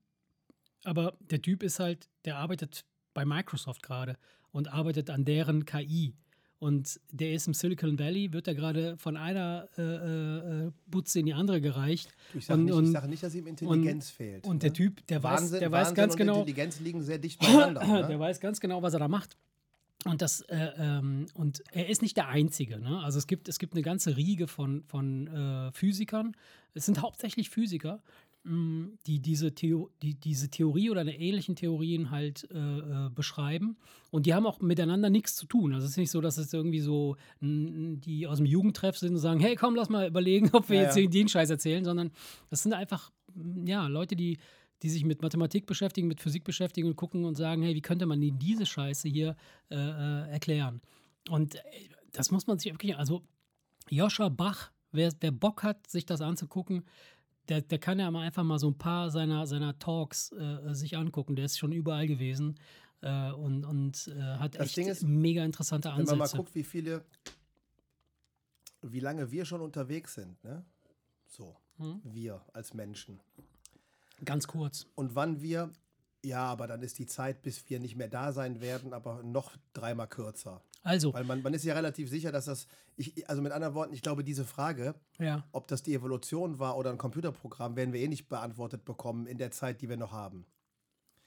[0.85, 4.16] Aber der Typ ist halt, der arbeitet bei Microsoft gerade
[4.53, 6.14] und arbeitet an deren KI.
[6.61, 11.20] Und der ist im Silicon Valley, wird er gerade von einer äh, äh, äh, Butze
[11.20, 12.11] in die andere gereicht.
[12.35, 14.45] Ich sage Und- nicht, und- ich sag nicht, dass ihm Intelligenz fehlt.
[14.45, 14.59] Und ne?
[14.61, 17.39] der Typ, der weiß, Wahnsinn, der weiß Wahnsinn ganz und genau, Intelligenz liegen sehr dicht
[17.39, 17.81] beieinander.
[17.87, 18.18] der ne?
[18.18, 19.37] weiß ganz genau, was er da macht.
[20.05, 22.79] Und, das, äh, ähm, und er ist nicht der Einzige.
[22.79, 23.01] Ne?
[23.03, 26.37] Also es gibt, es gibt eine ganze Riege von, von äh, Physikern.
[26.74, 28.01] Es sind hauptsächlich Physiker,
[29.07, 33.76] die diese, Theo die diese Theorie oder eine ähnlichen Theorien halt äh, äh, beschreiben.
[34.11, 35.74] Und die haben auch miteinander nichts zu tun.
[35.74, 39.18] Also es ist nicht so, dass es irgendwie so, die aus dem Jugendtreff sind und
[39.18, 41.07] sagen, hey, komm, lass mal überlegen, ob wir Ja, jetzt ja.
[41.07, 42.11] den Scheiß erzählen, sondern
[42.49, 43.11] das sind einfach,
[43.64, 44.38] ja, Leute, die
[44.82, 48.07] die sich mit Mathematik beschäftigen, mit Physik beschäftigen und gucken und sagen, hey, wie könnte
[48.07, 49.36] man denn diese Scheiße hier
[49.70, 50.80] äh, äh, erklären?
[51.28, 51.61] Und äh,
[52.12, 53.24] das muss man sich wirklich, also
[53.90, 56.84] Joscha Bach, wer, wer Bock hat, sich das anzugucken,
[57.49, 60.96] der, der kann ja mal einfach mal so ein paar seiner, seiner Talks äh, sich
[60.96, 61.36] angucken.
[61.36, 62.59] Der ist schon überall gewesen
[63.01, 66.36] äh, und, und äh, hat Das echt Ding ist, mega interessante Wenn man mal Ansätze.
[66.36, 67.05] guckt, wie viele,
[68.82, 70.64] wie lange wir schon unterwegs sind, ne?
[71.26, 72.01] So, Hm?
[72.05, 73.20] wir als Menschen.
[74.24, 74.86] Ganz kurz.
[74.94, 75.70] Und wann wir
[76.24, 79.57] Ja, aber dann ist die Zeit, bis wir nicht mehr da sein werden, aber noch
[79.72, 80.61] dreimal kürzer.
[80.83, 82.66] Also, Weil man, man ist ja relativ sicher, dass das,
[82.97, 85.45] ich, also mit anderen Worten, ich glaube, diese Frage, ja.
[85.53, 89.39] ob das die Evolution war oder ein Computerprogramm, werden wir eh nicht beantwortet bekommen in
[89.39, 90.47] der Zeit, die wir noch haben.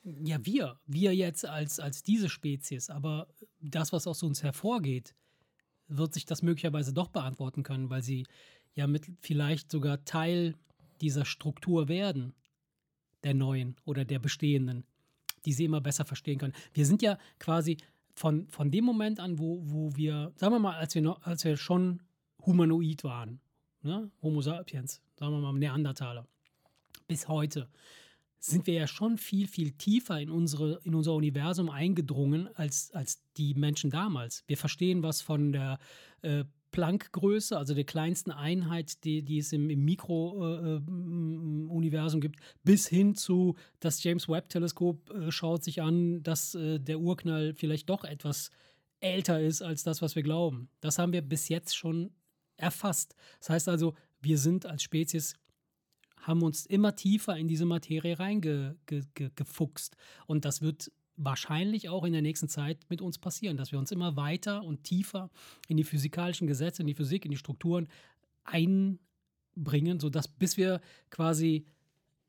[0.04, 0.80] Ja, wir.
[0.88, 2.89] Wir jetzt als, als diese Spezies.
[2.89, 3.28] Aber
[3.60, 5.14] das, was aus uns hervorgeht,
[5.88, 8.26] wird sich das möglicherweise doch beantworten können, weil sie
[8.74, 10.56] ja mit vielleicht sogar Teil
[11.02, 12.34] dieser Struktur werden,
[13.24, 14.86] der neuen oder der bestehenden,
[15.45, 16.54] die sie immer besser verstehen können.
[16.74, 17.78] Wir sind ja quasi
[18.16, 21.43] von, von dem Moment an, wo, wo wir, sagen wir mal, als wir, noch, als
[21.43, 22.01] wir schon
[22.45, 23.39] humanoid waren,
[23.82, 24.12] ne?
[24.22, 26.28] Homo sapiens, sagen wir mal Neandertaler,
[27.07, 27.70] bis heute,
[28.39, 33.22] sind wir ja schon viel, viel tiefer in, unsere, in unser Universum eingedrungen als, als
[33.38, 34.43] die Menschen damals.
[34.47, 35.78] Wir verstehen was von der
[36.24, 42.88] äh, Planck-Größe, also der kleinsten Einheit, die, die es im, im Mikro-Universum äh, gibt, bis
[42.88, 48.03] hin zu das James Webb-Teleskop äh, schaut sich an, dass äh, der Urknall vielleicht doch
[48.03, 48.51] etwas
[48.99, 50.69] älter ist als das, was wir glauben.
[50.80, 52.11] Das haben wir bis jetzt schon
[52.55, 53.15] erfasst.
[53.39, 55.36] Das heißt also, wir sind als Spezies
[56.22, 59.97] haben uns immer tiefer in diese Materie reingefuchst.
[60.28, 60.91] Und das wird
[61.24, 64.84] wahrscheinlich auch in der nächsten Zeit mit uns passieren, dass wir uns immer weiter und
[64.84, 65.30] tiefer
[65.67, 67.88] in die physikalischen Gesetze, in die Physik, in die Strukturen
[68.43, 71.65] einbringen, sodass bis wir quasi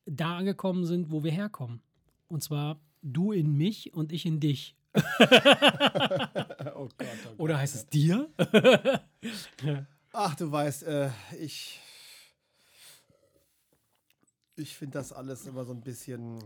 [0.05, 1.81] da angekommen sind, wo wir herkommen.
[2.29, 4.77] Und zwar du in mich und ich in dich.
[4.95, 8.29] oh Gott, oh Gott, Oder heißt es dir?
[10.13, 11.81] Ach, du weißt, äh, ich
[14.57, 16.39] ich finde das alles immer so ein bisschen.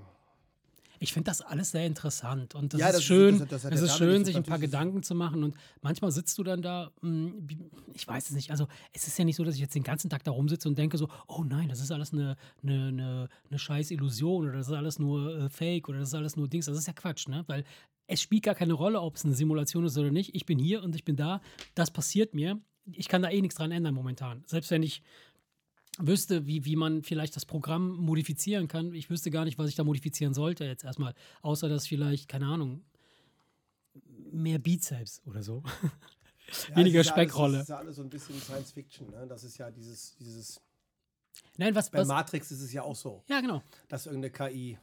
[0.98, 3.64] Ich finde das alles sehr interessant und das Ja, ist das ist- schön, das- das
[3.64, 6.36] hat es ist schön, sich ein paar das ist- Gedanken zu machen und manchmal sitzt
[6.38, 7.58] du dann da, wie-
[7.94, 10.08] ich weiß es nicht, also es ist ja nicht so, dass ich jetzt den ganzen
[10.10, 13.58] Tag da rumsitze und denke so, oh nein, das ist alles eine, eine, eine, eine
[13.58, 16.66] scheiß Illusion oder das ist alles nur äh, Fake oder das ist alles nur Dings,
[16.66, 17.64] das ist ja Quatsch, ne, weil
[18.08, 20.82] es spielt gar keine Rolle, ob es eine Simulation ist oder nicht, ich bin hier
[20.82, 21.40] und ich bin da,
[21.74, 22.60] das passiert mir,
[22.92, 25.02] ich kann da eh nichts dran ändern momentan, selbst wenn ich
[25.98, 28.92] wüsste, wie, wie man vielleicht das Programm modifizieren kann.
[28.94, 31.14] Ich wüsste gar nicht, was ich da modifizieren sollte jetzt erstmal.
[31.42, 32.82] Außer dass vielleicht, keine Ahnung,
[34.32, 35.62] mehr Bizeps oder so.
[36.70, 37.52] Ja, Weniger ist ja alles- Speckrolle.
[37.54, 39.10] Das ist ja alles so ein bisschen Science Fiction.
[39.10, 39.26] Ne?
[39.28, 40.60] Das ist ja dieses, dieses.
[41.56, 43.64] Nein, was, Bei was Matrix ist es ja auch so, Ja, genau.
[43.88, 44.78] dass irgendeine KI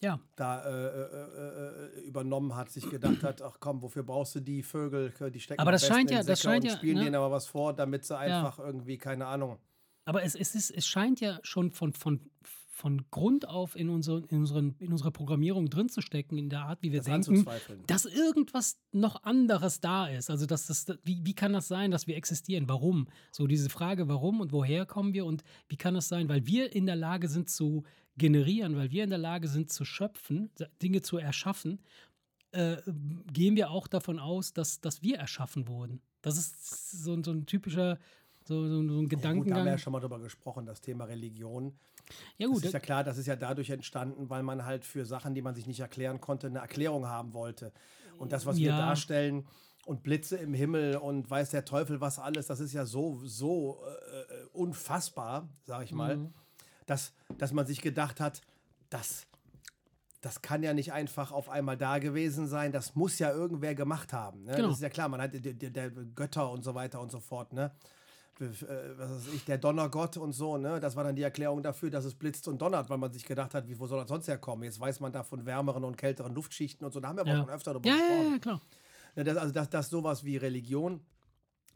[0.00, 0.18] Ja.
[0.34, 4.60] da äh, äh, äh, übernommen hat, sich gedacht hat, ach komm, wofür brauchst du die
[4.64, 5.12] Vögel?
[5.30, 7.04] Die stecken Aber das scheint in ja- das scheint und ja, spielen ne?
[7.04, 9.56] denen aber was vor, damit sie einfach irgendwie, keine Ahnung.
[10.08, 12.30] Aber es, es, ist, es scheint ja schon von, von,
[12.70, 16.62] von Grund auf in, unsere, in, unseren, in unserer Programmierung drin zu stecken, in der
[16.62, 17.44] Art, wie wir Das denken,
[17.86, 20.30] dass irgendwas noch anderes da ist.
[20.30, 22.70] Also, dass das, wie, wie kann das sein, dass wir existieren?
[22.70, 23.08] Warum?
[23.32, 26.30] So diese Frage, warum und woher kommen wir und wie kann das sein?
[26.30, 27.82] Weil wir in der Lage sind zu
[28.16, 30.50] generieren, weil wir in der Lage sind zu schöpfen,
[30.80, 31.80] Dinge zu erschaffen,
[32.52, 32.78] äh,
[33.30, 36.00] gehen wir auch davon aus, dass, dass wir erschaffen wurden.
[36.22, 37.98] Das ist so, so ein typischer,
[38.48, 39.58] so, so, so ein Ja, gut, da Gedankengang.
[39.58, 41.78] haben wir ja schon mal drüber gesprochen, das Thema Religion.
[42.38, 45.04] ja, Das gut, ist ja klar, das ist ja dadurch entstanden, weil man halt für
[45.04, 47.72] Sachen, die man sich nicht erklären konnte, eine Erklärung haben wollte.
[48.18, 48.78] Und das, was wir Ja.
[48.78, 49.46] darstellen
[49.86, 53.80] und Blitze im Himmel und weiß der Teufel was alles, das ist ja so, so
[53.86, 56.34] äh, äh, unfassbar, sag ich mal, Mhm.
[56.86, 58.40] dass, dass man sich gedacht hat,
[58.90, 59.26] das,
[60.20, 64.12] das kann ja nicht einfach auf einmal da gewesen sein, das muss ja irgendwer gemacht
[64.12, 64.44] haben.
[64.44, 64.56] Ne?
[64.56, 64.68] Genau.
[64.68, 67.52] Das ist ja klar, man hat der, der Götter und so weiter und so fort,
[67.52, 67.70] ne?
[68.40, 70.80] Äh, was weiß ich, der Donnergott und so, ne?
[70.80, 73.54] Das war dann die Erklärung dafür, dass es blitzt und donnert, weil man sich gedacht
[73.54, 74.64] hat, wie, wo soll das sonst herkommen?
[74.64, 77.30] Jetzt weiß man da von wärmeren und kälteren Luftschichten und so, da haben wir aber
[77.30, 77.40] Ja.
[77.40, 78.32] auch schon öfter darüber ja, ja, gesprochen.
[78.32, 78.60] ja, klar.
[79.16, 81.00] Ne, dass, also, dass, dass sowas wie Religion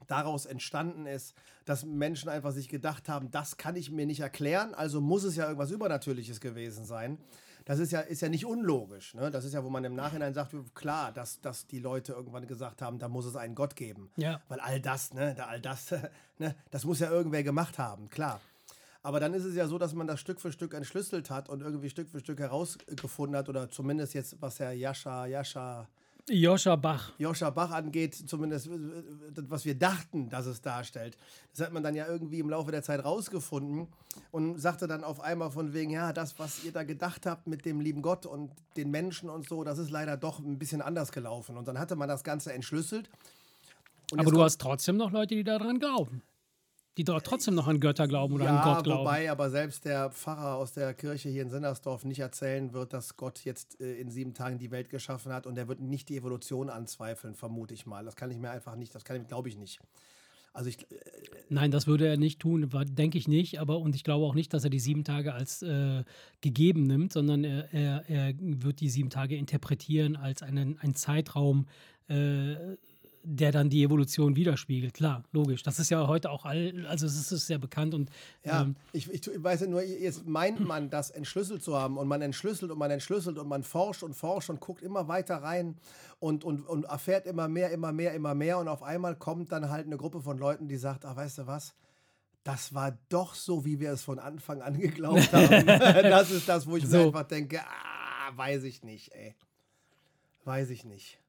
[0.07, 1.35] daraus entstanden ist,
[1.65, 5.37] dass Menschen einfach sich gedacht haben, das kann ich mir nicht erklären, also muss es
[5.37, 7.19] ja irgendwas Übernatürliches gewesen sein.
[7.65, 9.15] Das ist ja, ist ja nicht unlogisch.
[9.15, 9.31] Ne?
[9.31, 12.83] Das ist ja, wo man im Nachhinein sagt, klar, dass, dass die Leute irgendwann gesagt
[12.83, 14.11] haben, da muss es einen Gott geben.
[14.17, 14.41] Ja.
[14.49, 15.95] Weil all das, ne, da all das,
[16.39, 18.41] ne, das muss ja irgendwer gemacht haben, klar.
[19.05, 21.61] Aber dann ist es ja so, dass man das Stück für Stück entschlüsselt hat und
[21.61, 25.89] irgendwie Stück für Stück herausgefunden hat, oder zumindest jetzt, was Herr Jascha, Jascha,
[26.29, 27.13] Joscha Bach.
[27.19, 28.71] Joscha Bach angeht, zumindest äh,
[29.49, 31.17] was wir dachten, dass es darstellt.
[31.51, 33.89] Das hat man dann ja irgendwie im Laufe der Zeit rausgefunden
[34.31, 37.65] und sagte dann auf einmal von wegen, ja, das, was ihr da gedacht habt mit
[37.65, 41.11] dem lieben Gott und den Menschen und so, das ist leider doch ein bisschen anders
[41.11, 41.57] gelaufen.
[41.57, 43.11] Und dann hatte man das Ganze entschlüsselt.
[44.13, 46.23] Und Aber du hast trotzdem noch Leute, die daran glauben.
[46.99, 49.01] Die dort trotzdem noch an Götter glauben oder an ja, Gott glauben.
[49.01, 53.17] wobei aber selbst der Pfarrer aus der Kirche hier in Sinnersdorf nicht erzählen wird, dass
[53.17, 56.17] Gott jetzt äh, in sieben Tagen die Welt geschaffen hat und er wird nicht die
[56.19, 58.05] Evolution anzweifeln, vermute ich mal.
[58.05, 59.81] Das kann ich mir einfach nicht, das kann ich, glaube ich nicht.
[60.55, 60.87] Also ich,
[61.49, 63.59] Nein, das würde er nicht tun, denke ich nicht.
[63.59, 66.05] Aber und ich glaube auch nicht, dass er die sieben Tage als äh,
[66.43, 71.67] gegeben nimmt, sondern er, er, er wird die sieben Tage interpretieren als einen, einen Zeitraum,
[72.09, 72.55] äh,
[73.25, 74.95] der dann die Evolution widerspiegelt.
[74.95, 75.63] Klar, logisch.
[75.63, 78.11] Das ist ja heute auch all, also es ist sehr bekannt und
[78.45, 81.99] ja, ähm, ich, ich, ich, weiß ja nur, jetzt meint man, das entschlüsselt zu haben
[81.99, 85.37] und man entschlüsselt und man entschlüsselt und man forscht und forscht und guckt immer weiter
[85.37, 85.77] rein
[86.19, 89.71] und, und, und erfährt immer mehr, immer mehr, immer mehr und auf einmal kommt dann
[89.71, 91.75] halt eine Gruppe von Leuten, die sagt, ach, weißt du was?
[92.45, 95.67] Das war doch so, wie wir es von Anfang an geglaubt haben.
[95.67, 96.99] das ist das, wo ich so.
[96.99, 99.37] mir einfach denke, ah, weiß ich nicht, ey.
[100.45, 101.22] Weiß ich nicht.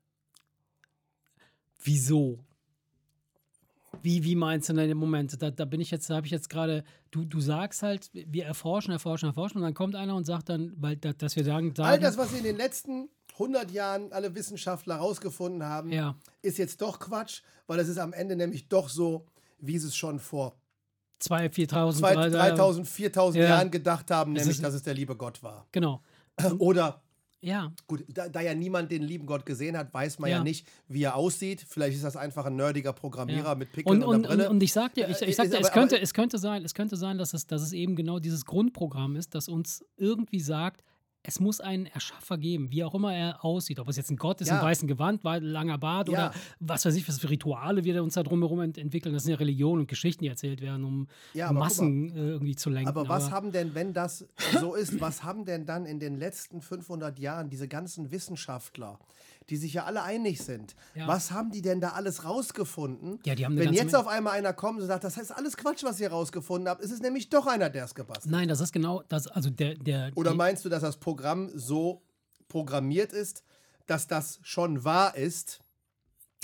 [1.83, 2.39] Wieso?
[4.01, 5.41] Wie, wie meinst du denn im Moment?
[5.41, 8.45] Da, da bin ich jetzt, da habe ich jetzt gerade, du, du sagst halt, wir
[8.45, 11.89] erforschen, erforschen, erforschen und dann kommt einer und sagt dann, weil dass wir sagen, sagen
[11.89, 16.15] All das, was in den letzten 100 Jahren alle Wissenschaftler herausgefunden haben, ja.
[16.41, 19.25] ist jetzt doch Quatsch, weil es ist am Ende nämlich doch so,
[19.59, 20.57] wie sie es schon vor
[21.21, 23.43] 2.000, 4.000, 3000, 4.000 ja.
[23.43, 25.65] Jahren gedacht haben, nämlich, dass es der liebe Gott war.
[25.71, 26.01] Genau.
[26.57, 27.01] Oder
[27.43, 27.73] ja.
[27.87, 30.37] Gut, da, da, ja niemand den lieben Gott gesehen hat, weiß man ja.
[30.37, 30.43] ja.
[30.43, 31.65] nicht, wie er aussieht.
[31.67, 33.55] Vielleicht ist das einfach ein nerdiger Programmierer ja.
[33.55, 34.45] mit Pickeln und, und, Brille.
[34.45, 36.73] Und, und, ich sag dir, ich, ich sag dir es, könnte, es, könnte sein, es
[36.73, 40.83] könnte sein, dass es, dass es eben genau dieses Grundprogramm ist, das uns irgendwie sagt,
[41.25, 43.79] es muss einen Erschaffer geben, wie auch immer er aussieht.
[43.79, 44.59] Ob es jetzt ein Gott ist, ja.
[44.59, 46.13] im weißen Gewand, langer Bart ja.
[46.13, 49.13] oder was weiß ich, was für Rituale wir uns da drumherum ent entwickeln.
[49.13, 52.55] Das sind ja Religionen und Geschichten, die erzählt werden, um ja, Massen mal, äh, irgendwie
[52.55, 52.89] zu lenken.
[52.89, 54.27] Aber was aber haben denn, wenn das
[54.59, 58.99] so ist, was haben denn dann in den letzten 500 Jahren diese ganzen Wissenschaftler,
[59.49, 60.75] die sich ja alle einig sind.
[60.95, 61.07] Ja.
[61.07, 63.19] Was haben die denn da alles rausgefunden?
[63.25, 65.83] Ja, die haben Wenn jetzt auf einmal einer kommt und sagt, das heißt alles Quatsch,
[65.83, 68.31] was ihr rausgefunden habt, ist es nämlich doch einer, der es gepasst hat.
[68.31, 70.11] Nein, das ist genau das, also der, der.
[70.15, 72.01] Oder meinst du, dass das Programm so
[72.47, 73.43] programmiert ist,
[73.87, 75.59] dass das schon wahr ist?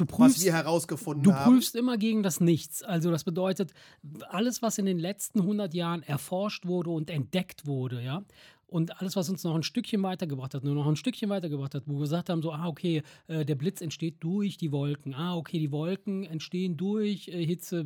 [0.05, 1.51] Prüfst, was wir herausgefunden du haben.
[1.51, 2.83] Du prüfst immer gegen das Nichts.
[2.83, 3.73] Also das bedeutet,
[4.29, 8.23] alles, was in den letzten 100 Jahren erforscht wurde und entdeckt wurde, ja,
[8.69, 11.83] und alles, was uns noch ein Stückchen weitergebracht hat, nur noch ein Stückchen weitergebracht hat,
[11.87, 15.13] wo wir gesagt haben, so, ah, okay, äh, der Blitz entsteht durch die Wolken.
[15.13, 17.83] Ah, okay, die Wolken entstehen durch äh, Hitze,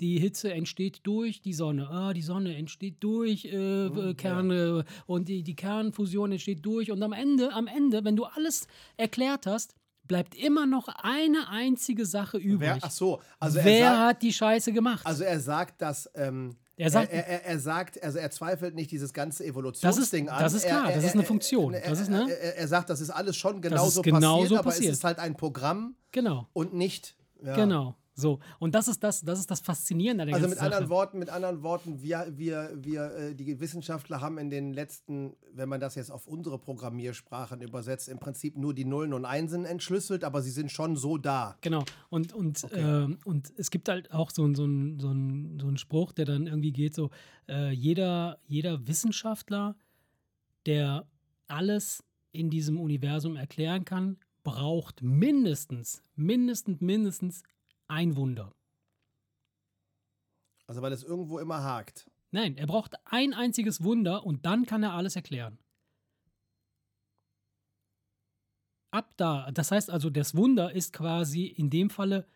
[0.00, 1.88] die Hitze entsteht durch die Sonne.
[1.88, 4.84] Ah, die Sonne entsteht durch äh, oh, Kerne ja.
[5.06, 6.90] und die, die Kernfusion entsteht durch.
[6.90, 9.74] Und am Ende, am Ende, wenn du alles erklärt hast,
[10.06, 12.60] bleibt immer noch eine einzige Sache übrig.
[12.60, 15.06] Wer, ach so, also Wer sagt, hat die Scheiße gemacht?
[15.06, 18.90] Also er sagt, dass ähm, er sagt, er, er, er, sagt, also er zweifelt nicht
[18.90, 20.42] dieses ganze Evolutionsding an.
[20.42, 21.72] Das ist klar, das ist eine Funktion.
[21.72, 22.30] Das ist, ne?
[22.32, 24.92] er, sagt, das ist alles schon genauso, genauso passiert, aber passiert.
[24.92, 26.48] es ist halt ein Programm genau.
[26.52, 27.14] und nicht.
[27.42, 27.54] Ja.
[27.54, 27.94] Genau.
[28.16, 30.66] So, und das ist das, das ist das Faszinierende an der Also mit Sache.
[30.66, 35.34] anderen Worten, mit anderen Worten, wir, wir, wir, äh, die Wissenschaftler haben in den letzten,
[35.52, 39.64] wenn man das jetzt auf unsere Programmiersprachen übersetzt, im Prinzip nur die Nullen und Einsen
[39.64, 41.56] entschlüsselt, aber sie sind schon so da.
[41.60, 41.84] Genau.
[42.08, 43.04] Und, und, okay.
[43.04, 46.72] äh, und es gibt halt auch so, so, so, so einen Spruch, der dann irgendwie
[46.72, 47.10] geht: so,
[47.48, 49.74] äh, jeder, jeder Wissenschaftler,
[50.66, 51.06] der
[51.48, 57.42] alles in diesem Universum erklären kann, braucht mindestens, mindestens, mindestens
[57.88, 58.54] ein Wunder.
[60.66, 62.10] Also weil es irgendwo immer hakt.
[62.30, 65.58] Nein, er braucht ein einziges Wunder und dann kann er alles erklären.
[68.90, 72.26] Ab da, das heißt also, das Wunder ist quasi in dem Falle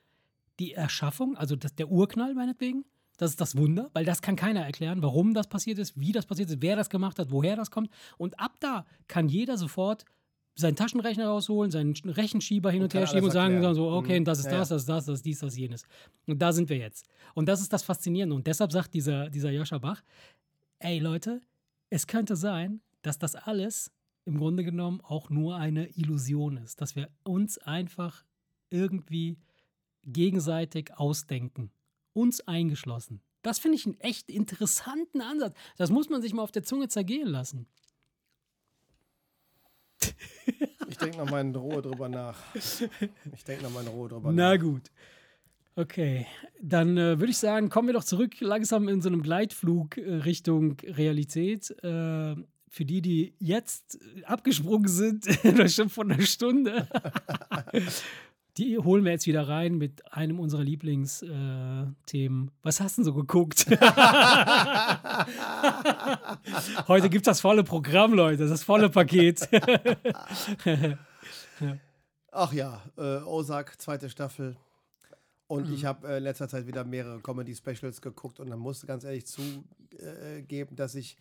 [0.58, 2.84] die Erschaffung, also das, der Urknall meinetwegen.
[3.16, 6.26] Das ist das Wunder, weil das kann keiner erklären, warum das passiert ist, wie das
[6.26, 7.90] passiert ist, wer das gemacht hat, woher das kommt.
[8.16, 10.04] Und ab da kann jeder sofort
[10.58, 13.74] seinen Taschenrechner rausholen, seinen Rechenschieber hin und, und her schieben und sagen erklären.
[13.74, 14.24] so, okay, mhm.
[14.24, 15.84] das ist ja, das, das ist das, das ist dies, das jenes.
[16.26, 17.08] Und da sind wir jetzt.
[17.34, 18.34] Und das ist das Faszinierende.
[18.34, 20.02] Und deshalb sagt dieser, dieser Joscha Bach,
[20.80, 21.40] ey Leute,
[21.90, 23.92] es könnte sein, dass das alles
[24.24, 28.24] im Grunde genommen auch nur eine Illusion ist, dass wir uns einfach
[28.68, 29.38] irgendwie
[30.04, 31.70] gegenseitig ausdenken,
[32.14, 33.22] uns eingeschlossen.
[33.42, 35.56] Das finde ich einen echt interessanten Ansatz.
[35.76, 37.68] Das muss man sich mal auf der Zunge zergehen lassen.
[40.88, 42.36] Ich denke noch mal in Ruhe drüber nach.
[42.54, 44.62] Ich denke noch mal in Ruhe drüber Na nach.
[44.62, 44.90] Na gut.
[45.76, 46.26] Okay,
[46.60, 50.14] dann äh, würde ich sagen, kommen wir doch zurück langsam in so einem Gleitflug äh,
[50.14, 51.70] Richtung Realität.
[51.84, 52.34] Äh,
[52.70, 55.24] für die, die jetzt abgesprungen sind,
[55.68, 56.88] schon von einer Stunde.
[58.58, 62.48] Die holen wir jetzt wieder rein mit einem unserer Lieblingsthemen.
[62.48, 63.66] Äh, Was hast du denn so geguckt?
[66.88, 69.48] Heute gibt es das volle Programm, Leute, das volle Paket.
[72.32, 74.56] Ach ja, äh, Ozark, zweite Staffel.
[75.46, 75.74] Und mhm.
[75.74, 79.24] ich habe äh, in letzter Zeit wieder mehrere Comedy-Specials geguckt und dann musste ganz ehrlich
[79.26, 81.16] zugeben, dass ich,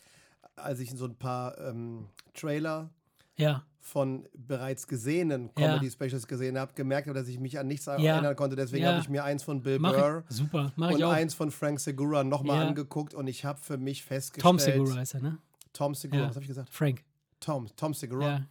[0.55, 2.89] als ich so ein paar ähm, Trailer
[3.38, 3.63] Ja.
[3.79, 5.75] von bereits gesehenen Ja.
[5.77, 7.93] Comedy-Specials gesehen habe, gemerkt habe, dass ich mich an nichts Ja.
[7.95, 8.55] erinnern konnte.
[8.57, 8.91] Deswegen Ja.
[8.91, 12.23] habe ich mir eins von Bill Mach Burr ich, super, und eins von Frank Segura
[12.23, 12.67] nochmal Ja.
[12.67, 14.41] angeguckt und ich habe für mich festgestellt.
[14.43, 15.38] Tom Segura ist er, ne?
[15.71, 16.27] Tom Segura, Ja.
[16.29, 16.69] was habe ich gesagt?
[16.69, 17.03] Frank.
[17.39, 18.27] Tom, Tom Segura.
[18.27, 18.45] Ja.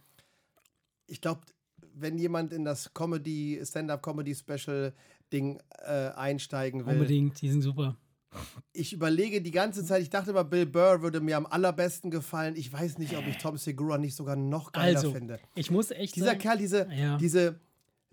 [1.07, 1.41] Ich glaube,
[1.93, 7.95] wenn jemand in das Comedy, Stand-up-Comedy-Special-Ding äh, einsteigen will, Unbedingt, die sind super.
[8.73, 12.55] Ich überlege die ganze Zeit, ich dachte immer, Bill Burr würde mir am allerbesten gefallen.
[12.55, 15.39] Ich weiß nicht, ob ich Tom Segura nicht sogar noch geiler Also, finde.
[15.55, 17.17] ich muss echt Dieser sagen, Kerl, diese, Ja.
[17.17, 17.59] diese,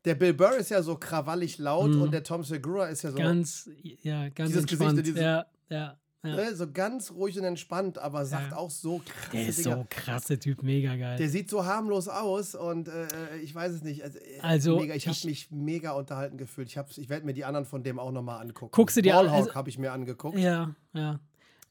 [0.04, 2.02] der Bill Burr ist ja so krawallig laut Mhm.
[2.02, 5.06] und der Tom Segura ist ja so, ganz, ja, ganz Dieses Gesicht, entspannt.
[5.06, 6.34] dieses- ja, ja, ja.
[6.36, 8.56] ne, so ganz ruhig und entspannt, aber sagt Ja.
[8.56, 9.76] auch so krasse Der ist Dinger.
[9.76, 11.16] so krass, der Typ, mega geil.
[11.18, 14.02] Der sieht so harmlos aus und äh, äh, ich weiß es nicht.
[14.02, 16.68] Also, äh, Also, mega, ich habe ich- mich mega unterhalten gefühlt.
[16.68, 18.72] Ich, hab's- ich werde mir die anderen von dem auch nochmal angucken.
[18.72, 20.38] Guckst du dir Ballhawk also- habe ich mir angeguckt.
[20.38, 21.20] Ja, ja.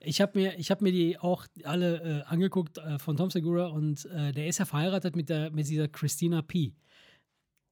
[0.06, 3.68] Ich habe mir, ich hab mir die auch alle äh, angeguckt äh, von Tom Segura
[3.68, 6.74] und äh, der ist ja verheiratet mit, der, mit dieser Christina P.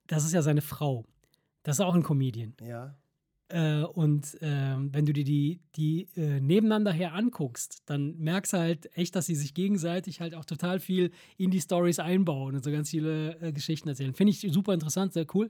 [0.07, 1.05] Das ist ja seine Frau.
[1.63, 2.53] Das ist auch ein Comedian.
[2.61, 2.95] Ja.
[3.51, 8.57] Äh, und ähm, wenn du dir die, die äh, nebeneinander her anguckst, dann merkst du
[8.57, 12.63] halt echt, dass sie sich gegenseitig halt auch total viel in die Stories einbauen und
[12.63, 14.13] so ganz viele äh, Geschichten erzählen.
[14.13, 15.49] Finde ich super interessant, sehr cool.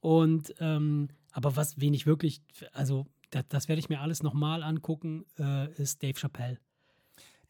[0.00, 4.62] Und ähm, aber was, wen ich wirklich, also das, das werde ich mir alles nochmal
[4.62, 6.58] angucken, äh, ist Dave Chappelle.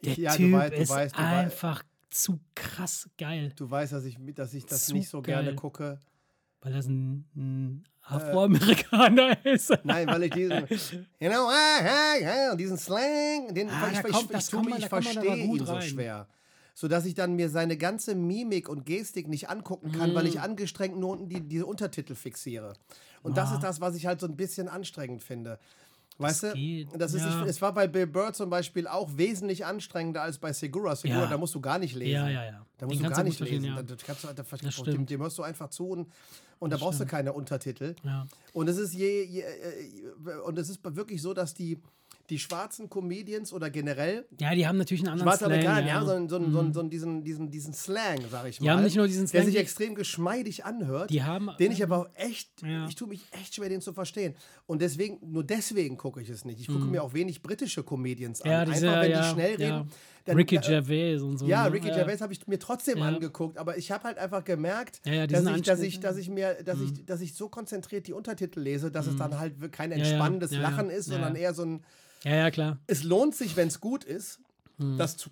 [0.05, 3.93] Der ja, du Typ weißt- du ist weißt- du einfach zu krass geil, Du weißt,
[3.95, 5.55] dass ich, dass ich das Zu nicht so gerne geil.
[5.57, 5.99] gucke.
[6.63, 9.73] Weil er ein, ein Äh, Afroamerikaner ist.
[9.85, 10.67] Nein, weil ich diesen,
[11.21, 14.53] you know, ah, ah, ah, diesen Slang, den Ah, ich, ich, kommt- ich, das ich,
[14.55, 15.83] man- verstehe ihn so rein.
[15.83, 16.27] schwer.
[16.75, 20.45] Sodass ich dann mir seine ganze Mimik und Gestik nicht angucken kann, weil ich Mm.
[20.45, 22.73] angestrengt nur unten die, diese Untertitel fixiere.
[23.23, 23.55] Und das Ah.
[23.57, 25.59] ist das, was ich halt so ein bisschen anstrengend finde.
[26.19, 26.59] Weißt Das du?
[26.59, 27.43] geht, Das ist, ja.
[27.43, 30.95] ich, es war bei Bill Burr zum Beispiel auch wesentlich anstrengender als bei Segura.
[30.95, 31.27] Segura, Ja.
[31.27, 32.13] da musst du gar nicht lesen.
[32.13, 32.67] Ja, ja, ja.
[32.79, 33.65] Da Den musst du kannst gar du nicht lesen.
[33.65, 33.77] ja.
[33.77, 35.11] Da, da kannst du, da, Das dem, stimmt.
[35.11, 36.13] dem hörst du einfach zu und,
[36.59, 37.95] und da brauchst du keine Untertitel.
[38.05, 38.27] Ja.
[38.53, 41.81] Und es ist je, je äh, und es ist wirklich so, dass die,
[42.33, 45.53] die schwarzen Comedians oder generell Ja, die haben natürlich einen anderen schwarze Slang.
[45.53, 46.01] Amerikaner, ja.
[46.01, 48.65] ja, so, einen- so, so, so einen- diesen, diesen, diesen Slang, sag ich mal.
[48.65, 51.11] Die haben nicht nur diesen Der Slang, sich die- extrem geschmeidig anhört.
[51.11, 52.87] Die haben, den ich aber echt, Ja.
[52.89, 54.35] ich tue mich echt schwer, den zu verstehen.
[54.67, 56.59] Und deswegen, nur deswegen gucke ich es nicht.
[56.61, 58.49] Ich gucke mir auch wenig britische Comedians an.
[58.49, 58.53] Mhm.
[58.53, 59.91] ja, diese, Einfach, wenn die schnell reden.
[60.25, 61.47] Dann- Ricky ja, Gervais und so.
[61.47, 61.73] ja, ne?
[61.75, 63.05] Ricky Gervais habe ich mir trotzdem Ja.
[63.09, 66.29] angeguckt, aber ich habe halt einfach gemerkt, Ja, ja, dass, ich, dass, ich, dass ich
[66.31, 69.91] mir, dass ich, dass ich so konzentriert die Untertitel lese, dass es dann halt kein
[69.91, 69.97] Mhm.
[69.99, 71.43] ja, entspannendes ja, ja, Lachen ist, ja, sondern ja.
[71.43, 71.85] eher so ein,
[72.25, 72.79] Ja, ja, klar.
[72.87, 74.41] es lohnt sich, wenn es gut ist,
[74.79, 74.99] Mhm.
[74.99, 75.31] das zu,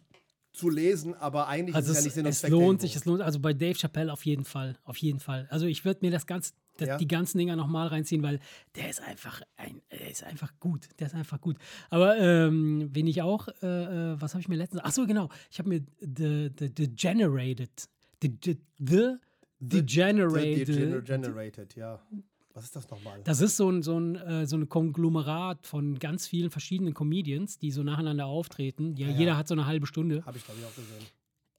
[0.53, 3.05] zu lesen, aber eigentlich Also ist es ja nicht Sinn und es lohnt sich, es
[3.05, 5.47] lohnt, also bei Dave Chappelle auf jeden Fall, auf jeden Fall.
[5.51, 6.97] Also ich würde mir das ganze, das, Ja.
[6.99, 8.41] die ganzen Dinger nochmal reinziehen, weil
[8.76, 11.57] der ist einfach ein, der ist einfach gut, der ist einfach gut.
[11.91, 15.28] Aber ähm, wen ich auch, äh, äh, was habe ich mir letztens, ach so genau,
[15.51, 17.89] ich habe mir The, the Degenerated,
[18.22, 19.16] the, the, the
[19.61, 22.01] Degenerated, Gener- Generated, ja.
[22.53, 23.20] Was ist das nochmal?
[23.22, 27.59] Das ist so ein, so, ein, äh, so ein Konglomerat von ganz vielen verschiedenen Comedians,
[27.59, 28.97] die so nacheinander auftreten.
[28.97, 30.24] Ja, Jeder hat so eine halbe Stunde.
[30.26, 31.07] Habe ich, glaube ich, auch gesehen.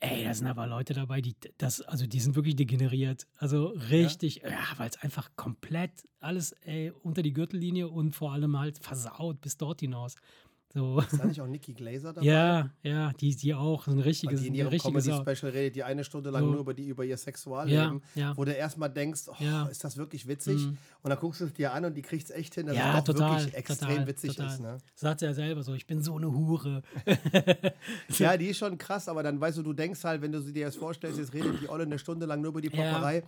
[0.03, 3.27] Ey, da sind aber Leute dabei, die das, also die sind wirklich degeneriert.
[3.35, 8.57] Also richtig, ja, weil es einfach komplett alles ey, unter die Gürtellinie und vor allem
[8.57, 10.15] halt versaut bis dort hinaus.
[10.73, 10.99] So.
[10.99, 12.25] Ist da nicht auch Nikki Glaser dabei?
[12.27, 14.71] Ja, ja, die, die auch, so ein richtiges, die in ihrem.
[14.77, 16.51] Comedy-Special redet, die eine Stunde lang So.
[16.51, 18.37] nur über, die, über ihr Sexualleben, Ja, ja.
[18.37, 19.65] wo du erstmal denkst, oh, Ja.
[19.65, 20.57] ist das wirklich witzig?
[20.65, 20.77] Mhm.
[21.03, 22.97] Und dann guckst du es dir an und die kriegt es echt hin, dass Ja,
[22.99, 24.53] es doch total, wirklich extrem total, witzig total.
[24.53, 24.59] ist.
[24.61, 24.77] Ne?
[24.95, 26.83] Sagt er ja selber so, ich bin so eine Hure.
[28.17, 30.53] Ja, die ist schon krass, aber dann weißt du, du denkst halt, wenn du sie
[30.53, 33.23] dir das vorstellst, jetzt redet die Olle eine Stunde lang nur über die Popperei,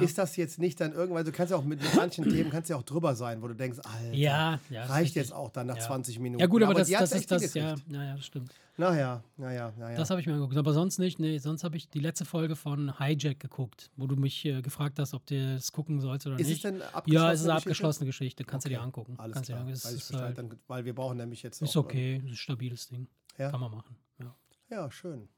[0.00, 2.76] ist das jetzt nicht dann irgendwann, du kannst ja auch mit, manchen Themen kannst ja
[2.76, 4.60] auch drüber sein, wo du denkst, Alter,
[4.92, 5.82] reicht jetzt auch dann nach Ja.
[5.86, 6.40] 20 Minuten.
[6.40, 7.92] Ja, gut, aber, das, das echt ist das, ja, hingekriegt.
[7.92, 8.54] ja, ja, das stimmt.
[8.76, 9.96] Naja, naja, naja.
[9.96, 10.56] Das habe ich mir angeguckt.
[10.56, 11.18] Aber sonst nicht.
[11.18, 15.00] Nee, sonst habe ich die letzte Folge von Hijack geguckt, wo du mich äh, gefragt
[15.00, 16.56] hast, ob du das gucken sollst oder ist nicht.
[16.56, 17.12] es denn abgeschlossen?
[17.12, 18.44] ja, es ist eine abgeschlossene Geschichte.
[18.44, 19.14] Kannst du dir Okay, angucken.
[19.18, 21.76] Alles Kannst klar, dir, es ich ist, halt, dann, weil wir brauchen nämlich jetzt ist
[21.76, 22.18] auch, okay.
[22.18, 23.08] Ist ein stabiles Ding.
[23.36, 23.50] Ja.
[23.50, 23.96] Kann man machen.
[24.20, 24.34] Ja.
[24.70, 25.28] Ja, schön.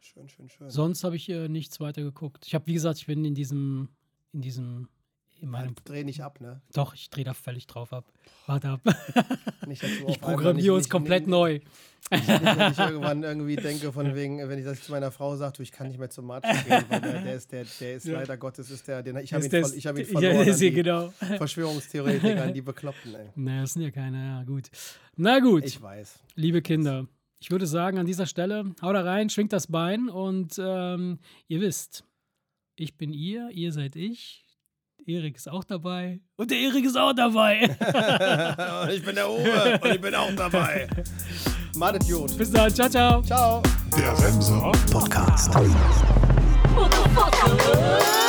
[0.00, 0.68] Schön, schön, schön.
[0.68, 2.46] Sonst habe ich äh, nichts weiter geguckt.
[2.46, 3.88] Ich habe, wie gesagt, ich bin in diesem,
[4.34, 4.88] in diesem,
[5.44, 6.60] in meinem, Dreh nicht ab, ne?
[6.72, 8.04] doch, ich drehe da völlig drauf ab.
[8.46, 8.80] Warte ab.
[9.66, 11.60] Nicht, Ich programmiere uns komplett nicht, neu.
[12.10, 15.54] Nicht, wenn ich irgendwann irgendwie denke, von wegen, wenn ich das zu meiner Frau sage,
[15.56, 18.04] du, ich kann nicht mehr zum Matsch gehen, weil der, der ist, der, der ist
[18.04, 18.18] Ja.
[18.18, 20.36] leider Gottes, ist der, den, ich habe ihn, das- voll, ich hab ihn ja, verloren.
[20.42, 21.08] an ist genau.
[21.54, 23.30] Verschwörungstheoretiker, an die Bekloppten, ey.
[23.36, 24.68] Naja, das sind ja keine, ja gut.
[25.16, 25.64] Na gut.
[25.64, 26.18] Ich weiß.
[26.34, 27.06] Liebe Kinder,
[27.38, 31.18] ich würde sagen, an dieser Stelle, haut da rein, schwingt das Bein und ähm,
[31.48, 32.04] ihr wisst,
[32.76, 34.43] ich bin ihr, ihr seid ich.
[35.06, 37.62] Erik ist auch dabei und der Erik ist auch dabei.
[38.84, 40.88] und ich bin der Uwe und ich bin auch dabei.
[41.76, 42.36] Madet Jod.
[42.38, 43.22] Bis dann, ciao, ciao.
[43.22, 43.62] Ciao.
[43.96, 45.52] Der Remser Podcast.
[46.74, 48.23] Motherfuckers.